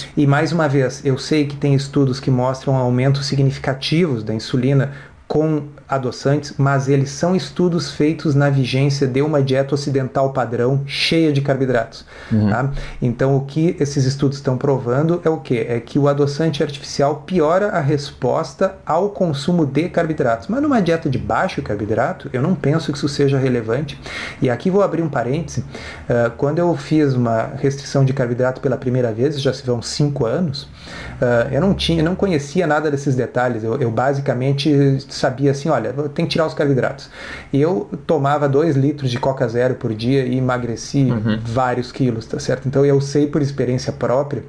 Tá? 0.05 0.11
E 0.17 0.27
mais 0.27 0.51
uma 0.51 0.69
vez, 0.69 1.01
eu 1.05 1.17
sei 1.17 1.47
que 1.47 1.55
tem 1.55 1.75
estudos 1.75 2.19
que 2.19 2.29
mostram 2.29 2.75
aumentos 2.75 3.27
significativos 3.27 4.25
da 4.25 4.35
insulina 4.35 4.91
com 5.29 5.69
adoçantes, 5.95 6.55
mas 6.57 6.89
eles 6.89 7.11
são 7.11 7.37
estudos 7.37 7.91
feitos 7.91 8.35
na 8.35 8.49
vigência 8.49 9.07
de 9.07 9.21
uma 9.21 9.43
dieta 9.43 9.75
ocidental 9.75 10.33
padrão 10.33 10.83
cheia 10.87 11.33
de 11.33 11.41
carboidratos. 11.41 12.05
Uhum. 12.31 12.49
Tá? 12.49 12.71
Então, 13.01 13.37
o 13.37 13.45
que 13.45 13.77
esses 13.79 14.05
estudos 14.05 14.39
estão 14.39 14.57
provando 14.57 15.21
é 15.25 15.29
o 15.29 15.39
que? 15.39 15.59
É 15.59 15.79
que 15.81 15.99
o 15.99 16.09
adoçante 16.09 16.63
artificial 16.63 17.25
piora 17.27 17.69
a 17.69 17.81
resposta 17.81 18.77
ao 18.87 19.11
consumo 19.11 19.67
de 19.67 19.89
carboidratos. 19.89 20.49
Mas 20.49 20.63
numa 20.63 20.81
dieta 20.81 21.11
de 21.11 21.19
baixo 21.19 21.61
carboidrato, 21.63 22.31
eu 22.33 22.41
não 22.41 22.55
penso 22.55 22.91
que 22.91 22.97
isso 22.97 23.09
seja 23.09 23.39
relevante. 23.39 24.01
E 24.41 24.49
aqui 24.49 24.71
vou 24.71 24.83
abrir 24.83 25.03
um 25.03 25.09
parêntese. 25.09 25.61
Uh, 25.61 26.31
quando 26.37 26.59
eu 26.59 26.75
fiz 26.77 27.15
uma 27.15 27.51
restrição 27.57 28.05
de 28.05 28.13
carboidrato 28.13 28.61
pela 28.61 28.77
primeira 28.77 29.13
vez, 29.13 29.41
já 29.41 29.53
se 29.53 29.65
vão 29.65 29.83
cinco 29.83 30.25
anos, 30.25 30.63
uh, 30.63 31.53
eu 31.53 31.61
não 31.61 31.75
tinha, 31.75 32.03
não 32.03 32.15
conhecia 32.15 32.67
nada 32.67 32.91
desses 32.91 33.15
detalhes. 33.15 33.63
Eu, 33.63 33.79
eu 33.79 33.91
basicamente 33.91 35.05
sabia 35.09 35.51
assim, 35.51 35.69
olha, 35.69 35.82
tem 36.15 36.25
que 36.25 36.33
tirar 36.33 36.47
os 36.47 36.55
carboidratos. 36.55 37.11
E 37.53 37.61
eu 37.61 37.89
tomava 38.07 38.49
2 38.49 38.77
litros 38.77 39.11
de 39.11 39.19
Coca 39.19 39.47
Zero 39.49 39.75
por 39.75 39.95
dia 39.95 40.25
e 40.25 40.39
emagreci 40.39 41.11
uhum. 41.11 41.39
vários 41.43 41.91
quilos, 41.91 42.27
tá 42.27 42.39
certo? 42.39 42.69
Então 42.69 42.85
eu 42.85 43.01
sei 43.01 43.27
por 43.27 43.43
experiência 43.43 43.93
própria 43.93 44.45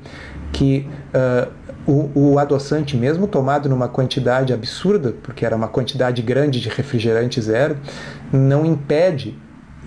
que 0.51 0.87
uh, 1.13 1.51
o, 1.85 2.33
o, 2.33 2.39
adoçante, 2.39 2.95
mesmo 2.95 3.27
tomado 3.27 3.67
numa 3.67 3.89
quantidade 3.89 4.53
absurda, 4.53 5.13
porque 5.23 5.45
era 5.45 5.55
uma 5.55 5.67
quantidade 5.67 6.21
grande 6.21 6.61
de 6.61 6.69
refrigerante 6.69 7.41
zero, 7.41 7.77
não 8.31 8.65
impede, 8.65 9.37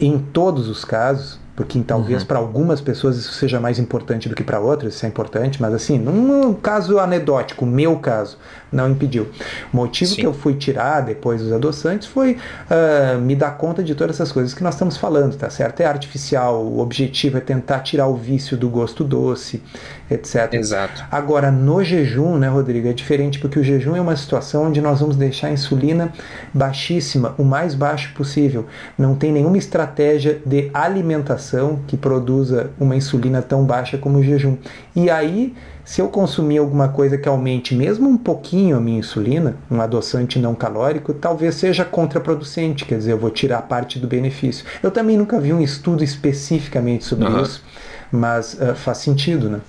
em 0.00 0.18
todos 0.18 0.68
os 0.68 0.84
casos, 0.84 1.40
porque 1.56 1.80
talvez 1.80 2.20
uhum. 2.20 2.28
para 2.28 2.38
algumas 2.38 2.82
pessoas 2.82 3.16
isso 3.16 3.32
seja 3.32 3.58
mais 3.58 3.78
importante 3.78 4.28
do 4.28 4.34
que 4.34 4.44
para 4.44 4.60
outras, 4.60 4.94
isso 4.94 5.06
é 5.06 5.08
importante, 5.08 5.60
mas 5.60 5.72
assim, 5.72 5.98
num 5.98 6.52
caso 6.52 6.98
anedótico, 6.98 7.64
meu 7.64 7.96
caso, 7.96 8.36
não 8.70 8.90
impediu. 8.90 9.28
O 9.72 9.76
motivo 9.76 10.10
Sim. 10.10 10.20
que 10.20 10.26
eu 10.26 10.34
fui 10.34 10.54
tirar 10.54 11.00
depois 11.00 11.40
dos 11.40 11.52
adoçantes 11.52 12.06
foi 12.06 12.36
uh, 12.70 13.18
me 13.18 13.34
dar 13.34 13.52
conta 13.52 13.82
de 13.82 13.94
todas 13.94 14.16
essas 14.16 14.30
coisas 14.30 14.52
que 14.52 14.62
nós 14.62 14.74
estamos 14.74 14.98
falando, 14.98 15.34
tá 15.34 15.48
certo? 15.48 15.80
É 15.80 15.86
artificial, 15.86 16.62
o 16.62 16.78
objetivo 16.80 17.38
é 17.38 17.40
tentar 17.40 17.80
tirar 17.80 18.06
o 18.06 18.16
vício 18.16 18.56
do 18.56 18.68
gosto 18.68 19.02
doce, 19.02 19.62
etc. 20.10 20.54
Exato. 20.54 21.04
Agora, 21.10 21.50
no 21.50 21.82
jejum, 21.82 22.36
né, 22.36 22.48
Rodrigo, 22.48 22.88
é 22.88 22.92
diferente 22.92 23.38
porque 23.38 23.58
o 23.58 23.64
jejum 23.64 23.96
é 23.96 24.00
uma 24.00 24.16
situação 24.16 24.66
onde 24.66 24.80
nós 24.80 25.00
vamos 25.00 25.16
deixar 25.16 25.48
a 25.48 25.52
insulina 25.52 26.12
baixíssima, 26.52 27.34
o 27.38 27.44
mais 27.44 27.74
baixo 27.74 28.12
possível. 28.14 28.66
Não 28.96 29.14
tem 29.14 29.32
nenhuma 29.32 29.58
estratégia 29.58 30.40
de 30.44 30.70
alimentação 30.72 31.80
que 31.86 31.96
produza 31.96 32.70
uma 32.78 32.96
insulina 32.96 33.42
tão 33.42 33.64
baixa 33.64 33.98
como 33.98 34.18
o 34.18 34.22
jejum. 34.22 34.56
E 34.94 35.10
aí 35.10 35.54
se 35.86 36.00
eu 36.00 36.08
consumir 36.08 36.58
alguma 36.58 36.88
coisa 36.88 37.16
que 37.16 37.28
aumente 37.28 37.72
mesmo 37.72 38.08
um 38.08 38.18
pouquinho 38.18 38.76
a 38.76 38.80
minha 38.80 38.98
insulina, 38.98 39.54
um 39.70 39.80
adoçante 39.80 40.36
não 40.36 40.52
calórico, 40.52 41.14
talvez 41.14 41.54
seja 41.54 41.84
contraproducente, 41.84 42.84
quer 42.84 42.98
dizer, 42.98 43.12
eu 43.12 43.18
vou 43.18 43.30
tirar 43.30 43.62
parte 43.62 43.96
do 44.00 44.08
benefício. 44.08 44.64
Eu 44.82 44.90
também 44.90 45.16
nunca 45.16 45.38
vi 45.38 45.52
um 45.52 45.60
estudo 45.60 46.02
especificamente 46.02 47.04
sobre 47.04 47.28
uhum. 47.28 47.40
isso, 47.40 47.64
mas 48.10 48.54
uh, 48.54 48.74
faz 48.74 48.98
sentido, 48.98 49.48
né? 49.48 49.60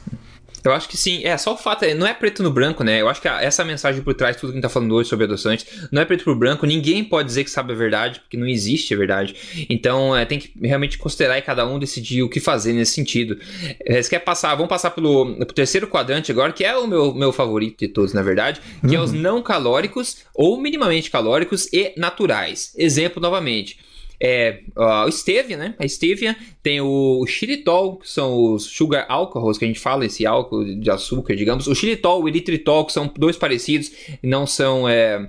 Eu 0.63 0.73
acho 0.73 0.87
que 0.89 0.97
sim. 0.97 1.23
É, 1.23 1.37
só 1.37 1.53
o 1.53 1.57
fato, 1.57 1.83
é, 1.83 1.93
não 1.93 2.05
é 2.05 2.13
preto 2.13 2.43
no 2.43 2.51
branco, 2.51 2.83
né? 2.83 3.01
Eu 3.01 3.09
acho 3.09 3.21
que 3.21 3.27
essa 3.27 3.63
mensagem 3.63 4.01
por 4.01 4.13
trás 4.13 4.35
de 4.35 4.41
tudo 4.41 4.51
que 4.51 4.55
a 4.55 4.57
gente 4.57 4.63
tá 4.63 4.69
falando 4.69 4.93
hoje 4.93 5.09
sobre 5.09 5.25
adoçantes, 5.25 5.65
não 5.91 6.01
é 6.01 6.05
preto 6.05 6.29
no 6.29 6.35
branco, 6.35 6.65
ninguém 6.65 7.03
pode 7.03 7.27
dizer 7.27 7.43
que 7.43 7.49
sabe 7.49 7.73
a 7.73 7.75
verdade, 7.75 8.19
porque 8.19 8.37
não 8.37 8.47
existe 8.47 8.93
a 8.93 8.97
verdade. 8.97 9.35
Então, 9.69 10.15
é, 10.15 10.25
tem 10.25 10.39
que 10.39 10.51
realmente 10.61 10.97
considerar 10.97 11.37
e 11.37 11.41
cada 11.41 11.65
um 11.65 11.79
decidir 11.79 12.23
o 12.23 12.29
que 12.29 12.39
fazer 12.39 12.73
nesse 12.73 12.93
sentido. 12.93 13.37
É, 13.85 14.01
você 14.01 14.09
quer 14.09 14.19
passar, 14.19 14.53
vamos 14.55 14.69
passar 14.69 14.91
pelo, 14.91 15.33
pelo, 15.35 15.45
terceiro 15.45 15.87
quadrante 15.87 16.31
agora, 16.31 16.51
que 16.51 16.63
é 16.63 16.75
o 16.75 16.87
meu, 16.87 17.13
meu 17.13 17.31
favorito 17.31 17.79
de 17.79 17.87
todos, 17.87 18.13
na 18.13 18.21
verdade, 18.21 18.61
que 18.81 18.87
uhum. 18.87 18.95
é 18.95 18.99
os 18.99 19.11
uhum. 19.11 19.19
não 19.19 19.41
calóricos 19.41 20.17
ou 20.33 20.59
minimamente 20.59 21.09
calóricos 21.09 21.67
e 21.71 21.93
naturais. 21.97 22.73
Exemplo 22.77 23.21
novamente 23.21 23.77
é 24.19 24.61
o 24.75 25.11
stevia, 25.11 25.57
né? 25.57 25.75
A 25.77 25.87
stevia 25.87 26.35
tem 26.63 26.81
o 26.81 27.25
xilitol, 27.27 27.97
que 27.97 28.09
são 28.09 28.53
os 28.53 28.63
sugar 28.63 29.05
alcohols 29.07 29.57
que 29.57 29.65
a 29.65 29.67
gente 29.67 29.79
fala, 29.79 30.05
esse 30.05 30.25
álcool 30.25 30.63
de 30.63 30.89
açúcar, 30.89 31.35
digamos. 31.35 31.67
O 31.67 31.75
xilitol, 31.75 32.23
o 32.23 32.27
eritritol, 32.27 32.85
que 32.85 32.93
são 32.93 33.11
dois 33.15 33.37
parecidos, 33.37 33.91
não 34.23 34.47
são. 34.47 34.89
É... 34.89 35.27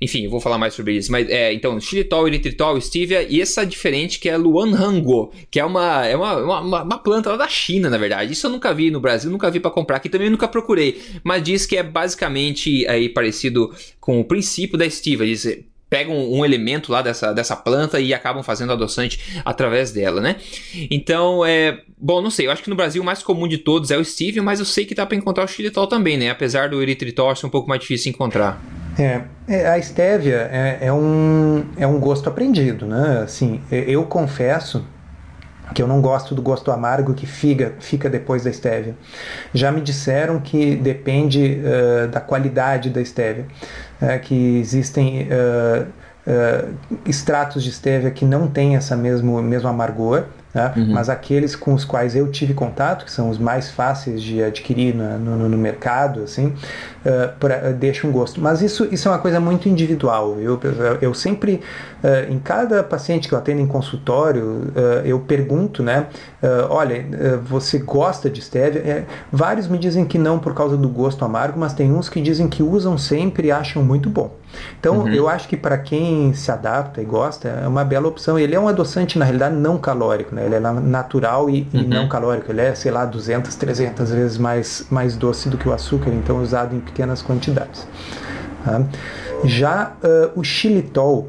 Enfim, 0.00 0.24
eu 0.24 0.30
vou 0.30 0.40
falar 0.40 0.56
mais 0.56 0.74
sobre 0.74 0.94
isso. 0.94 1.10
Mas 1.10 1.28
é, 1.28 1.52
então, 1.52 1.78
xilitol, 1.80 2.28
eritritol, 2.28 2.80
stevia 2.80 3.26
e 3.28 3.40
essa 3.40 3.66
diferente 3.66 4.20
que 4.20 4.28
é 4.28 4.36
Luanhango, 4.36 5.32
que 5.50 5.58
é 5.58 5.64
uma, 5.64 6.06
é 6.06 6.16
uma, 6.16 6.60
uma, 6.60 6.82
uma, 6.82 6.98
planta 6.98 7.30
lá 7.30 7.36
da 7.36 7.48
China, 7.48 7.90
na 7.90 7.98
verdade. 7.98 8.32
Isso 8.32 8.46
eu 8.46 8.50
nunca 8.50 8.72
vi 8.72 8.92
no 8.92 9.00
Brasil, 9.00 9.28
nunca 9.28 9.50
vi 9.50 9.58
para 9.58 9.72
comprar 9.72 9.96
aqui, 9.96 10.08
também 10.08 10.30
nunca 10.30 10.46
procurei. 10.46 11.02
Mas 11.24 11.42
diz 11.42 11.66
que 11.66 11.76
é 11.76 11.82
basicamente 11.82 12.86
aí 12.86 13.08
parecido 13.08 13.74
com 14.00 14.20
o 14.20 14.24
princípio 14.24 14.78
da 14.78 14.88
stevia. 14.88 15.26
Diz, 15.26 15.64
pegam 15.90 16.16
um 16.32 16.44
elemento 16.44 16.92
lá 16.92 17.02
dessa, 17.02 17.32
dessa 17.32 17.56
planta 17.56 18.00
e 18.00 18.14
acabam 18.14 18.42
fazendo 18.44 18.72
adoçante 18.72 19.42
através 19.44 19.90
dela, 19.90 20.20
né? 20.20 20.36
Então, 20.90 21.44
é. 21.44 21.80
Bom, 21.98 22.22
não 22.22 22.30
sei, 22.30 22.46
eu 22.46 22.52
acho 22.52 22.62
que 22.62 22.70
no 22.70 22.76
Brasil 22.76 23.02
o 23.02 23.04
mais 23.04 23.22
comum 23.22 23.46
de 23.46 23.58
todos 23.58 23.90
é 23.90 23.98
o 23.98 24.04
stevia, 24.04 24.42
mas 24.42 24.58
eu 24.60 24.64
sei 24.64 24.86
que 24.86 24.94
dá 24.94 25.04
para 25.04 25.16
encontrar 25.16 25.44
o 25.44 25.48
xilitol 25.48 25.86
também, 25.86 26.16
né? 26.16 26.30
Apesar 26.30 26.70
do 26.70 26.80
eritritol 26.80 27.34
ser 27.36 27.46
um 27.46 27.50
pouco 27.50 27.68
mais 27.68 27.80
difícil 27.80 28.10
encontrar. 28.10 28.62
É, 28.98 29.22
é 29.48 29.68
a 29.68 29.82
stevia 29.82 30.48
é, 30.50 30.78
é, 30.82 30.92
um, 30.92 31.64
é 31.76 31.86
um 31.86 31.98
gosto 31.98 32.28
aprendido, 32.28 32.86
né? 32.86 33.22
Assim, 33.24 33.60
eu 33.70 34.04
confesso 34.04 34.84
que 35.74 35.82
eu 35.82 35.86
não 35.86 36.00
gosto 36.00 36.34
do 36.34 36.42
gosto 36.42 36.70
amargo 36.70 37.14
que 37.14 37.26
fica, 37.26 37.74
fica 37.80 38.08
depois 38.08 38.44
da 38.44 38.50
estévia. 38.50 38.94
Já 39.54 39.70
me 39.70 39.80
disseram 39.80 40.40
que 40.40 40.76
depende 40.76 41.60
uh, 41.60 42.08
da 42.08 42.20
qualidade 42.20 42.90
da 42.90 43.00
estévia, 43.00 43.46
uh, 44.00 44.20
que 44.20 44.58
existem 44.58 45.28
uh, 45.28 45.86
extratos 47.06 47.62
de 47.62 47.70
estévia 47.70 48.10
que 48.10 48.24
não 48.24 48.46
têm 48.46 48.76
essa 48.76 48.96
mesmo, 48.96 49.40
mesmo 49.42 49.68
amargor, 49.68 50.24
né? 50.52 50.72
Uhum. 50.76 50.92
Mas 50.92 51.08
aqueles 51.08 51.54
com 51.54 51.74
os 51.74 51.84
quais 51.84 52.16
eu 52.16 52.30
tive 52.30 52.54
contato, 52.54 53.04
que 53.04 53.10
são 53.10 53.30
os 53.30 53.38
mais 53.38 53.70
fáceis 53.70 54.22
de 54.22 54.42
adquirir 54.42 54.94
no, 54.94 55.18
no, 55.18 55.48
no 55.48 55.56
mercado, 55.56 56.22
assim, 56.22 56.54
uh, 57.04 57.38
pra, 57.38 57.72
deixa 57.72 58.06
um 58.06 58.12
gosto. 58.12 58.40
Mas 58.40 58.62
isso, 58.62 58.88
isso 58.90 59.08
é 59.08 59.10
uma 59.10 59.18
coisa 59.18 59.40
muito 59.40 59.68
individual. 59.68 60.38
Eu, 60.38 60.58
eu 61.00 61.14
sempre, 61.14 61.60
uh, 62.02 62.32
em 62.32 62.38
cada 62.38 62.82
paciente 62.82 63.28
que 63.28 63.34
eu 63.34 63.38
atendo 63.38 63.60
em 63.60 63.66
consultório, 63.66 64.44
uh, 64.44 65.04
eu 65.04 65.20
pergunto, 65.20 65.82
né? 65.82 66.06
olha, 66.70 67.04
você 67.44 67.78
gosta 67.78 68.30
de 68.30 68.40
stevia? 68.40 68.80
É, 68.80 69.04
vários 69.30 69.68
me 69.68 69.76
dizem 69.76 70.06
que 70.06 70.16
não 70.16 70.38
por 70.38 70.54
causa 70.54 70.76
do 70.76 70.88
gosto 70.88 71.22
amargo, 71.22 71.60
mas 71.60 71.74
tem 71.74 71.92
uns 71.92 72.08
que 72.08 72.20
dizem 72.20 72.48
que 72.48 72.62
usam 72.62 72.96
sempre 72.96 73.48
e 73.48 73.52
acham 73.52 73.82
muito 73.82 74.08
bom. 74.08 74.40
Então, 74.78 75.00
uhum. 75.00 75.08
eu 75.08 75.28
acho 75.28 75.48
que 75.48 75.56
para 75.56 75.78
quem 75.78 76.32
se 76.34 76.50
adapta 76.50 77.00
e 77.00 77.04
gosta, 77.04 77.48
é 77.48 77.68
uma 77.68 77.84
bela 77.84 78.08
opção. 78.08 78.38
Ele 78.38 78.54
é 78.54 78.60
um 78.60 78.68
adoçante, 78.68 79.18
na 79.18 79.24
realidade, 79.24 79.54
não 79.54 79.78
calórico, 79.78 80.34
né? 80.34 80.44
Ele 80.44 80.54
é 80.54 80.60
natural 80.60 81.48
e, 81.50 81.68
uhum. 81.72 81.80
e 81.80 81.86
não 81.86 82.08
calórico. 82.08 82.50
Ele 82.50 82.60
é, 82.60 82.74
sei 82.74 82.90
lá, 82.90 83.04
200, 83.04 83.54
300 83.54 84.10
vezes 84.10 84.38
mais, 84.38 84.86
mais 84.90 85.16
doce 85.16 85.48
do 85.48 85.56
que 85.56 85.68
o 85.68 85.72
açúcar, 85.72 86.10
então 86.10 86.42
usado 86.42 86.74
em 86.74 86.80
pequenas 86.90 87.22
quantidades. 87.22 87.86
Tá? 88.64 88.82
Já 89.44 89.94
uh, 90.02 90.38
o 90.38 90.44
xilitol, 90.44 91.28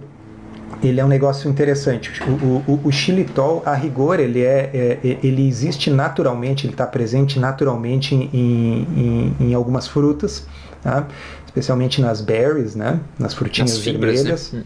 ele 0.84 1.00
é 1.00 1.06
um 1.06 1.08
negócio 1.08 1.50
interessante. 1.50 2.12
O, 2.24 2.72
o, 2.72 2.82
o 2.86 2.92
xilitol, 2.92 3.62
a 3.66 3.74
rigor, 3.74 4.20
ele, 4.20 4.42
é, 4.42 4.70
é, 4.74 5.18
ele 5.24 5.48
existe 5.48 5.90
naturalmente, 5.90 6.66
ele 6.66 6.74
está 6.74 6.88
presente 6.88 7.40
naturalmente 7.40 8.16
em, 8.16 8.28
em, 8.34 9.36
em 9.40 9.54
algumas 9.54 9.88
frutas. 9.88 10.46
Tá? 10.82 11.06
especialmente 11.52 12.02
nas 12.02 12.22
berries, 12.22 12.76
né? 12.76 13.02
nas 13.20 13.34
frutinhas 13.34 13.72
nas 13.72 13.80
vermelhas. 13.80 14.54
Né? 14.54 14.64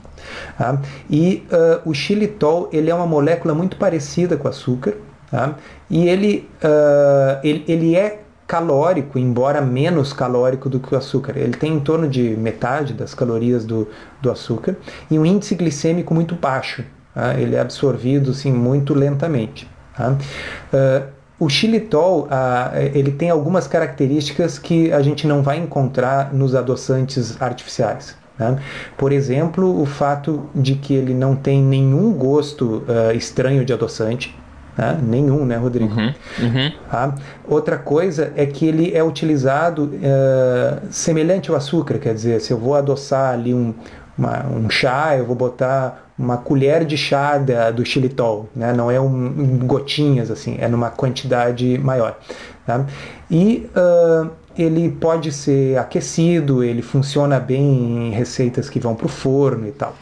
Tá? 0.56 0.80
E 1.10 1.44
uh, 1.52 1.90
o 1.90 1.94
xilitol 1.96 2.70
ele 2.72 2.92
é 2.92 2.96
uma 2.96 3.08
molécula 3.08 3.56
muito 3.56 3.76
parecida 3.76 4.38
com 4.38 4.48
açúcar, 4.48 4.94
tá? 5.32 5.56
e 5.90 6.08
ele, 6.08 6.48
uh, 6.64 7.40
ele, 7.44 7.66
ele 7.68 7.96
é 7.96 8.22
calórico, 8.48 9.18
embora 9.18 9.60
menos 9.62 10.14
calórico 10.14 10.70
do 10.70 10.80
que 10.80 10.94
o 10.94 10.98
açúcar. 10.98 11.38
Ele 11.38 11.54
tem 11.54 11.74
em 11.74 11.80
torno 11.80 12.08
de 12.08 12.36
metade 12.38 12.94
das 12.94 13.14
calorias 13.14 13.66
do, 13.66 13.88
do 14.22 14.32
açúcar 14.32 14.76
e 15.10 15.18
um 15.18 15.26
índice 15.26 15.56
glicêmico 15.56 16.14
muito 16.14 16.36
baixo. 16.36 16.84
Tá? 17.14 17.34
Ele 17.34 17.56
é 17.56 17.60
absorvido 17.60 18.32
assim, 18.32 18.52
muito 18.52 18.94
lentamente. 18.94 19.68
Tá? 19.96 20.12
Uh, 20.12 21.16
o 21.38 21.50
xilitol, 21.50 22.28
ah, 22.32 22.72
ele 22.94 23.12
tem 23.12 23.30
algumas 23.30 23.68
características 23.68 24.58
que 24.58 24.94
a 24.94 25.02
gente 25.02 25.28
não 25.28 25.44
vai 25.44 25.58
encontrar 25.58 26.34
nos 26.34 26.56
adoçantes 26.56 27.42
artificiais. 27.42 28.16
Né? 28.40 28.58
Por 28.98 29.12
exemplo, 29.12 29.82
o 29.82 29.86
fato 29.86 30.50
de 30.56 30.76
que 30.76 30.94
ele 30.94 31.14
não 31.14 31.36
tem 31.36 31.62
nenhum 31.62 32.14
gosto 32.14 32.84
uh, 32.88 33.12
estranho 33.14 33.66
de 33.66 33.74
adoçante. 33.74 34.36
Né? 34.78 35.00
Nenhum, 35.02 35.46
né, 35.46 35.56
Rodrigo? 35.56 35.94
Uhum, 35.94 36.14
uhum. 36.40 36.72
Tá? 36.90 37.16
Outra 37.48 37.78
coisa 37.78 38.32
é 38.36 38.46
que 38.46 38.66
ele 38.66 38.96
é 38.96 39.04
utilizado 39.04 39.84
uh, 39.84 40.82
semelhante 40.90 41.50
ao 41.50 41.56
açúcar, 41.56 41.98
quer 41.98 42.14
dizer, 42.14 42.42
se 42.42 42.52
eu 42.52 42.58
vou 42.58 42.76
adoçar 42.76 43.34
ali 43.34 43.54
um, 43.54 43.74
uma, 44.18 44.46
um 44.48 44.70
chá, 44.70 45.16
eu 45.18 45.26
vou 45.26 45.36
botar 45.36 46.10
uma 46.18 46.38
colher 46.38 46.86
de 46.86 46.98
chá 46.98 47.38
da, 47.38 47.72
do 47.72 47.86
xilitol, 47.86 48.50
né? 48.56 48.74
não 48.74 48.90
é 48.90 49.00
um, 49.00 49.06
um, 49.06 49.60
gotinhas 49.60 50.32
assim, 50.32 50.58
é 50.60 50.68
numa 50.68 50.90
quantidade 50.90 51.78
maior. 51.78 52.18
Tá? 52.66 52.86
E 53.30 53.70
uh, 53.76 54.30
ele 54.58 54.90
pode 54.90 55.32
ser 55.32 55.78
aquecido, 55.78 56.64
ele 56.64 56.82
funciona 56.82 57.40
bem 57.40 58.08
em 58.08 58.12
receitas 58.12 58.70
que 58.70 58.80
vão 58.80 58.96
para 58.96 59.06
o 59.06 59.10
forno 59.10 59.68
e 59.68 59.72
tal. 59.72 59.94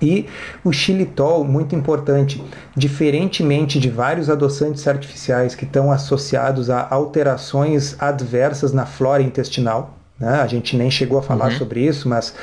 E 0.00 0.26
o 0.64 0.72
xilitol, 0.72 1.44
muito 1.44 1.74
importante, 1.74 2.42
diferentemente 2.76 3.80
de 3.80 3.90
vários 3.90 4.30
adoçantes 4.30 4.86
artificiais 4.86 5.54
que 5.54 5.64
estão 5.64 5.90
associados 5.90 6.70
a 6.70 6.86
alterações 6.88 7.96
adversas 8.00 8.72
na 8.72 8.86
flora 8.86 9.22
intestinal, 9.22 9.98
né? 10.18 10.40
a 10.40 10.46
gente 10.46 10.76
nem 10.76 10.90
chegou 10.90 11.18
a 11.18 11.22
falar 11.22 11.52
uhum. 11.52 11.58
sobre 11.58 11.80
isso, 11.80 12.08
mas 12.08 12.34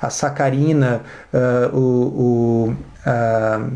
a 0.00 0.10
sacarina, 0.10 1.02
uh, 1.32 1.76
o, 1.76 2.70
o 2.70 2.76
uh, 3.06 3.72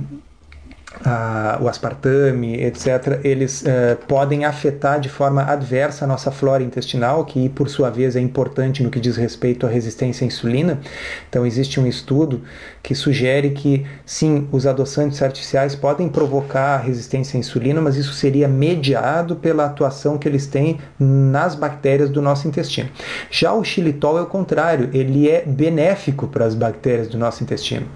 o 1.61 1.69
aspartame, 1.69 2.55
etc., 2.63 3.21
eles 3.23 3.63
uh, 3.63 3.97
podem 4.07 4.45
afetar 4.45 5.01
de 5.01 5.09
forma 5.09 5.43
adversa 5.43 6.05
a 6.05 6.09
nossa 6.09 6.31
flora 6.31 6.63
intestinal, 6.63 7.25
que 7.25 7.49
por 7.49 7.69
sua 7.69 7.91
vez 7.91 8.17
é 8.17 8.21
importante 8.21 8.83
no 8.83 8.91
que 8.91 8.99
diz 8.99 9.17
respeito 9.17 9.67
à 9.67 9.69
resistência 9.69 10.25
à 10.25 10.27
insulina. 10.27 10.81
Então, 11.29 11.47
existe 11.47 11.79
um 11.79 11.87
estudo 11.87 12.43
que 12.83 12.95
sugere 12.95 13.51
que 13.51 13.85
sim, 14.05 14.49
os 14.51 14.67
adoçantes 14.67 15.23
artificiais 15.23 15.75
podem 15.75 16.09
provocar 16.09 16.79
resistência 16.79 17.37
à 17.37 17.41
insulina, 17.41 17.81
mas 17.81 17.97
isso 17.97 18.13
seria 18.15 18.49
mediado 18.49 19.37
pela 19.37 19.67
atuação 19.67 20.19
que 20.19 20.29
eles 20.29 20.47
têm 20.47 20.79
nas 20.99 21.55
bactérias 21.55 22.11
do 22.11 22.23
nosso 22.23 22.49
intestino. 22.49 22.89
Já 23.31 23.53
o 23.53 23.63
xilitol 23.63 24.19
é 24.19 24.23
o 24.23 24.27
contrário, 24.27 24.91
ele 24.93 25.29
é 25.29 25.45
benéfico 25.47 26.27
para 26.27 26.45
as 26.45 26.55
bactérias 26.55 27.09
do 27.09 27.19
nosso 27.19 27.43
intestino. 27.43 27.87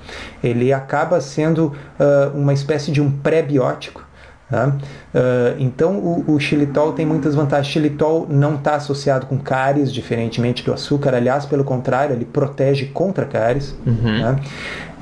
Ele 0.42 0.72
acaba 0.72 1.20
sendo 1.20 1.72
uh, 1.98 2.36
uma 2.36 2.52
espécie 2.52 2.91
de 2.92 3.00
um 3.00 3.10
pré-biótico. 3.10 4.04
Tá? 4.48 4.68
Uh, 4.68 5.56
então 5.58 5.96
o, 5.96 6.34
o, 6.34 6.38
xilitol 6.38 6.92
tem 6.92 7.06
muitas 7.06 7.34
vantagens. 7.34 7.72
Xilitol 7.72 8.26
não 8.28 8.56
está 8.56 8.74
associado 8.74 9.24
com 9.24 9.38
cáries, 9.38 9.90
diferentemente 9.90 10.62
do 10.62 10.72
açúcar. 10.74 11.14
Aliás, 11.14 11.46
pelo 11.46 11.64
contrário, 11.64 12.14
ele 12.14 12.26
protege 12.26 12.86
contra 12.86 13.24
cáries. 13.24 13.74
Uhum. 13.86 14.20
Tá? 14.20 14.36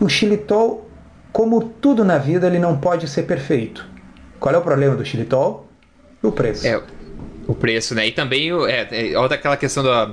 O 0.00 0.08
xilitol, 0.08 0.88
como 1.32 1.60
tudo 1.60 2.04
na 2.04 2.16
vida, 2.16 2.46
ele 2.46 2.60
não 2.60 2.78
pode 2.78 3.08
ser 3.08 3.24
perfeito. 3.24 3.84
Qual 4.38 4.54
é 4.54 4.58
o 4.58 4.62
problema 4.62 4.94
do 4.94 5.04
xilitol? 5.04 5.66
O 6.22 6.30
preço. 6.30 6.66
É, 6.66 6.80
o 7.48 7.54
preço, 7.54 7.94
né? 7.94 8.06
E 8.06 8.12
também 8.12 8.50
é, 8.68 9.12
é, 9.12 9.16
olha 9.16 9.34
aquela 9.34 9.56
questão 9.56 9.82
da 9.82 10.10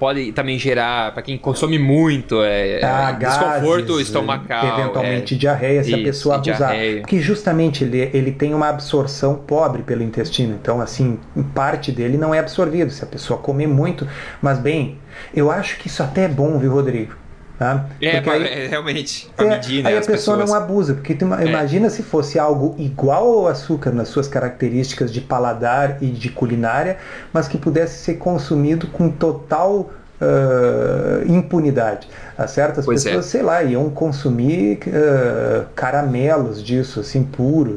pode 0.00 0.32
também 0.32 0.58
gerar, 0.58 1.12
para 1.12 1.22
quem 1.22 1.36
consome 1.36 1.78
muito, 1.78 2.42
é, 2.42 2.82
ah, 2.82 3.12
desconforto 3.12 3.88
gases, 3.88 4.06
estomacal. 4.06 4.80
Eventualmente 4.80 5.34
é, 5.34 5.38
diarreia, 5.38 5.84
se 5.84 5.92
a 5.92 5.98
pessoa 5.98 6.36
abusar. 6.36 6.56
Diarreia. 6.56 7.00
Porque 7.02 7.20
justamente 7.20 7.84
ele, 7.84 8.10
ele 8.14 8.32
tem 8.32 8.54
uma 8.54 8.70
absorção 8.70 9.34
pobre 9.34 9.82
pelo 9.82 10.02
intestino. 10.02 10.58
Então, 10.60 10.80
assim, 10.80 11.18
parte 11.54 11.92
dele 11.92 12.16
não 12.16 12.34
é 12.34 12.38
absorvido 12.38 12.90
se 12.90 13.04
a 13.04 13.06
pessoa 13.06 13.38
comer 13.38 13.66
muito. 13.66 14.08
Mas, 14.40 14.58
bem, 14.58 14.96
eu 15.34 15.50
acho 15.50 15.76
que 15.78 15.86
isso 15.86 16.02
até 16.02 16.24
é 16.24 16.28
bom, 16.28 16.58
viu, 16.58 16.72
Rodrigo? 16.72 17.19
Tá? 17.60 17.84
É, 18.00 18.16
aí, 18.26 18.46
é, 18.46 18.68
realmente, 18.68 19.28
é, 19.36 19.44
medir, 19.44 19.82
né, 19.82 19.90
Aí 19.90 19.98
a 19.98 20.00
pessoa 20.00 20.38
pessoas. 20.38 20.48
não 20.48 20.54
abusa, 20.56 20.94
porque 20.94 21.14
tu, 21.14 21.26
é. 21.34 21.44
imagina 21.44 21.90
se 21.90 22.02
fosse 22.02 22.38
algo 22.38 22.74
igual 22.78 23.40
ao 23.40 23.48
açúcar 23.48 23.90
nas 23.90 24.08
suas 24.08 24.26
características 24.26 25.12
de 25.12 25.20
paladar 25.20 26.02
e 26.02 26.06
de 26.06 26.30
culinária, 26.30 26.96
mas 27.34 27.48
que 27.48 27.58
pudesse 27.58 28.02
ser 28.02 28.14
consumido 28.14 28.86
com 28.86 29.10
total 29.10 29.90
uh, 30.20 31.30
impunidade. 31.30 32.08
Certas 32.48 32.86
pois 32.86 33.04
pessoas, 33.04 33.26
é. 33.26 33.28
sei 33.28 33.42
lá, 33.42 33.62
iam 33.62 33.90
consumir 33.90 34.78
uh, 34.86 35.66
caramelos 35.74 36.62
disso, 36.62 37.00
assim, 37.00 37.22
puro. 37.22 37.76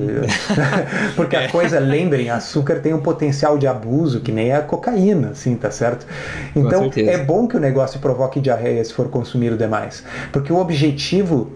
Porque 1.18 1.36
a 1.36 1.44
é. 1.44 1.48
coisa, 1.50 1.80
lembrem, 1.80 2.30
açúcar 2.30 2.80
tem 2.80 2.94
um 2.94 3.02
potencial 3.02 3.58
de 3.58 3.68
abuso 3.68 4.22
que 4.22 4.32
nem 4.32 4.54
a 4.54 4.62
cocaína, 4.62 5.32
assim, 5.32 5.56
tá 5.56 5.70
certo? 5.70 6.08
Então, 6.56 6.90
é 6.96 7.18
bom 7.18 7.46
que 7.46 7.58
o 7.58 7.60
negócio 7.60 8.00
provoque 8.00 8.40
diarreia 8.40 8.84
se 8.86 8.94
for 8.94 9.10
consumido 9.10 9.58
demais. 9.58 10.02
Porque 10.32 10.54
o 10.54 10.58
objetivo 10.58 11.52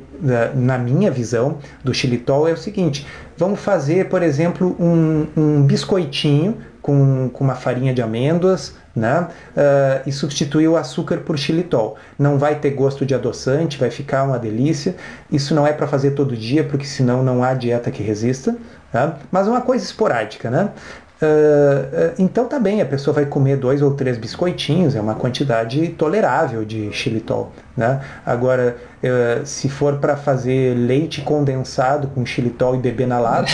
na 0.56 0.78
minha 0.78 1.12
visão, 1.12 1.58
do 1.84 1.94
xilitol 1.94 2.48
é 2.48 2.54
o 2.54 2.58
seguinte: 2.58 3.06
vamos 3.38 3.60
fazer, 3.60 4.10
por 4.10 4.24
exemplo, 4.24 4.76
um, 4.80 5.28
um 5.38 5.62
biscoitinho 5.64 6.58
com, 6.82 7.30
com 7.32 7.44
uma 7.44 7.56
farinha 7.56 7.94
de 7.94 8.02
amêndoas, 8.02 8.74
né? 8.98 9.28
Uh, 9.56 10.10
e 10.10 10.12
substituir 10.12 10.68
o 10.68 10.76
açúcar 10.76 11.18
por 11.18 11.38
xilitol. 11.38 11.98
Não 12.18 12.38
vai 12.38 12.56
ter 12.56 12.72
gosto 12.72 13.06
de 13.06 13.14
adoçante, 13.14 13.78
vai 13.78 13.92
ficar 13.92 14.24
uma 14.24 14.40
delícia. 14.40 14.96
Isso 15.32 15.54
não 15.54 15.66
é 15.66 15.72
para 15.72 15.88
fazer 15.88 16.12
todo 16.12 16.36
dia, 16.36 16.64
porque 16.64 16.86
senão 16.86 17.24
não 17.24 17.44
há 17.44 17.54
dieta 17.54 17.92
que 17.92 18.02
resista. 18.02 18.56
Tá? 18.92 19.18
Mas 19.32 19.48
uma 19.48 19.62
coisa 19.62 19.84
esporádica, 19.84 20.50
né? 20.50 20.72
Uh, 21.20 22.14
então 22.20 22.46
tá 22.46 22.60
bem, 22.60 22.80
a 22.80 22.86
pessoa 22.86 23.14
vai 23.14 23.26
comer 23.26 23.58
dois 23.58 23.82
ou 23.82 23.92
três 23.96 24.18
biscoitinhos, 24.18 24.96
é 24.96 25.02
uma 25.02 25.16
quantidade 25.16 25.88
tolerável 25.90 26.64
de 26.64 26.92
xilitol. 26.92 27.52
Né? 27.76 28.02
Agora, 28.26 28.76
uh, 29.04 29.46
se 29.46 29.68
for 29.68 29.98
para 29.98 30.16
fazer 30.16 30.76
leite 30.76 31.22
condensado 31.22 32.08
com 32.10 32.26
xilitol 32.26 32.76
e 32.76 32.78
beber 32.78 33.08
na 33.08 33.20
lata, 33.20 33.52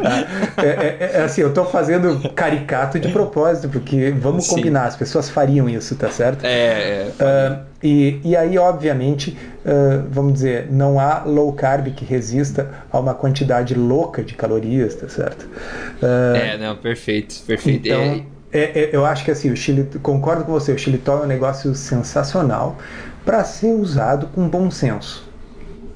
é, 0.58 0.66
é, 0.66 1.10
é, 1.14 1.22
assim, 1.22 1.42
eu 1.42 1.48
estou 1.48 1.66
fazendo 1.66 2.28
caricato 2.30 2.98
de 2.98 3.08
propósito, 3.08 3.68
porque 3.68 4.10
vamos 4.10 4.46
Sim. 4.46 4.56
combinar, 4.56 4.86
as 4.86 4.96
pessoas 4.96 5.28
fariam 5.28 5.68
isso, 5.68 5.94
tá 5.96 6.10
certo? 6.10 6.44
É, 6.44 7.08
uh, 7.20 7.71
e, 7.82 8.20
e 8.24 8.36
aí, 8.36 8.58
obviamente, 8.58 9.36
vamos 10.10 10.34
dizer, 10.34 10.68
não 10.70 10.98
há 10.98 11.22
low 11.24 11.52
carb 11.52 11.88
que 11.94 12.04
resista 12.04 12.70
a 12.90 12.98
uma 12.98 13.14
quantidade 13.14 13.74
louca 13.74 14.22
de 14.22 14.34
calorias, 14.34 14.94
tá 14.94 15.08
certo? 15.08 15.48
é, 16.02 16.58
não, 16.58 16.76
perfeito, 16.76 17.42
perfeito. 17.46 17.86
Então, 17.86 18.24
é, 18.52 18.82
é, 18.82 18.90
eu 18.92 19.06
acho 19.06 19.24
que 19.24 19.30
assim, 19.30 19.50
o 19.50 19.56
Chile, 19.56 19.88
concordo 20.02 20.44
com 20.44 20.52
você, 20.52 20.72
o 20.72 20.78
xilitol 20.78 21.20
é 21.20 21.24
um 21.24 21.26
negócio 21.26 21.74
sensacional 21.74 22.76
para 23.24 23.42
ser 23.44 23.72
usado 23.72 24.26
com 24.28 24.46
bom 24.46 24.70
senso. 24.70 25.31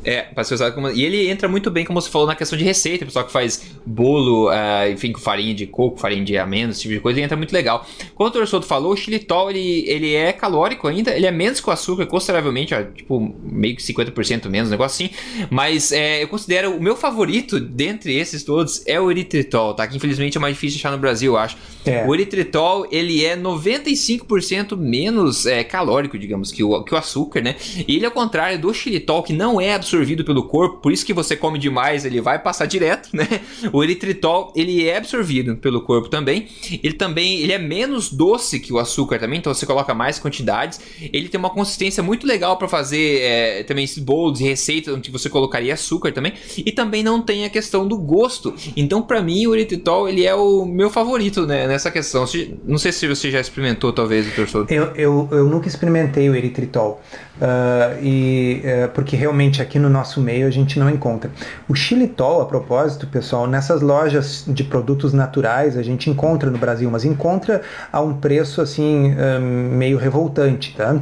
É, 0.07 0.23
pra 0.23 0.45
ser 0.45 0.55
usado 0.55 0.73
como. 0.73 0.89
E 0.89 1.05
ele 1.05 1.29
entra 1.29 1.49
muito 1.49 1.69
bem, 1.69 1.85
como 1.85 2.01
você 2.01 2.09
falou, 2.09 2.29
na 2.29 2.37
questão 2.37 2.57
de 2.57 2.65
receita. 2.65 3.03
O 3.03 3.09
pessoal 3.09 3.25
que 3.25 3.33
faz 3.33 3.73
bolo, 3.85 4.49
uh, 4.49 4.89
enfim, 4.89 5.11
com 5.11 5.19
farinha 5.19 5.53
de 5.53 5.67
coco, 5.67 5.99
farinha 5.99 6.25
de 6.25 6.39
amêndoas, 6.39 6.77
esse 6.77 6.83
tipo 6.83 6.95
de 6.95 7.01
coisa, 7.01 7.19
ele 7.19 7.25
entra 7.25 7.37
muito 7.37 7.53
legal. 7.53 7.85
Como 8.15 8.31
o 8.31 8.33
Dr. 8.33 8.47
Souto 8.47 8.65
falou, 8.65 8.93
o 8.93 8.97
xilitol, 8.97 9.51
ele, 9.51 9.85
ele 9.89 10.15
é 10.15 10.33
calórico 10.33 10.87
ainda, 10.87 11.11
ele 11.11 11.27
é 11.27 11.33
menos 11.33 11.61
que 11.61 11.69
o 11.69 11.73
açúcar, 11.73 12.07
consideravelmente, 12.07 12.73
ó, 12.73 12.85
tipo, 12.85 13.35
meio 13.43 13.75
que 13.75 13.83
50% 13.83 14.49
menos, 14.49 14.69
um 14.69 14.71
negócio 14.71 15.07
assim. 15.07 15.15
Mas 15.51 15.91
é, 15.91 16.23
eu 16.23 16.29
considero 16.29 16.77
o 16.77 16.81
meu 16.81 16.95
favorito 16.95 17.59
dentre 17.59 18.17
esses 18.17 18.45
todos 18.45 18.87
é 18.87 19.01
o 19.01 19.11
eritritol, 19.11 19.75
tá? 19.75 19.89
Que 19.89 19.97
infelizmente 19.97 20.39
é 20.39 20.41
mais 20.41 20.55
difícil 20.55 20.79
de 20.79 20.83
achar 20.83 20.93
no 20.93 20.99
Brasil, 20.99 21.33
eu 21.33 21.37
acho. 21.37 21.57
É. 21.85 22.07
O 22.07 22.15
eritritol, 22.15 22.87
ele 22.93 23.25
é 23.25 23.37
95% 23.37 24.77
menos 24.77 25.47
é, 25.47 25.65
calórico, 25.65 26.17
digamos, 26.17 26.53
que 26.53 26.63
o, 26.63 26.85
que 26.85 26.95
o 26.95 26.97
açúcar, 26.97 27.41
né? 27.41 27.57
E 27.89 27.97
ele, 27.97 28.07
ao 28.07 28.13
contrário 28.13 28.57
do 28.61 28.73
xilitol, 28.73 29.25
que 29.25 29.33
não 29.33 29.61
é 29.61 29.75
absorvido 29.75 29.96
absorvido 29.97 30.25
pelo 30.25 30.45
corpo, 30.45 30.79
por 30.79 30.93
isso 30.93 31.05
que 31.05 31.13
você 31.13 31.35
come 31.35 31.59
demais, 31.59 32.05
ele 32.05 32.21
vai 32.21 32.39
passar 32.39 32.67
direto, 32.67 33.09
né? 33.13 33.27
O 33.73 33.83
eritritol, 33.83 34.53
ele 34.55 34.87
é 34.87 34.97
absorvido 34.97 35.57
pelo 35.57 35.81
corpo 35.81 36.09
também. 36.09 36.47
Ele 36.83 36.93
também, 36.93 37.41
ele 37.41 37.53
é 37.53 37.59
menos 37.59 38.13
doce 38.13 38.61
que 38.61 38.73
o 38.73 38.79
açúcar 38.79 39.19
também, 39.19 39.39
então 39.39 39.53
você 39.53 39.65
coloca 39.65 39.95
mais 39.95 40.19
quantidades. 40.19 40.81
Ele 41.13 41.29
tem 41.29 41.39
uma 41.39 41.51
consistência 41.51 42.03
muito 42.03 42.27
legal 42.27 42.57
para 42.57 42.69
fazer 42.69 43.21
é, 43.23 43.63
também 43.63 43.85
esses 43.85 44.03
bolos 44.03 44.41
e 44.41 44.45
receitas 44.45 44.95
onde 44.95 45.11
você 45.11 45.29
colocaria 45.31 45.75
açúcar 45.75 46.13
também. 46.13 46.35
E 46.59 46.71
também 46.73 47.03
não 47.03 47.23
tem 47.23 47.45
a 47.45 47.51
questão 47.51 47.87
do 47.87 47.97
gosto. 47.97 48.55
Então, 48.77 49.03
para 49.03 49.23
mim, 49.23 49.47
o 49.47 49.55
eritritol, 49.55 50.09
ele 50.09 50.25
é 50.25 50.35
o 50.35 50.67
meu 50.67 50.91
favorito 50.91 51.47
né, 51.47 51.67
nessa 51.67 51.91
questão. 51.91 52.27
Não 52.65 52.79
sei 52.79 52.93
se 52.93 53.07
você 53.07 53.31
já 53.31 53.41
experimentou, 53.41 53.93
talvez, 53.93 54.27
doutor 54.27 54.49
Souto. 54.49 54.73
Eu, 54.73 54.95
eu, 54.95 55.29
eu 55.31 55.45
nunca 55.47 55.69
experimentei 55.69 56.29
o 56.29 56.35
eritritol. 56.35 57.01
Uh, 57.37 58.03
e, 58.03 58.63
uh, 58.65 58.89
porque 58.95 59.15
realmente 59.15 59.61
aqui 59.61 59.79
no 59.79 59.86
nosso 59.89 60.21
meio 60.21 60.47
a 60.47 60.51
gente 60.51 60.79
não 60.79 60.89
encontra. 60.91 61.31
O 61.69 61.75
xilitol, 61.75 62.41
a 62.43 62.47
propósito, 62.47 63.07
pessoal, 63.07 63.47
nessas 63.47 63.83
lojas 63.83 64.45
de 64.47 64.65
produtos 64.65 65.13
naturais 65.13 65.77
a 65.77 65.83
gente 65.83 66.11
encontra 66.11 66.51
no 66.51 66.59
Brasil, 66.59 66.91
mas 66.91 67.05
encontra 67.05 67.63
a 67.93 68.01
um 68.01 68.15
preço 68.15 68.61
assim 68.61 69.13
uh, 69.13 69.41
meio 69.41 69.99
revoltante, 69.99 70.75
tá? 70.77 71.01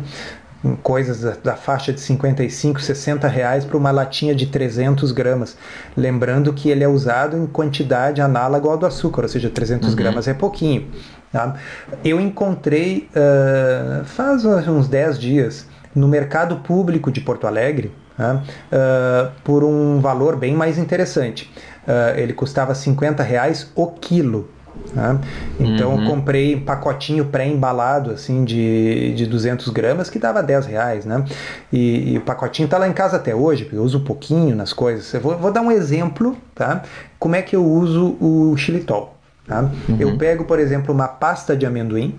coisas 0.82 1.20
da, 1.20 1.36
da, 1.42 1.56
faixa 1.56 1.92
de 1.92 2.00
55, 2.00 2.80
60 2.80 3.28
reais 3.28 3.64
para 3.64 3.76
uma 3.76 3.90
latinha 3.90 4.34
de 4.34 4.46
300 4.46 5.12
gramas. 5.12 5.56
Lembrando 5.96 6.52
que 6.52 6.70
ele 6.70 6.82
é 6.82 6.88
usado 6.88 7.36
em 7.36 7.46
quantidade 7.46 8.20
análoga 8.20 8.68
ao 8.68 8.78
do 8.78 8.86
açúcar, 8.86 9.22
ou 9.22 9.28
seja, 9.28 9.50
300 9.50 9.90
uhum. 9.90 9.96
gramas 9.96 10.26
é 10.26 10.32
pouquinho. 10.32 10.88
Tá? 11.30 11.56
Eu 12.04 12.20
encontrei 12.20 13.08
uh, 13.10 14.04
faz 14.04 14.44
uns 14.44 14.88
10 14.88 15.18
dias 15.18 15.66
no 15.94 16.08
mercado 16.08 16.56
público 16.56 17.10
de 17.10 17.20
Porto 17.20 17.46
Alegre, 17.46 17.92
né, 18.18 18.42
uh, 18.72 19.30
por 19.42 19.64
um 19.64 20.00
valor 20.00 20.36
bem 20.36 20.54
mais 20.54 20.78
interessante. 20.78 21.50
Uh, 21.86 22.18
ele 22.18 22.32
custava 22.32 22.74
50 22.74 23.22
reais 23.22 23.70
o 23.74 23.86
quilo. 23.88 24.48
Né? 24.92 25.18
Então 25.58 25.94
uhum. 25.94 26.04
comprei 26.04 26.56
um 26.56 26.64
pacotinho 26.64 27.26
pré-embalado 27.26 28.10
assim 28.10 28.44
de, 28.44 29.14
de 29.14 29.26
200 29.26 29.68
gramas 29.68 30.10
que 30.10 30.18
dava 30.18 30.42
10 30.42 30.66
reais. 30.66 31.04
Né? 31.04 31.24
E, 31.72 32.12
e 32.12 32.18
o 32.18 32.20
pacotinho 32.20 32.66
está 32.66 32.78
lá 32.78 32.88
em 32.88 32.92
casa 32.92 33.16
até 33.16 33.34
hoje, 33.34 33.68
eu 33.72 33.82
uso 33.82 33.98
um 33.98 34.04
pouquinho 34.04 34.56
nas 34.56 34.72
coisas. 34.72 35.12
Eu 35.14 35.20
vou, 35.20 35.36
vou 35.38 35.52
dar 35.52 35.60
um 35.60 35.70
exemplo, 35.70 36.36
tá? 36.54 36.82
Como 37.18 37.36
é 37.36 37.42
que 37.42 37.54
eu 37.54 37.64
uso 37.64 38.16
o 38.20 38.56
xilitol. 38.56 39.14
Tá? 39.46 39.70
Uhum. 39.88 39.96
Eu 39.98 40.16
pego, 40.16 40.44
por 40.44 40.58
exemplo, 40.58 40.92
uma 40.94 41.06
pasta 41.06 41.56
de 41.56 41.66
amendoim, 41.66 42.18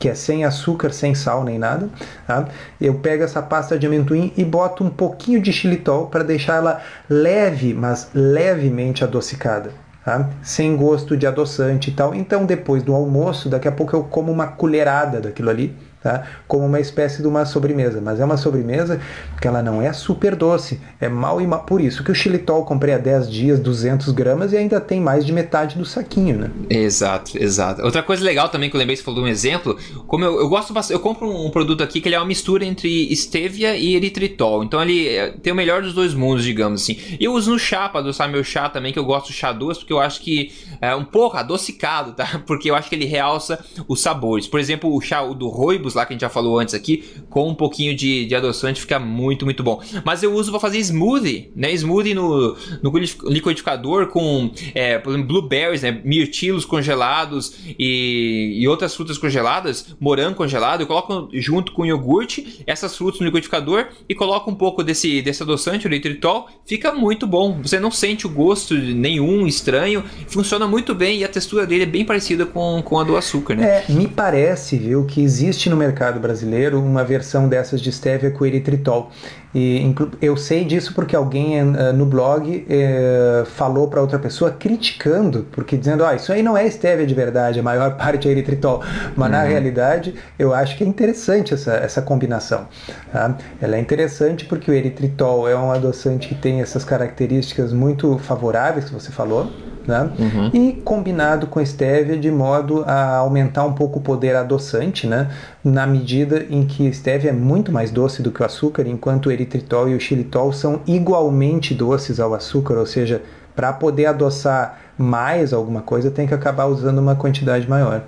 que 0.00 0.08
é 0.08 0.14
sem 0.14 0.46
açúcar, 0.46 0.92
sem 0.92 1.14
sal 1.14 1.44
nem 1.44 1.58
nada. 1.58 1.90
Tá? 2.26 2.48
Eu 2.80 2.94
pego 2.94 3.22
essa 3.22 3.42
pasta 3.42 3.78
de 3.78 3.86
amendoim 3.86 4.32
e 4.34 4.42
boto 4.42 4.82
um 4.82 4.88
pouquinho 4.88 5.40
de 5.42 5.52
xilitol 5.52 6.06
para 6.06 6.24
deixar 6.24 6.56
ela 6.56 6.80
leve, 7.08 7.74
mas 7.74 8.08
levemente 8.14 9.04
adocicada. 9.04 9.72
Tá? 10.02 10.30
Sem 10.42 10.74
gosto 10.74 11.18
de 11.18 11.26
adoçante 11.26 11.90
e 11.90 11.92
tal. 11.92 12.14
Então, 12.14 12.46
depois 12.46 12.82
do 12.82 12.94
almoço, 12.94 13.50
daqui 13.50 13.68
a 13.68 13.72
pouco 13.72 13.94
eu 13.94 14.02
como 14.02 14.32
uma 14.32 14.46
colherada 14.46 15.20
daquilo 15.20 15.50
ali 15.50 15.76
tá? 16.02 16.26
como 16.46 16.64
uma 16.64 16.80
espécie 16.80 17.22
de 17.22 17.28
uma 17.28 17.44
sobremesa. 17.44 18.00
Mas 18.00 18.20
é 18.20 18.24
uma 18.24 18.36
sobremesa 18.36 19.00
que 19.40 19.46
ela 19.46 19.62
não 19.62 19.80
é 19.82 19.92
super 19.92 20.34
doce, 20.34 20.80
é 21.00 21.08
mal 21.08 21.40
e 21.40 21.46
mal. 21.46 21.64
Por 21.64 21.80
isso 21.80 22.02
que 22.02 22.10
o 22.10 22.14
xilitol 22.14 22.64
comprei 22.64 22.94
há 22.94 22.98
10 22.98 23.30
dias, 23.30 23.60
200 23.60 24.10
gramas 24.12 24.52
e 24.52 24.56
ainda 24.56 24.80
tem 24.80 25.00
mais 25.00 25.24
de 25.24 25.32
metade 25.32 25.76
do 25.76 25.84
saquinho, 25.84 26.38
né? 26.38 26.50
Exato, 26.68 27.36
exato. 27.38 27.82
Outra 27.82 28.02
coisa 28.02 28.24
legal 28.24 28.48
também 28.48 28.70
que 28.70 28.76
eu 28.76 28.78
lembrei, 28.78 28.96
você 28.96 29.02
falou 29.02 29.20
de 29.20 29.26
um 29.26 29.30
exemplo, 29.30 29.76
como 30.06 30.24
eu, 30.24 30.40
eu 30.40 30.48
gosto 30.48 30.72
bastante, 30.72 30.96
eu 30.96 31.00
compro 31.00 31.28
um, 31.28 31.50
produto 31.50 31.82
aqui 31.82 32.00
que 32.00 32.08
ele 32.08 32.14
é 32.14 32.18
uma 32.18 32.26
mistura 32.26 32.64
entre 32.64 33.14
stevia 33.14 33.76
e 33.76 33.94
eritritol. 33.94 34.64
Então 34.64 34.82
ele 34.82 35.08
é, 35.08 35.30
tem 35.30 35.52
o 35.52 35.56
melhor 35.56 35.82
dos 35.82 35.94
dois 35.94 36.14
mundos, 36.14 36.44
digamos 36.44 36.82
assim. 36.82 36.96
E 37.18 37.24
eu 37.24 37.32
uso 37.32 37.50
no 37.50 37.58
chá 37.58 37.88
para 37.88 38.00
adoçar 38.00 38.30
meu 38.30 38.42
chá 38.42 38.68
também, 38.68 38.92
que 38.92 38.98
eu 38.98 39.04
gosto 39.04 39.28
do 39.28 39.32
chá 39.32 39.52
doce, 39.52 39.80
porque 39.80 39.92
eu 39.92 40.00
acho 40.00 40.20
que 40.20 40.52
é 40.80 40.94
um 40.94 41.04
pouco 41.04 41.36
adocicado, 41.36 42.12
tá? 42.12 42.40
Porque 42.46 42.70
eu 42.70 42.74
acho 42.74 42.88
que 42.88 42.94
ele 42.94 43.04
realça 43.04 43.64
os 43.86 44.00
sabores. 44.00 44.46
Por 44.46 44.58
exemplo, 44.58 44.94
o 44.94 45.00
chá 45.00 45.22
do 45.22 45.48
Lá 45.94 46.06
que 46.06 46.12
a 46.12 46.14
gente 46.14 46.22
já 46.22 46.28
falou 46.28 46.58
antes 46.58 46.74
aqui, 46.74 47.04
com 47.28 47.48
um 47.48 47.54
pouquinho 47.54 47.94
de, 47.94 48.26
de 48.26 48.34
adoçante 48.34 48.80
fica 48.80 48.98
muito, 48.98 49.44
muito 49.44 49.62
bom. 49.62 49.80
Mas 50.04 50.22
eu 50.22 50.32
uso 50.32 50.50
para 50.50 50.60
fazer 50.60 50.78
smoothie, 50.78 51.50
né? 51.54 51.72
Smoothie 51.72 52.14
no, 52.14 52.56
no 52.82 52.92
liquidificador 53.28 54.08
com, 54.08 54.50
é, 54.74 54.98
por 54.98 55.10
exemplo, 55.10 55.28
blueberries, 55.28 55.82
né? 55.82 56.00
Mirtilos 56.04 56.64
congelados 56.64 57.54
e, 57.78 58.58
e 58.60 58.68
outras 58.68 58.94
frutas 58.94 59.18
congeladas, 59.18 59.94
morango 60.00 60.36
congelado. 60.36 60.80
Eu 60.82 60.86
coloco 60.86 61.28
junto 61.32 61.72
com 61.72 61.84
iogurte 61.84 62.62
essas 62.66 62.96
frutas 62.96 63.20
no 63.20 63.26
liquidificador 63.26 63.88
e 64.08 64.14
coloco 64.14 64.50
um 64.50 64.54
pouco 64.54 64.82
desse, 64.82 65.22
desse 65.22 65.42
adoçante, 65.42 65.86
o 65.86 65.88
eritritol. 65.88 66.48
Fica 66.64 66.92
muito 66.92 67.26
bom. 67.26 67.60
Você 67.62 67.78
não 67.78 67.90
sente 67.90 68.26
o 68.26 68.30
gosto 68.30 68.74
nenhum 68.74 69.46
estranho. 69.46 70.04
Funciona 70.26 70.66
muito 70.66 70.94
bem 70.94 71.18
e 71.18 71.24
a 71.24 71.28
textura 71.28 71.66
dele 71.66 71.84
é 71.84 71.86
bem 71.86 72.04
parecida 72.04 72.46
com, 72.46 72.82
com 72.82 72.98
a 72.98 73.04
do 73.04 73.16
açúcar, 73.16 73.54
né? 73.54 73.84
É, 73.88 73.92
me 73.92 74.06
parece, 74.06 74.76
viu, 74.76 75.04
que 75.04 75.20
existe 75.20 75.68
no 75.68 75.76
mercado 75.80 76.20
brasileiro 76.20 76.80
uma 76.80 77.02
versão 77.02 77.48
dessas 77.48 77.80
de 77.80 77.90
stevia 77.90 78.30
com 78.30 78.44
eritritol. 78.44 79.10
E 79.52 79.92
eu 80.22 80.36
sei 80.36 80.64
disso 80.64 80.94
porque 80.94 81.16
alguém 81.16 81.60
uh, 81.60 81.92
no 81.92 82.06
blog 82.06 82.64
uh, 82.68 83.44
falou 83.46 83.88
para 83.88 84.00
outra 84.00 84.18
pessoa 84.18 84.52
criticando, 84.52 85.46
porque 85.50 85.76
dizendo, 85.76 86.04
ah, 86.04 86.14
isso 86.14 86.32
aí 86.32 86.40
não 86.42 86.56
é 86.56 86.70
stevia 86.70 87.04
de 87.04 87.14
verdade, 87.14 87.58
a 87.58 87.62
maior 87.62 87.96
parte 87.98 88.28
é 88.28 88.30
eritritol. 88.30 88.80
Mas 89.16 89.26
uhum. 89.26 89.36
na 89.36 89.42
realidade, 89.42 90.14
eu 90.38 90.54
acho 90.54 90.76
que 90.76 90.84
é 90.84 90.86
interessante 90.86 91.54
essa, 91.54 91.72
essa 91.74 92.00
combinação. 92.00 92.68
Tá? 93.10 93.36
Ela 93.60 93.76
é 93.76 93.80
interessante 93.80 94.44
porque 94.44 94.70
o 94.70 94.74
eritritol 94.74 95.48
é 95.48 95.56
um 95.56 95.72
adoçante 95.72 96.28
que 96.28 96.34
tem 96.36 96.60
essas 96.60 96.84
características 96.84 97.72
muito 97.72 98.18
favoráveis 98.18 98.84
que 98.84 98.92
você 98.92 99.10
falou 99.10 99.50
né? 99.90 100.10
Uhum. 100.18 100.50
E 100.54 100.72
combinado 100.82 101.46
com 101.46 101.64
stevia 101.64 102.16
de 102.16 102.30
modo 102.30 102.82
a 102.86 103.16
aumentar 103.16 103.64
um 103.64 103.74
pouco 103.74 103.98
o 103.98 104.02
poder 104.02 104.36
adoçante, 104.36 105.06
né? 105.06 105.30
Na 105.62 105.86
medida 105.86 106.46
em 106.48 106.64
que 106.64 106.90
stevia 106.92 107.30
é 107.30 107.32
muito 107.32 107.70
mais 107.70 107.90
doce 107.90 108.22
do 108.22 108.30
que 108.30 108.40
o 108.40 108.46
açúcar, 108.46 108.86
enquanto 108.86 109.26
o 109.26 109.32
eritritol 109.32 109.88
e 109.88 109.94
o 109.94 110.00
xilitol 110.00 110.52
são 110.52 110.80
igualmente 110.86 111.74
doces 111.74 112.18
ao 112.18 112.32
açúcar, 112.32 112.78
ou 112.78 112.86
seja, 112.86 113.20
para 113.54 113.72
poder 113.72 114.06
adoçar 114.06 114.80
mais 114.96 115.52
alguma 115.52 115.82
coisa 115.82 116.10
tem 116.10 116.26
que 116.26 116.34
acabar 116.34 116.66
usando 116.66 116.98
uma 116.98 117.16
quantidade 117.16 117.68
maior. 117.68 118.04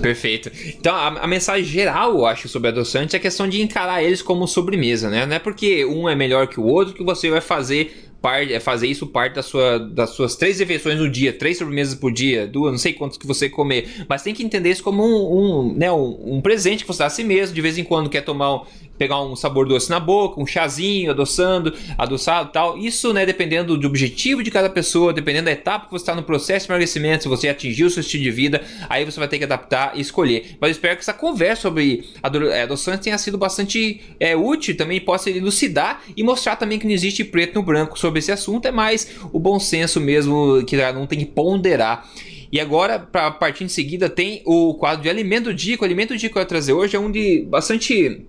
Perfeito. 0.00 0.50
Então, 0.78 0.94
a, 0.94 1.08
a, 1.08 1.26
mensagem 1.26 1.64
geral, 1.64 2.12
eu 2.12 2.24
acho, 2.24 2.48
sobre 2.48 2.68
adoçantes 2.68 3.14
é 3.14 3.16
a 3.16 3.20
questão 3.20 3.48
de 3.48 3.60
encarar 3.60 4.02
eles 4.02 4.22
como 4.22 4.46
sobremesa, 4.46 5.10
né? 5.10 5.26
Não 5.26 5.34
é 5.34 5.38
porque 5.38 5.84
um 5.84 6.08
é 6.08 6.14
melhor 6.14 6.46
que 6.46 6.60
o 6.60 6.64
outro 6.64 6.94
que 6.94 7.02
você 7.02 7.28
vai 7.30 7.40
fazer 7.40 8.09
é 8.50 8.60
fazer 8.60 8.86
isso 8.86 9.06
parte 9.06 9.34
da 9.34 9.42
sua, 9.42 9.78
das 9.78 10.10
suas 10.10 10.36
três 10.36 10.58
refeições 10.58 10.98
no 10.98 11.08
dia, 11.08 11.32
três 11.32 11.58
sobremesas 11.58 11.94
por 11.94 12.12
dia, 12.12 12.46
duas, 12.46 12.72
não 12.72 12.78
sei 12.78 12.92
quantos 12.92 13.16
que 13.16 13.26
você 13.26 13.48
comer, 13.48 14.04
mas 14.08 14.22
tem 14.22 14.34
que 14.34 14.42
entender 14.42 14.70
isso 14.70 14.82
como 14.82 15.02
um, 15.02 15.38
um, 15.38 15.74
né, 15.74 15.90
um, 15.90 16.36
um 16.36 16.40
presente 16.40 16.84
que 16.84 16.88
você 16.88 16.98
dá 16.98 17.06
a 17.06 17.10
si 17.10 17.24
mesmo, 17.24 17.54
de 17.54 17.60
vez 17.60 17.78
em 17.78 17.84
quando 17.84 18.10
quer 18.10 18.22
tomar 18.22 18.62
pegar 19.00 19.18
um 19.22 19.34
sabor 19.34 19.66
doce 19.66 19.88
na 19.88 19.98
boca, 19.98 20.38
um 20.38 20.46
chazinho, 20.46 21.10
adoçando, 21.10 21.72
adoçado 21.96 22.50
tal. 22.52 22.76
Isso, 22.76 23.14
né, 23.14 23.24
dependendo 23.24 23.74
do 23.74 23.86
objetivo 23.86 24.42
de 24.42 24.50
cada 24.50 24.68
pessoa, 24.68 25.10
dependendo 25.10 25.46
da 25.46 25.52
etapa 25.52 25.86
que 25.86 25.92
você 25.92 26.02
está 26.02 26.14
no 26.14 26.22
processo 26.22 26.66
de 26.66 26.72
emagrecimento, 26.72 27.22
se 27.22 27.28
você 27.28 27.48
atingiu 27.48 27.86
o 27.86 27.90
seu 27.90 28.02
estilo 28.02 28.24
de 28.24 28.30
vida, 28.30 28.60
aí 28.90 29.06
você 29.06 29.18
vai 29.18 29.26
ter 29.26 29.38
que 29.38 29.44
adaptar 29.44 29.92
e 29.94 30.02
escolher. 30.02 30.58
Mas 30.60 30.72
espero 30.72 30.96
que 30.96 31.00
essa 31.00 31.14
conversa 31.14 31.62
sobre 31.62 32.04
é, 32.52 32.62
adoçantes 32.62 33.02
tenha 33.02 33.16
sido 33.16 33.38
bastante 33.38 34.02
é, 34.20 34.36
útil, 34.36 34.76
também 34.76 35.00
possa 35.00 35.30
elucidar 35.30 36.02
e 36.14 36.22
mostrar 36.22 36.56
também 36.56 36.78
que 36.78 36.84
não 36.84 36.92
existe 36.92 37.24
preto 37.24 37.54
no 37.54 37.62
branco 37.62 37.98
sobre 37.98 38.18
esse 38.18 38.30
assunto, 38.30 38.68
é 38.68 38.70
mais 38.70 39.16
o 39.32 39.40
bom 39.40 39.58
senso 39.58 39.98
mesmo 39.98 40.62
que 40.66 40.76
não 40.76 41.06
tem 41.06 41.20
que 41.20 41.24
ponderar. 41.24 42.06
E 42.52 42.58
agora, 42.58 42.98
para 42.98 43.30
partir 43.30 43.64
em 43.64 43.68
seguida, 43.68 44.10
tem 44.10 44.42
o 44.44 44.74
quadro 44.74 45.04
de 45.04 45.08
alimento 45.08 45.54
dia. 45.54 45.78
O 45.80 45.84
alimento 45.84 46.16
dia 46.16 46.28
que 46.28 46.36
eu 46.36 46.40
vou 46.42 46.48
trazer 46.48 46.72
hoje 46.72 46.96
é 46.96 46.98
um 46.98 47.10
de 47.10 47.46
bastante 47.48 48.26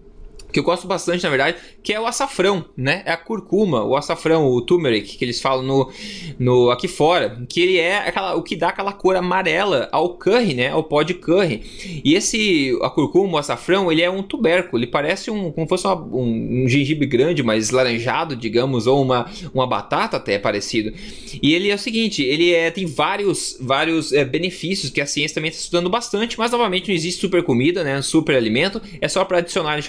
que 0.51 0.59
eu 0.59 0.63
gosto 0.63 0.87
bastante, 0.87 1.23
na 1.23 1.29
verdade, 1.29 1.57
que 1.81 1.93
é 1.93 1.99
o 1.99 2.05
açafrão, 2.05 2.65
né? 2.75 3.01
É 3.05 3.11
a 3.11 3.17
curcuma, 3.17 3.83
o 3.83 3.95
açafrão, 3.95 4.47
o 4.47 4.61
turmeric, 4.61 5.17
que 5.17 5.25
eles 5.25 5.41
falam 5.41 5.63
no, 5.63 5.91
no 6.37 6.71
aqui 6.71 6.87
fora, 6.87 7.41
que 7.47 7.61
ele 7.61 7.77
é 7.77 7.97
aquela, 7.97 8.35
o 8.35 8.43
que 8.43 8.55
dá 8.55 8.69
aquela 8.69 8.91
cor 8.91 9.15
amarela 9.15 9.87
ao 9.91 10.15
curry, 10.15 10.53
né? 10.53 10.69
Ao 10.69 10.83
pó 10.83 11.03
de 11.03 11.13
curry. 11.13 12.01
E 12.03 12.15
esse, 12.15 12.77
a 12.81 12.89
curcuma, 12.89 13.33
o 13.33 13.37
açafrão, 13.37 13.91
ele 13.91 14.01
é 14.01 14.09
um 14.09 14.21
tubérculo, 14.21 14.79
ele 14.79 14.87
parece 14.87 15.31
um, 15.31 15.51
como 15.51 15.67
fosse 15.67 15.85
uma, 15.87 15.95
um, 15.95 16.63
um, 16.63 16.67
gengibre 16.67 17.05
grande, 17.05 17.41
mas 17.41 17.69
laranjado, 17.69 18.35
digamos, 18.35 18.87
ou 18.87 19.01
uma, 19.01 19.29
uma 19.53 19.65
batata 19.65 20.17
até 20.17 20.37
parecido. 20.37 20.93
E 21.41 21.53
ele 21.53 21.69
é 21.69 21.75
o 21.75 21.79
seguinte, 21.79 22.21
ele 22.21 22.53
é, 22.53 22.69
tem 22.69 22.85
vários, 22.85 23.57
vários 23.59 24.11
é, 24.11 24.25
benefícios 24.25 24.91
que 24.91 25.01
a 25.01 25.05
ciência 25.05 25.35
também 25.35 25.49
está 25.49 25.61
estudando 25.61 25.89
bastante, 25.89 26.37
mas 26.37 26.51
novamente 26.51 26.89
não 26.89 26.95
existe 26.95 27.21
super 27.21 27.43
comida, 27.43 27.83
né? 27.83 28.01
Super 28.01 28.35
alimento, 28.35 28.81
é 28.99 29.07
só 29.07 29.23
para 29.23 29.37
adicionar 29.37 29.77
e 29.77 29.81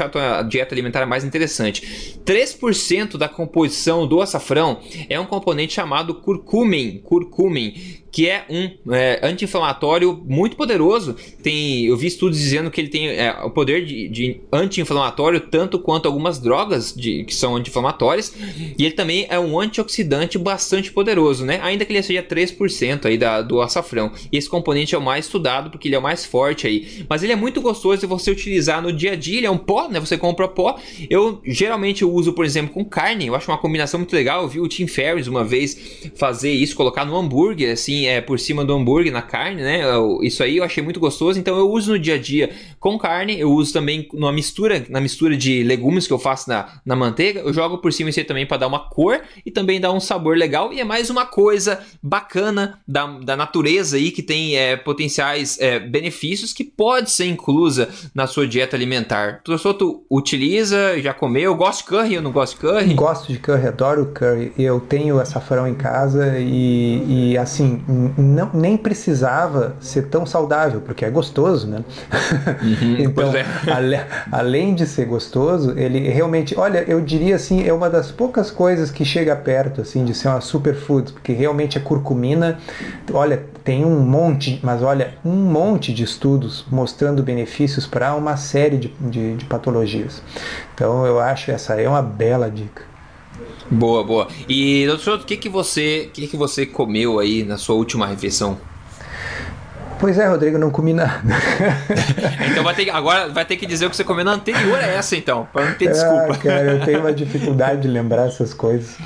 dieta 0.53 0.75
alimentar 0.75 1.05
mais 1.07 1.25
interessante. 1.25 2.19
3% 2.25 3.17
da 3.17 3.29
composição 3.29 4.07
do 4.07 4.21
açafrão 4.21 4.81
é 5.09 5.19
um 5.19 5.27
componente 5.27 5.75
chamado 5.75 6.15
curcumin, 6.15 6.99
curcumin 6.99 8.02
que 8.13 8.29
é 8.29 8.45
um 8.51 8.93
é, 8.93 9.19
anti-inflamatório 9.23 10.23
muito 10.29 10.55
poderoso. 10.55 11.17
Tem, 11.43 11.87
eu 11.87 11.97
vi 11.97 12.09
estudos 12.09 12.39
dizendo 12.39 12.71
que 12.71 12.79
ele 12.79 12.89
tem 12.89 13.09
é, 13.09 13.35
o 13.43 13.49
poder 13.51 13.87
de, 13.87 14.07
de 14.09 14.41
anti-inflamatório 14.53 15.41
tanto 15.41 15.79
quanto 15.79 16.07
algumas 16.07 16.39
drogas 16.39 16.93
de, 16.95 17.25
que 17.25 17.35
são 17.35 17.57
anti-inflamatórias. 17.57 18.35
E 18.79 18.85
ele 18.85 18.95
também 18.95 19.27
é 19.31 19.39
um 19.39 19.59
antioxidante 19.59 20.37
bastante 20.37 20.93
poderoso, 20.93 21.47
né? 21.47 21.59
Ainda 21.63 21.87
que 21.87 21.93
ele 21.93 22.03
seja 22.03 22.23
3% 22.23 23.07
aí 23.07 23.17
da, 23.17 23.41
do 23.41 23.63
açafrão. 23.63 24.13
E 24.31 24.37
esse 24.37 24.49
componente 24.49 24.95
é 24.95 24.99
o 24.99 25.03
mais 25.03 25.25
estudado 25.25 25.71
porque 25.71 25.89
ele 25.89 25.95
é 25.95 25.99
o 25.99 26.03
mais 26.03 26.27
forte 26.27 26.67
aí. 26.67 27.07
Mas 27.09 27.23
ele 27.23 27.33
é 27.33 27.37
muito 27.37 27.63
gostoso 27.63 28.03
de 28.03 28.07
você 28.07 28.31
utilizar 28.31 28.83
no 28.83 28.93
dia 28.93 29.13
a 29.13 29.17
dia. 29.17 29.39
Ele 29.39 29.47
é 29.47 29.51
um 29.51 29.57
pó, 29.57 29.89
né? 29.89 29.99
Você 29.99 30.19
compra 30.19 30.47
pó. 30.47 30.79
Eu 31.09 31.41
geralmente 31.47 32.03
eu 32.03 32.13
uso, 32.13 32.35
por 32.35 32.45
exemplo, 32.45 32.75
com 32.75 32.85
carne. 32.85 33.29
Eu 33.29 33.35
acho 33.35 33.51
uma 33.51 33.57
combinação 33.57 33.99
muito 33.99 34.13
legal. 34.15 34.43
Eu 34.43 34.49
vi 34.49 34.61
o 34.61 34.69
Tim 34.69 34.87
Ferriss 34.87 35.27
uma 35.27 35.45
vez 35.45 36.11
fazer 36.15 36.53
isso, 36.53 36.77
colocar 36.77 37.07
no 37.07 37.17
hambúrguer, 37.17 37.73
assim 37.73 38.02
é, 38.07 38.21
por 38.21 38.39
cima 38.39 38.65
do 38.65 38.75
hambúrguer, 38.75 39.13
na 39.13 39.23
carne, 39.23 39.63
né? 39.63 39.83
Isso 40.23 40.43
aí 40.43 40.59
eu 40.59 40.65
achei 40.65 40.83
muito 40.83 41.01
gostoso, 41.01 41.39
então 41.39 41.57
eu 41.57 41.71
uso 41.71 41.93
no 41.93 41.99
dia 41.99 42.15
a 42.15 42.19
dia 42.19 42.51
com 42.79 42.99
carne, 42.99 43.39
eu 43.39 43.51
uso 43.51 43.73
também 43.73 44.09
numa 44.13 44.33
mistura, 44.33 44.85
na 44.89 45.01
mistura 45.01 45.37
de 45.37 45.63
legumes 45.63 46.07
que 46.07 46.13
eu 46.13 46.19
faço 46.19 46.49
na, 46.49 46.81
na 46.85 46.97
manteiga, 46.97 47.41
eu 47.41 47.53
jogo 47.53 47.79
por 47.79 47.93
cima 47.93 48.11
isso 48.11 48.19
aí 48.19 48.25
também 48.25 48.47
para 48.47 48.59
dar 48.59 48.67
uma 48.67 48.81
cor 48.81 49.21
e 49.45 49.51
também 49.51 49.81
dar 49.81 49.93
um 49.93 50.01
sabor 50.01 50.37
legal, 50.37 50.73
e 50.73 50.81
é 50.81 50.85
mais 50.85 51.11
uma 51.11 51.27
coisa 51.27 51.81
bacana 52.03 52.81
da, 52.87 53.07
da 53.19 53.37
natureza 53.37 53.97
aí 53.97 54.11
que 54.11 54.23
tem 54.23 54.57
é, 54.57 54.77
potenciais 54.77 55.59
é, 55.61 55.79
benefícios 55.79 56.53
que 56.53 56.65
pode 56.65 57.11
ser 57.11 57.27
inclusa 57.27 57.89
na 58.15 58.27
sua 58.27 58.47
dieta 58.47 58.77
alimentar. 58.77 59.41
Professor, 59.45 59.75
tu 59.75 60.05
utiliza, 60.11 61.01
já 61.01 61.15
comeu? 61.15 61.43
Eu 61.43 61.55
gosto 61.55 61.81
de 61.81 61.85
curry, 61.89 62.15
eu 62.15 62.23
não 62.23 62.33
gosto 62.33 62.55
de 62.55 62.61
curry? 62.61 62.95
Gosto 62.95 63.33
de 63.33 63.39
curry, 63.39 63.67
adoro 63.67 64.07
curry. 64.15 64.53
Eu 64.59 64.81
tenho 64.81 65.19
açafrão 65.19 65.67
em 65.67 65.75
casa 65.75 66.39
e, 66.39 67.33
e 67.33 67.39
assim, 67.39 67.83
não, 67.93 68.51
nem 68.55 68.77
precisava 68.77 69.77
ser 69.81 70.09
tão 70.09 70.25
saudável, 70.25 70.81
porque 70.81 71.05
é 71.05 71.11
gostoso, 71.11 71.67
né? 71.67 71.85
Uhum, 72.63 72.97
então, 73.05 73.33
é. 73.35 73.45
ale, 73.71 74.01
além 74.31 74.75
de 74.75 74.87
ser 74.87 75.07
gostoso, 75.07 75.79
ele 75.79 76.09
realmente, 76.09 76.59
olha, 76.59 76.85
eu 76.89 77.01
diria 77.01 77.37
assim, 77.37 77.67
é 77.67 77.73
uma 77.73 77.91
das 77.91 78.11
poucas 78.11 78.51
coisas 78.51 78.91
que 78.91 79.05
chega 79.05 79.35
perto 79.37 79.81
assim 79.81 80.05
de 80.05 80.15
ser 80.15 80.29
uma 80.29 80.41
superfood, 80.41 81.13
porque 81.13 81.33
realmente 81.33 81.79
a 81.79 81.81
curcumina, 81.81 82.59
olha, 83.13 83.43
tem 83.65 83.85
um 83.85 84.01
monte, 84.01 84.61
mas 84.63 84.83
olha, 84.83 85.15
um 85.25 85.37
monte 85.37 85.93
de 85.93 86.03
estudos 86.03 86.65
mostrando 86.71 87.23
benefícios 87.23 87.87
para 87.87 88.15
uma 88.15 88.37
série 88.37 88.77
de, 88.77 88.89
de, 89.01 89.37
de 89.37 89.45
patologias. 89.45 90.23
Então 90.75 91.07
eu 91.07 91.21
acho 91.21 91.51
essa 91.51 91.81
é 91.81 91.89
uma 91.89 92.03
bela 92.03 92.51
dica. 92.51 92.92
Boa, 93.71 94.05
boa. 94.05 94.29
E, 94.49 94.87
doutor, 94.87 95.21
o 95.21 95.25
que, 95.25 95.37
que, 95.37 95.49
você, 95.49 96.11
que, 96.13 96.27
que 96.27 96.37
você 96.37 96.67
comeu 96.67 97.19
aí 97.19 97.43
na 97.43 97.57
sua 97.57 97.75
última 97.75 98.07
refeição? 98.07 98.59
Pois 100.03 100.19
é, 100.19 100.27
Rodrigo, 100.27 100.59
não 100.59 100.69
comi 100.69 100.93
nada. 100.93 101.23
então 102.51 102.65
vai 102.65 102.75
ter, 102.75 102.91
agora 102.91 103.29
vai 103.29 103.45
ter 103.45 103.57
que 103.57 103.65
dizer 103.65 103.87
o 103.87 103.91
que 103.91 103.95
você 103.95 104.03
comeu 104.03 104.25
na 104.25 104.33
anterior 104.33 104.77
a 104.77 104.85
essa, 104.85 105.15
então, 105.15 105.47
para 105.53 105.67
não 105.67 105.75
ter 105.75 105.85
é, 105.85 105.91
desculpa. 105.93 106.37
cara, 106.39 106.73
eu 106.73 106.85
tenho 106.85 106.99
uma 106.99 107.13
dificuldade 107.15 107.83
de 107.83 107.89
lembrar 107.89 108.27
essas 108.27 108.53
coisas. 108.53 108.97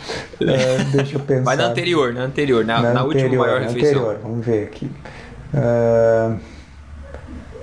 Uh, 0.40 0.84
deixa 0.92 1.16
eu 1.16 1.20
pensar. 1.20 1.42
Vai 1.44 1.56
na 1.56 1.66
anterior, 1.66 2.14
na 2.14 2.22
anterior, 2.22 2.64
na, 2.64 2.80
na, 2.80 2.94
na 2.94 3.02
anterior, 3.02 3.24
última 3.24 3.44
maior 3.44 3.60
refeição. 3.60 3.90
Anterior, 3.90 4.20
vamos 4.22 4.46
ver 4.46 4.62
aqui. 4.64 4.90
Uh, 5.52 6.40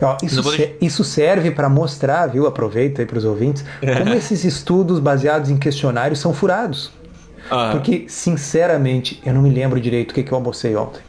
Ó, 0.04 0.18
isso, 0.24 0.44
se, 0.44 0.76
isso, 0.82 1.04
serve 1.04 1.52
para 1.52 1.70
mostrar, 1.70 2.28
viu? 2.28 2.46
Aproveita 2.46 3.02
aí 3.02 3.06
para 3.06 3.18
os 3.18 3.26
ouvintes, 3.26 3.64
como 3.80 4.14
esses 4.14 4.44
estudos 4.44 5.00
baseados 5.00 5.50
em 5.50 5.58
questionários 5.58 6.20
são 6.20 6.34
furados. 6.34 6.92
Uhum. 7.52 7.72
Porque, 7.72 8.06
sinceramente, 8.08 9.22
eu 9.26 9.34
não 9.34 9.42
me 9.42 9.50
lembro 9.50 9.80
direito 9.80 10.12
o 10.12 10.14
que, 10.14 10.24
que 10.24 10.32
eu 10.32 10.38
almocei 10.38 10.76
ontem. 10.76 11.02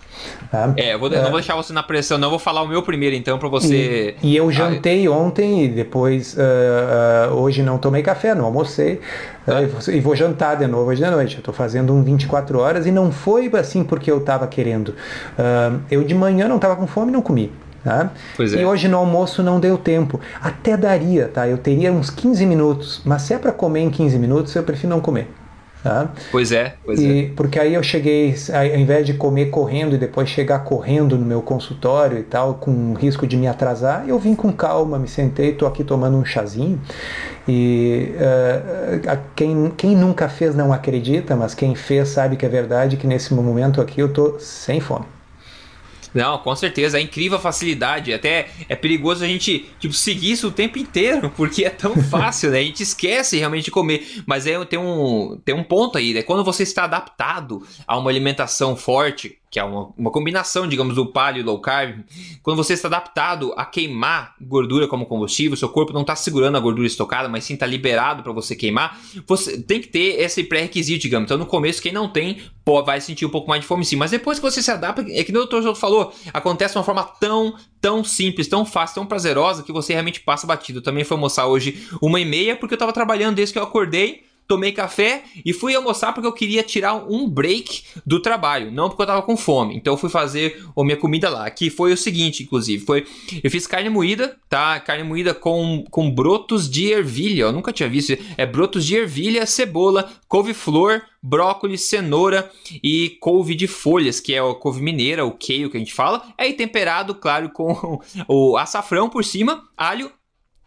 Tá? 0.51 0.72
É, 0.76 0.95
eu 0.95 0.99
vou, 0.99 1.11
não 1.11 1.22
vou 1.24 1.32
deixar 1.32 1.57
você 1.57 1.72
na 1.72 1.82
pressão, 1.82 2.16
não. 2.18 2.26
Eu 2.26 2.30
vou 2.30 2.38
falar 2.38 2.62
o 2.62 2.68
meu 2.68 2.82
primeiro, 2.82 3.14
então, 3.16 3.38
para 3.38 3.49
você. 3.49 4.14
E, 4.22 4.32
e, 4.32 4.36
eu 4.36 4.51
jantei 4.51 5.07
ah, 5.07 5.11
ontem 5.11 5.64
e 5.64 5.68
depois. 5.68 6.34
Uh, 6.34 7.32
uh, 7.32 7.34
hoje 7.34 7.62
não 7.62 7.78
tomei 7.78 8.03
café, 8.03 8.34
não 8.34 8.45
almocei. 8.45 9.01
Uh, 9.47 9.90
e 9.90 10.01
vou 10.01 10.14
jantar 10.14 10.57
de 10.57 10.66
novo 10.66 10.90
hoje 10.90 11.03
de 11.03 11.11
noite. 11.11 11.34
Eu 11.34 11.40
estou 11.40 11.53
fazendo 11.53 11.92
um 11.92 12.03
24 12.03 12.59
horas 12.59 12.86
e 12.86 12.90
não 12.90 13.11
foi 13.11 13.51
assim 13.59 13.84
porque 13.84 14.11
eu 14.11 14.18
estava 14.18 14.47
querendo. 14.47 14.95
eu 15.90 16.05
de 16.05 16.14
manhã 16.14 16.49
não 16.49 16.57
estava 16.57 16.76
com 16.76 16.86
fome 16.86 17.11
e 17.11 17.12
não 17.12 17.22
comi. 17.22 17.51
Tá? 17.85 18.11
É. 18.41 18.43
E 18.62 18.64
hoje 18.64 18.89
no 18.89 18.97
almoço 18.97 19.43
não 19.43 19.61
deu 19.61 19.76
tempo. 19.76 20.18
Até 20.41 20.74
daria, 20.76 21.28
tá? 21.28 21.47
Eu 21.47 21.59
teria 21.59 21.93
uns 21.93 22.09
15 22.09 22.47
minutos, 22.47 23.03
mas 23.05 23.22
se 23.22 23.35
é 23.35 23.39
para 23.39 23.53
comer 23.53 23.80
em 23.80 23.91
15 23.91 24.18
minutos, 24.18 24.57
eu 24.57 24.62
prefiro 24.62 24.89
não 24.89 25.01
comer. 25.01 25.28
Tá? 25.82 26.09
Pois 26.32 26.51
é, 26.51 26.76
pois 26.82 26.99
e, 26.99 27.26
é. 27.26 27.30
Porque 27.37 27.61
aí 27.61 27.74
eu 27.74 27.82
cheguei, 27.82 28.35
ao 28.55 28.78
invés 28.78 29.05
de 29.05 29.12
comer 29.12 29.51
correndo 29.51 29.95
e 29.95 29.99
depois 29.99 30.30
chegar 30.30 30.61
correndo 30.61 31.18
no 31.18 31.26
meu 31.26 31.43
consultório 31.43 32.16
e 32.16 32.22
tal, 32.22 32.55
com 32.55 32.95
risco 32.95 33.26
de 33.26 33.37
me 33.37 33.47
atrasar, 33.47 34.09
eu 34.09 34.18
vim 34.18 34.35
com 34.35 34.51
calma, 34.51 34.99
me 34.99 35.07
sentei, 35.07 35.51
estou 35.51 35.68
aqui 35.68 35.85
tomando 35.85 36.16
um 36.16 36.24
chazinho. 36.24 36.80
E 37.47 38.14
uh, 38.16 39.18
quem, 39.37 39.70
quem 39.76 39.95
nunca 39.95 40.26
fez 40.26 40.55
não 40.55 40.72
acredita, 40.72 41.37
mas 41.37 41.55
quem 41.55 41.74
fez 41.74 42.09
sabe 42.09 42.37
que 42.37 42.47
é 42.47 42.49
verdade, 42.49 42.97
que 42.97 43.07
nesse 43.07 43.35
momento 43.35 43.82
aqui 43.82 44.01
eu 44.01 44.07
estou 44.07 44.41
sem 44.41 44.80
fome. 44.80 45.05
Não, 46.14 46.38
com 46.38 46.54
certeza. 46.54 46.98
É 46.98 47.00
incrível 47.00 47.38
a 47.38 47.40
facilidade. 47.40 48.12
Até 48.12 48.48
é 48.68 48.76
perigoso 48.76 49.24
a 49.24 49.26
gente 49.26 49.68
tipo, 49.80 49.92
seguir 49.92 50.30
isso 50.32 50.48
o 50.48 50.52
tempo 50.52 50.78
inteiro, 50.78 51.30
porque 51.36 51.64
é 51.64 51.70
tão 51.70 51.96
fácil, 51.96 52.50
né? 52.50 52.60
A 52.60 52.62
gente 52.62 52.82
esquece 52.82 53.36
realmente 53.36 53.64
de 53.64 53.70
comer. 53.70 54.22
Mas 54.24 54.46
é, 54.46 54.62
tem, 54.64 54.78
um, 54.78 55.38
tem 55.44 55.54
um 55.54 55.64
ponto 55.64 55.98
aí, 55.98 56.14
né? 56.14 56.22
Quando 56.22 56.44
você 56.44 56.62
está 56.62 56.84
adaptado 56.84 57.66
a 57.86 57.98
uma 57.98 58.10
alimentação 58.10 58.76
forte, 58.76 59.38
que 59.55 59.61
é 59.61 59.62
uma, 59.62 59.92
uma 59.96 60.11
combinação, 60.11 60.66
digamos, 60.66 60.96
do 60.96 61.07
paleo 61.07 61.38
e 61.38 61.44
low 61.44 61.61
carb, 61.61 62.00
quando 62.42 62.57
você 62.57 62.72
está 62.72 62.88
adaptado 62.88 63.55
a 63.57 63.64
queimar 63.64 64.34
gordura 64.40 64.88
como 64.88 65.07
combustível, 65.07 65.57
seu 65.57 65.68
corpo 65.68 65.92
não 65.92 66.00
está 66.00 66.16
segurando 66.16 66.57
a 66.57 66.61
gordura 66.61 66.88
estocada, 66.88 67.28
mas 67.28 67.44
sim 67.44 67.55
está 67.55 67.64
liberado 67.64 68.24
para 68.24 68.32
você 68.32 68.57
queimar, 68.57 68.98
você 69.24 69.57
tem 69.62 69.80
que 69.80 69.86
ter 69.86 70.20
esse 70.20 70.42
pré-requisito, 70.42 71.02
digamos. 71.02 71.26
Então, 71.26 71.38
no 71.38 71.46
começo, 71.46 71.80
quem 71.80 71.92
não 71.92 72.09
tem, 72.09 72.42
pô, 72.64 72.82
vai 72.82 73.00
sentir 73.00 73.26
um 73.26 73.28
pouco 73.28 73.48
mais 73.48 73.61
de 73.61 73.68
fome 73.68 73.84
sim. 73.84 73.94
Mas 73.94 74.11
depois 74.11 74.40
que 74.40 74.42
você 74.42 74.61
se 74.61 74.72
adapta, 74.72 75.07
é 75.09 75.22
que 75.22 75.30
o 75.30 75.34
doutor 75.34 75.62
João 75.62 75.76
falou, 75.76 76.12
acontece 76.32 76.74
de 76.74 76.78
uma 76.78 76.84
forma 76.84 77.05
tão, 77.05 77.55
tão 77.80 78.02
simples, 78.02 78.48
tão 78.48 78.66
fácil, 78.66 78.96
tão 78.96 79.07
prazerosa, 79.07 79.62
que 79.62 79.70
você 79.70 79.92
realmente 79.92 80.18
passa 80.18 80.48
batido. 80.48 80.80
Eu 80.80 80.82
também 80.82 81.05
fui 81.05 81.14
almoçar 81.14 81.46
hoje 81.46 81.88
uma 82.02 82.18
e 82.18 82.24
meia, 82.24 82.57
porque 82.57 82.74
eu 82.74 82.76
estava 82.76 82.92
trabalhando 82.92 83.36
desde 83.36 83.52
que 83.52 83.59
eu 83.61 83.62
acordei 83.62 84.24
tomei 84.47 84.72
café 84.72 85.24
e 85.45 85.53
fui 85.53 85.74
almoçar 85.74 86.12
porque 86.12 86.26
eu 86.26 86.32
queria 86.32 86.62
tirar 86.62 86.95
um 86.95 87.28
break 87.28 87.84
do 88.05 88.20
trabalho, 88.20 88.70
não 88.70 88.88
porque 88.88 89.03
eu 89.03 89.07
tava 89.07 89.22
com 89.22 89.36
fome. 89.36 89.76
Então 89.76 89.95
eu 89.95 89.99
fui 89.99 90.11
fazer 90.11 90.62
a 90.76 90.84
minha 90.84 90.97
comida 90.97 91.28
lá, 91.28 91.49
que 91.51 91.70
foi 91.70 91.92
o 91.92 91.97
seguinte, 91.97 92.42
inclusive, 92.42 92.84
foi 92.84 93.07
eu 93.42 93.51
fiz 93.51 93.66
carne 93.66 93.88
moída, 93.88 94.36
tá? 94.49 94.78
Carne 94.80 95.05
moída 95.05 95.34
com, 95.34 95.84
com 95.90 96.11
brotos 96.11 96.68
de 96.68 96.92
ervilha, 96.92 97.42
eu 97.42 97.53
nunca 97.53 97.72
tinha 97.72 97.88
visto, 97.88 98.16
é 98.36 98.47
brotos 98.47 98.84
de 98.84 98.97
ervilha, 98.97 99.47
cebola, 99.47 100.11
couve-flor, 100.28 101.03
brócolis, 101.22 101.82
cenoura 101.82 102.51
e 102.82 103.16
couve 103.20 103.55
de 103.55 103.66
folhas, 103.66 104.20
que 104.20 104.34
é 104.34 104.38
a 104.38 104.55
couve 104.55 104.82
mineira, 104.82 105.24
o 105.24 105.32
queio 105.32 105.70
que 105.70 105.76
a 105.76 105.80
gente 105.80 105.95
fala, 105.95 106.22
aí 106.36 106.53
temperado, 106.53 107.14
claro, 107.14 107.51
com 107.51 108.01
o 108.28 108.57
açafrão 108.57 109.09
por 109.09 109.24
cima, 109.24 109.64
alho 109.76 110.11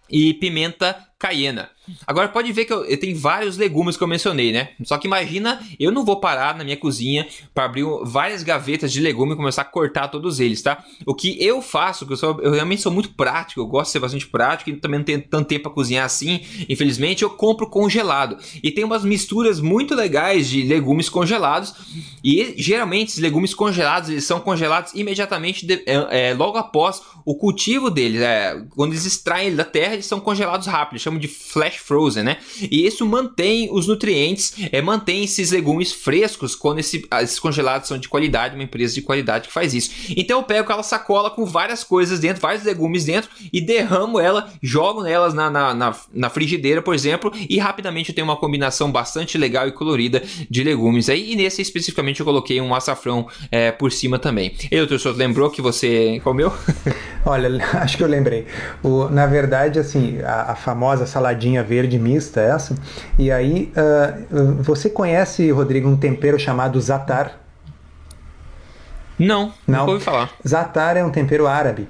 e 0.09 0.33
pimenta 0.33 0.97
caiena. 1.19 1.69
Agora 2.05 2.27
pode 2.27 2.51
ver 2.51 2.65
que 2.65 2.73
eu, 2.73 2.85
eu, 2.85 2.97
vários 3.15 3.57
legumes 3.57 3.97
que 3.97 4.03
eu 4.03 4.07
mencionei, 4.07 4.51
né? 4.51 4.69
Só 4.83 4.97
que 4.97 5.07
imagina, 5.07 5.61
eu 5.79 5.91
não 5.91 6.03
vou 6.03 6.19
parar 6.19 6.55
na 6.55 6.63
minha 6.63 6.77
cozinha 6.77 7.27
para 7.53 7.65
abrir 7.65 7.85
várias 8.03 8.43
gavetas 8.43 8.91
de 8.91 8.99
legume 8.99 9.33
e 9.33 9.35
começar 9.35 9.61
a 9.61 9.65
cortar 9.65 10.07
todos 10.07 10.39
eles, 10.39 10.61
tá? 10.61 10.83
O 11.05 11.13
que 11.13 11.41
eu 11.43 11.61
faço, 11.61 12.05
que 12.05 12.13
eu, 12.13 12.17
sou, 12.17 12.39
eu 12.41 12.51
realmente 12.51 12.81
sou 12.81 12.91
muito 12.91 13.09
prático, 13.09 13.61
eu 13.61 13.67
gosto 13.67 13.87
de 13.87 13.91
ser 13.93 13.99
bastante 13.99 14.27
prático 14.27 14.69
e 14.69 14.75
também 14.75 14.99
não 14.99 15.05
tenho 15.05 15.21
tanto 15.21 15.47
tempo 15.47 15.63
para 15.63 15.71
cozinhar 15.71 16.05
assim, 16.05 16.41
infelizmente, 16.67 17.23
eu 17.23 17.29
compro 17.29 17.69
congelado. 17.69 18.37
E 18.61 18.71
tem 18.71 18.83
umas 18.83 19.03
misturas 19.03 19.59
muito 19.59 19.95
legais 19.95 20.49
de 20.49 20.63
legumes 20.63 21.09
congelados 21.09 21.73
e 22.23 22.53
geralmente 22.57 23.09
esses 23.09 23.21
legumes 23.21 23.53
congelados, 23.53 24.09
eles 24.09 24.25
são 24.25 24.39
congelados 24.39 24.93
imediatamente 24.93 25.65
de, 25.65 25.83
é, 25.85 26.29
é, 26.29 26.33
logo 26.33 26.57
após 26.57 27.01
o 27.25 27.35
cultivo 27.35 27.89
deles. 27.89 28.21
É, 28.21 28.61
quando 28.75 28.91
eles 28.91 29.05
extraem 29.05 29.55
da 29.55 29.63
terra, 29.63 29.93
eles 29.93 30.05
são 30.05 30.19
congelados 30.19 30.67
rápido, 30.67 30.99
chamam 30.99 31.19
de 31.19 31.27
flash 31.27 31.76
frozen, 31.79 32.23
né? 32.23 32.37
E 32.59 32.85
isso 32.85 33.05
mantém 33.05 33.69
os 33.71 33.87
nutrientes, 33.87 34.53
é, 34.71 34.81
mantém 34.81 35.23
esses 35.23 35.51
legumes 35.51 35.91
frescos 35.91 36.55
quando 36.55 36.79
esse, 36.79 37.05
esses 37.21 37.39
congelados 37.39 37.87
são 37.87 37.97
de 37.97 38.09
qualidade, 38.09 38.55
uma 38.55 38.63
empresa 38.63 38.93
de 38.93 39.01
qualidade 39.01 39.47
que 39.47 39.53
faz 39.53 39.73
isso. 39.73 39.91
Então 40.15 40.39
eu 40.39 40.43
pego 40.43 40.61
aquela 40.61 40.83
sacola 40.83 41.29
com 41.29 41.45
várias 41.45 41.83
coisas 41.83 42.19
dentro, 42.19 42.41
vários 42.41 42.63
legumes 42.63 43.05
dentro 43.05 43.29
e 43.51 43.61
derramo 43.61 44.19
ela, 44.19 44.51
jogo 44.61 45.03
nelas 45.03 45.33
na, 45.33 45.49
na, 45.49 45.73
na, 45.73 45.95
na 46.13 46.29
frigideira, 46.29 46.81
por 46.81 46.93
exemplo, 46.93 47.31
e 47.49 47.57
rapidamente 47.57 48.09
eu 48.09 48.15
tenho 48.15 48.25
uma 48.25 48.37
combinação 48.37 48.91
bastante 48.91 49.37
legal 49.37 49.67
e 49.67 49.71
colorida 49.71 50.23
de 50.49 50.63
legumes 50.63 51.09
aí. 51.09 51.33
E 51.33 51.35
nesse 51.35 51.61
especificamente 51.61 52.19
eu 52.19 52.25
coloquei 52.25 52.59
um 52.61 52.73
açafrão 52.73 53.27
é, 53.51 53.71
por 53.71 53.91
cima 53.91 54.19
também. 54.19 54.55
E 54.71 54.77
doutor 54.77 54.99
Souto, 54.99 55.17
lembrou 55.17 55.49
que 55.49 55.61
você 55.61 56.19
comeu? 56.23 56.51
Olha, 57.25 57.49
acho 57.81 57.97
que 57.97 58.03
eu 58.03 58.07
lembrei. 58.07 58.45
O, 58.83 59.09
na 59.09 59.25
verdade, 59.25 59.79
assim, 59.79 60.19
a, 60.21 60.51
a 60.51 60.55
famosa 60.55 61.05
saladinha 61.05 61.63
verde 61.67 61.99
mista 61.99 62.41
essa. 62.41 62.75
E 63.19 63.31
aí, 63.31 63.71
uh, 63.75 64.63
você 64.63 64.89
conhece, 64.89 65.51
Rodrigo, 65.51 65.87
um 65.87 65.97
tempero 65.97 66.39
chamado 66.39 66.79
zatar? 66.79 67.39
Não, 69.19 69.51
não 69.67 69.87
ouvi 69.87 70.03
falar. 70.03 70.31
Zatar 70.47 70.95
é 70.95 71.03
um 71.03 71.09
tempero 71.09 71.47
árabe. 71.47 71.87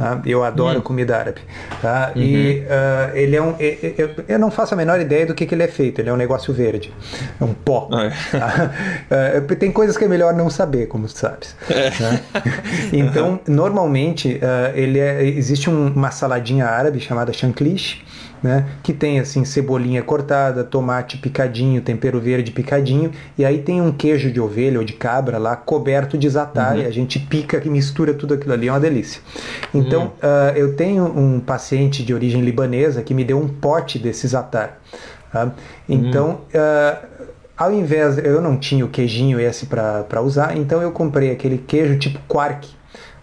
Tá? 0.00 0.18
Eu 0.24 0.42
adoro 0.42 0.78
hum. 0.78 0.82
comida 0.82 1.14
árabe. 1.14 1.42
Tá? 1.82 2.12
Uhum. 2.16 2.22
E 2.22 2.60
uh, 2.60 3.14
ele 3.14 3.36
é 3.36 3.42
um. 3.42 3.54
Eu, 3.58 4.10
eu, 4.28 4.38
não 4.38 4.50
faço 4.50 4.72
a 4.72 4.76
menor 4.76 4.98
ideia 4.98 5.26
do 5.26 5.34
que, 5.34 5.44
que 5.44 5.54
ele 5.54 5.62
é 5.62 5.68
feito. 5.68 6.00
Ele 6.00 6.08
é 6.08 6.12
um 6.12 6.16
negócio 6.16 6.54
verde. 6.54 6.90
É 7.38 7.44
um 7.44 7.52
pó. 7.52 7.86
Ah, 7.92 8.04
é. 8.04 8.38
Tá? 8.38 8.70
Uh, 9.10 9.56
tem 9.56 9.72
coisas 9.72 9.96
que 9.98 10.04
é 10.04 10.08
melhor 10.08 10.32
não 10.32 10.48
saber, 10.48 10.86
como 10.86 11.06
tu 11.06 11.18
sabes. 11.18 11.54
É. 11.68 11.90
Né? 12.00 12.20
Então, 12.92 13.40
normalmente, 13.46 14.36
uh, 14.36 14.76
ele 14.76 14.98
é, 14.98 15.24
existe 15.24 15.68
um, 15.68 15.88
uma 15.88 16.10
saladinha 16.10 16.66
árabe 16.66 17.00
chamada 17.00 17.32
chanclish 17.32 18.02
né? 18.42 18.66
Que 18.82 18.92
tem 18.92 19.20
assim 19.20 19.44
cebolinha 19.44 20.02
cortada, 20.02 20.64
tomate 20.64 21.18
picadinho, 21.18 21.80
tempero 21.80 22.20
verde 22.20 22.50
picadinho, 22.50 23.10
e 23.36 23.44
aí 23.44 23.58
tem 23.58 23.80
um 23.80 23.92
queijo 23.92 24.30
de 24.30 24.40
ovelha 24.40 24.78
ou 24.78 24.84
de 24.84 24.94
cabra 24.94 25.38
lá 25.38 25.56
coberto 25.56 26.16
de 26.16 26.28
zatar, 26.28 26.74
uhum. 26.74 26.82
e 26.82 26.86
a 26.86 26.90
gente 26.90 27.18
pica 27.18 27.60
e 27.64 27.68
mistura 27.68 28.14
tudo 28.14 28.34
aquilo 28.34 28.52
ali, 28.52 28.68
é 28.68 28.72
uma 28.72 28.80
delícia. 28.80 29.20
Então, 29.74 30.02
uhum. 30.02 30.08
uh, 30.08 30.56
eu 30.56 30.74
tenho 30.74 31.04
um 31.04 31.40
paciente 31.40 32.04
de 32.04 32.14
origem 32.14 32.42
libanesa 32.42 33.02
que 33.02 33.14
me 33.14 33.24
deu 33.24 33.38
um 33.38 33.48
pote 33.48 33.98
desse 33.98 34.26
zatar. 34.26 34.78
Tá? 35.32 35.52
Então, 35.88 36.40
uh, 36.54 37.06
ao 37.56 37.72
invés, 37.72 38.16
eu 38.18 38.40
não 38.40 38.56
tinha 38.56 38.84
o 38.84 38.88
queijinho 38.88 39.38
esse 39.38 39.66
para 39.66 40.22
usar, 40.22 40.56
então 40.56 40.80
eu 40.80 40.90
comprei 40.92 41.30
aquele 41.30 41.58
queijo 41.58 41.98
tipo 41.98 42.18
quark, 42.26 42.68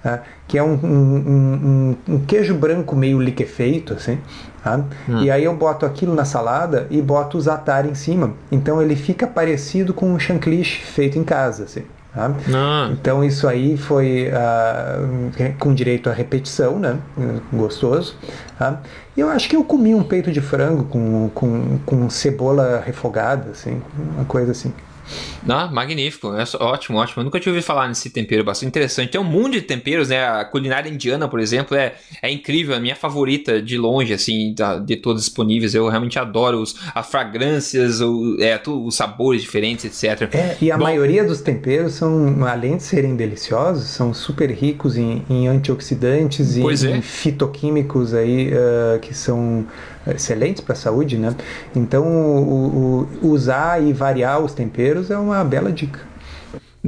tá? 0.03 0.21
que 0.47 0.57
é 0.57 0.63
um, 0.63 0.73
um, 0.73 1.95
um, 2.07 2.13
um, 2.13 2.19
queijo 2.19 2.53
branco 2.53 2.95
meio 2.95 3.19
liquefeito, 3.19 3.93
assim, 3.93 4.19
tá? 4.67 4.83
Hum. 5.07 5.21
E 5.21 5.31
aí 5.31 5.45
eu 5.45 5.55
boto 5.55 5.85
aquilo 5.85 6.13
na 6.13 6.25
salada 6.25 6.87
e 6.89 7.01
boto 7.01 7.37
o 7.37 7.41
zatar 7.41 7.85
em 7.85 7.95
cima. 7.95 8.33
Então 8.51 8.81
ele 8.81 8.95
fica 8.95 9.25
parecido 9.25 9.93
com 9.93 10.11
um 10.11 10.19
chancliche 10.19 10.83
feito 10.83 11.17
em 11.17 11.23
casa, 11.23 11.63
assim. 11.63 11.83
Tá? 12.13 12.31
Ah. 12.53 12.89
Então 12.91 13.23
isso 13.23 13.47
aí 13.47 13.77
foi 13.77 14.29
uh, 14.29 15.53
com 15.59 15.73
direito 15.73 16.09
à 16.09 16.13
repetição, 16.13 16.79
né? 16.79 16.97
Gostoso. 17.53 18.15
Tá? 18.57 18.81
E 19.15 19.19
eu 19.19 19.29
acho 19.29 19.47
que 19.47 19.55
eu 19.55 19.63
comi 19.63 19.93
um 19.93 20.03
peito 20.03 20.31
de 20.31 20.41
frango 20.41 20.83
com, 20.85 21.29
com, 21.33 21.79
com 21.85 22.09
cebola 22.09 22.81
refogada, 22.85 23.51
assim, 23.51 23.81
uma 24.15 24.25
coisa 24.25 24.51
assim. 24.51 24.73
Ah, 25.47 25.67
magnífico, 25.67 26.33
é 26.33 26.43
ótimo, 26.59 26.97
ótimo. 26.97 27.21
Eu 27.21 27.23
nunca 27.25 27.39
tinha 27.39 27.51
ouvido 27.51 27.63
falar 27.63 27.87
nesse 27.87 28.09
tempero, 28.09 28.43
bastante 28.43 28.69
interessante. 28.69 29.11
Tem 29.11 29.21
um 29.21 29.23
mundo 29.23 29.53
de 29.53 29.61
temperos, 29.61 30.09
né? 30.09 30.25
A 30.25 30.45
culinária 30.45 30.89
indiana, 30.89 31.27
por 31.27 31.39
exemplo, 31.39 31.75
é, 31.75 31.95
é 32.21 32.29
incrível, 32.29 32.75
a 32.75 32.79
minha 32.79 32.95
favorita 32.95 33.61
de 33.61 33.77
longe, 33.77 34.13
assim, 34.13 34.53
de 34.85 34.95
todos 34.97 35.23
disponíveis. 35.23 35.73
Eu 35.73 35.87
realmente 35.87 36.19
adoro 36.19 36.61
os, 36.61 36.75
as 36.93 37.09
fragrâncias, 37.09 38.01
o, 38.01 38.37
é, 38.39 38.59
os 38.67 38.95
sabores 38.95 39.41
diferentes, 39.41 39.85
etc. 39.85 40.33
É, 40.33 40.57
e 40.61 40.71
a 40.71 40.77
Bom, 40.77 40.83
maioria 40.83 41.23
dos 41.23 41.41
temperos 41.41 41.93
são, 41.93 42.45
além 42.45 42.77
de 42.77 42.83
serem 42.83 43.15
deliciosos, 43.15 43.85
são 43.85 44.13
super 44.13 44.51
ricos 44.51 44.97
em, 44.97 45.23
em 45.29 45.47
antioxidantes 45.47 46.57
e 46.57 46.61
é. 46.61 46.97
em 46.97 47.01
fitoquímicos 47.01 48.13
aí 48.13 48.51
uh, 48.53 48.99
que 48.99 49.13
são 49.13 49.65
excelentes 50.15 50.61
para 50.61 50.73
a 50.73 50.75
saúde, 50.75 51.17
né? 51.17 51.35
Então, 51.75 52.05
o, 52.05 53.07
o, 53.21 53.27
usar 53.27 53.81
e 53.81 53.93
variar 53.93 54.39
os 54.39 54.53
temperos 54.53 55.09
é 55.11 55.17
uma 55.17 55.43
bela 55.43 55.71
dica. 55.71 55.99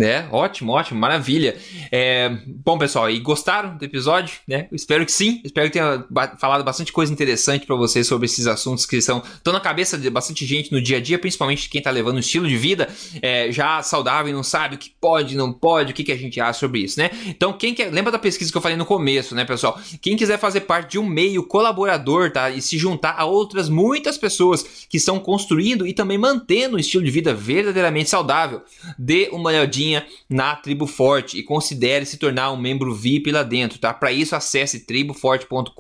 É, 0.01 0.27
ótimo, 0.31 0.71
ótimo, 0.71 0.99
maravilha. 0.99 1.57
É, 1.91 2.29
bom, 2.47 2.77
pessoal, 2.77 3.09
e 3.09 3.19
gostaram 3.19 3.77
do 3.77 3.83
episódio? 3.83 4.39
Né? 4.47 4.67
espero 4.71 5.05
que 5.05 5.11
sim. 5.11 5.41
Espero 5.43 5.67
que 5.67 5.73
tenha 5.73 6.05
falado 6.37 6.63
bastante 6.63 6.91
coisa 6.91 7.11
interessante 7.11 7.65
para 7.65 7.75
vocês 7.75 8.07
sobre 8.07 8.25
esses 8.25 8.47
assuntos 8.47 8.85
que 8.85 8.97
estão, 8.97 9.21
estão 9.35 9.51
na 9.51 9.59
cabeça 9.59 9.97
de 9.97 10.09
bastante 10.09 10.45
gente 10.45 10.71
no 10.71 10.81
dia 10.81 10.97
a 10.97 11.01
dia, 11.01 11.19
principalmente 11.19 11.69
quem 11.69 11.79
está 11.79 11.91
levando 11.91 12.15
um 12.15 12.19
estilo 12.19 12.47
de 12.47 12.57
vida 12.57 12.87
é, 13.21 13.51
já 13.51 13.81
saudável 13.83 14.31
e 14.31 14.33
não 14.33 14.43
sabe 14.43 14.75
o 14.75 14.77
que 14.77 14.89
pode, 15.01 15.35
não 15.35 15.51
pode, 15.51 15.91
o 15.91 15.95
que, 15.95 16.03
que 16.03 16.11
a 16.11 16.17
gente 16.17 16.39
acha 16.39 16.59
sobre 16.59 16.81
isso, 16.81 16.99
né? 16.99 17.09
Então, 17.27 17.53
quem 17.53 17.73
quer. 17.73 17.91
Lembra 17.91 18.11
da 18.11 18.19
pesquisa 18.19 18.51
que 18.51 18.57
eu 18.57 18.61
falei 18.61 18.77
no 18.77 18.85
começo, 18.85 19.35
né, 19.35 19.43
pessoal? 19.45 19.79
Quem 20.01 20.15
quiser 20.15 20.37
fazer 20.37 20.61
parte 20.61 20.91
de 20.91 20.99
um 20.99 21.05
meio 21.05 21.43
colaborador, 21.43 22.31
tá? 22.31 22.49
E 22.49 22.61
se 22.61 22.77
juntar 22.77 23.15
a 23.17 23.25
outras 23.25 23.67
muitas 23.69 24.17
pessoas 24.17 24.63
que 24.89 24.97
estão 24.97 25.19
construindo 25.19 25.85
e 25.85 25.93
também 25.93 26.17
mantendo 26.17 26.75
um 26.75 26.79
estilo 26.79 27.03
de 27.03 27.11
vida 27.11 27.33
verdadeiramente 27.33 28.09
saudável, 28.09 28.61
dê 28.97 29.29
uma 29.31 29.49
olhadinha 29.49 29.88
na 30.29 30.55
Tribo 30.55 30.85
Forte 30.85 31.37
e 31.37 31.43
considere 31.43 32.05
se 32.05 32.17
tornar 32.17 32.51
um 32.51 32.57
membro 32.57 32.93
VIP 32.93 33.31
lá 33.31 33.43
dentro, 33.43 33.79
tá? 33.79 33.93
Para 33.93 34.11
isso 34.11 34.35
acesse 34.35 34.85
triboforte.com.br. 34.85 35.73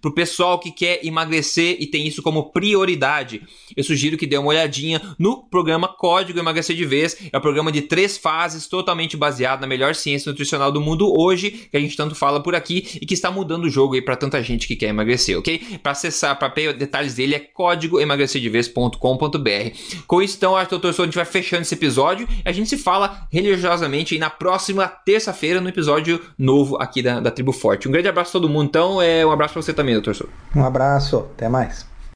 Para 0.00 0.10
o 0.10 0.14
pessoal 0.14 0.58
que 0.58 0.70
quer 0.70 1.04
emagrecer 1.04 1.76
e 1.80 1.86
tem 1.86 2.06
isso 2.06 2.22
como 2.22 2.50
prioridade, 2.50 3.42
eu 3.76 3.84
sugiro 3.84 4.16
que 4.16 4.26
dê 4.26 4.36
uma 4.36 4.48
olhadinha 4.48 5.00
no 5.18 5.42
programa 5.42 5.88
Código 5.88 6.38
Emagrecer 6.38 6.76
de 6.76 6.84
Vez. 6.84 7.16
É 7.32 7.38
um 7.38 7.40
programa 7.40 7.72
de 7.72 7.82
três 7.82 8.16
fases, 8.16 8.66
totalmente 8.66 9.16
baseado 9.16 9.60
na 9.60 9.66
melhor 9.66 9.94
ciência 9.94 10.30
nutricional 10.30 10.70
do 10.70 10.80
mundo 10.80 11.12
hoje, 11.18 11.68
que 11.70 11.76
a 11.76 11.80
gente 11.80 11.96
tanto 11.96 12.14
fala 12.14 12.42
por 12.42 12.54
aqui 12.54 12.98
e 13.00 13.06
que 13.06 13.14
está 13.14 13.30
mudando 13.30 13.64
o 13.64 13.70
jogo 13.70 13.94
aí 13.94 14.02
para 14.02 14.16
tanta 14.16 14.42
gente 14.42 14.66
que 14.66 14.76
quer 14.76 14.88
emagrecer, 14.88 15.38
ok? 15.38 15.78
Para 15.82 15.92
acessar, 15.92 16.38
para 16.38 16.48
ver 16.48 16.74
detalhes 16.74 17.14
dele 17.14 17.34
é 17.34 17.40
código 17.40 18.00
emagrecerdevez.com.br. 18.00 20.04
Com 20.06 20.22
isso, 20.22 20.36
então, 20.36 20.56
acho 20.56 20.66
que 20.66 20.70
doutor 20.70 20.92
Sou, 20.92 21.02
a 21.02 21.06
gente 21.06 21.16
vai 21.16 21.24
fechando 21.24 21.62
esse 21.62 21.74
episódio. 21.74 22.28
A 22.44 22.52
gente 22.54 22.68
se 22.68 22.78
fala 22.78 23.26
religiosamente 23.30 24.18
na 24.18 24.30
próxima 24.30 24.86
terça-feira 24.86 25.60
no 25.60 25.68
episódio 25.68 26.20
novo 26.38 26.76
aqui 26.80 27.02
da, 27.02 27.20
da 27.20 27.30
Tribo 27.30 27.52
Forte. 27.52 27.88
Um 27.88 27.92
grande 27.92 28.08
abraço 28.08 28.30
a 28.30 28.40
todo 28.40 28.48
mundo, 28.48 28.66
então. 28.66 29.02
É, 29.02 29.24
um 29.24 29.30
abraço 29.30 29.54
para 29.54 29.62
você 29.62 29.72
também, 29.72 29.94
doutor 29.94 30.14
Sou. 30.14 30.28
Um 30.54 30.64
abraço, 30.64 31.28
até 31.34 31.48
mais. 31.48 31.93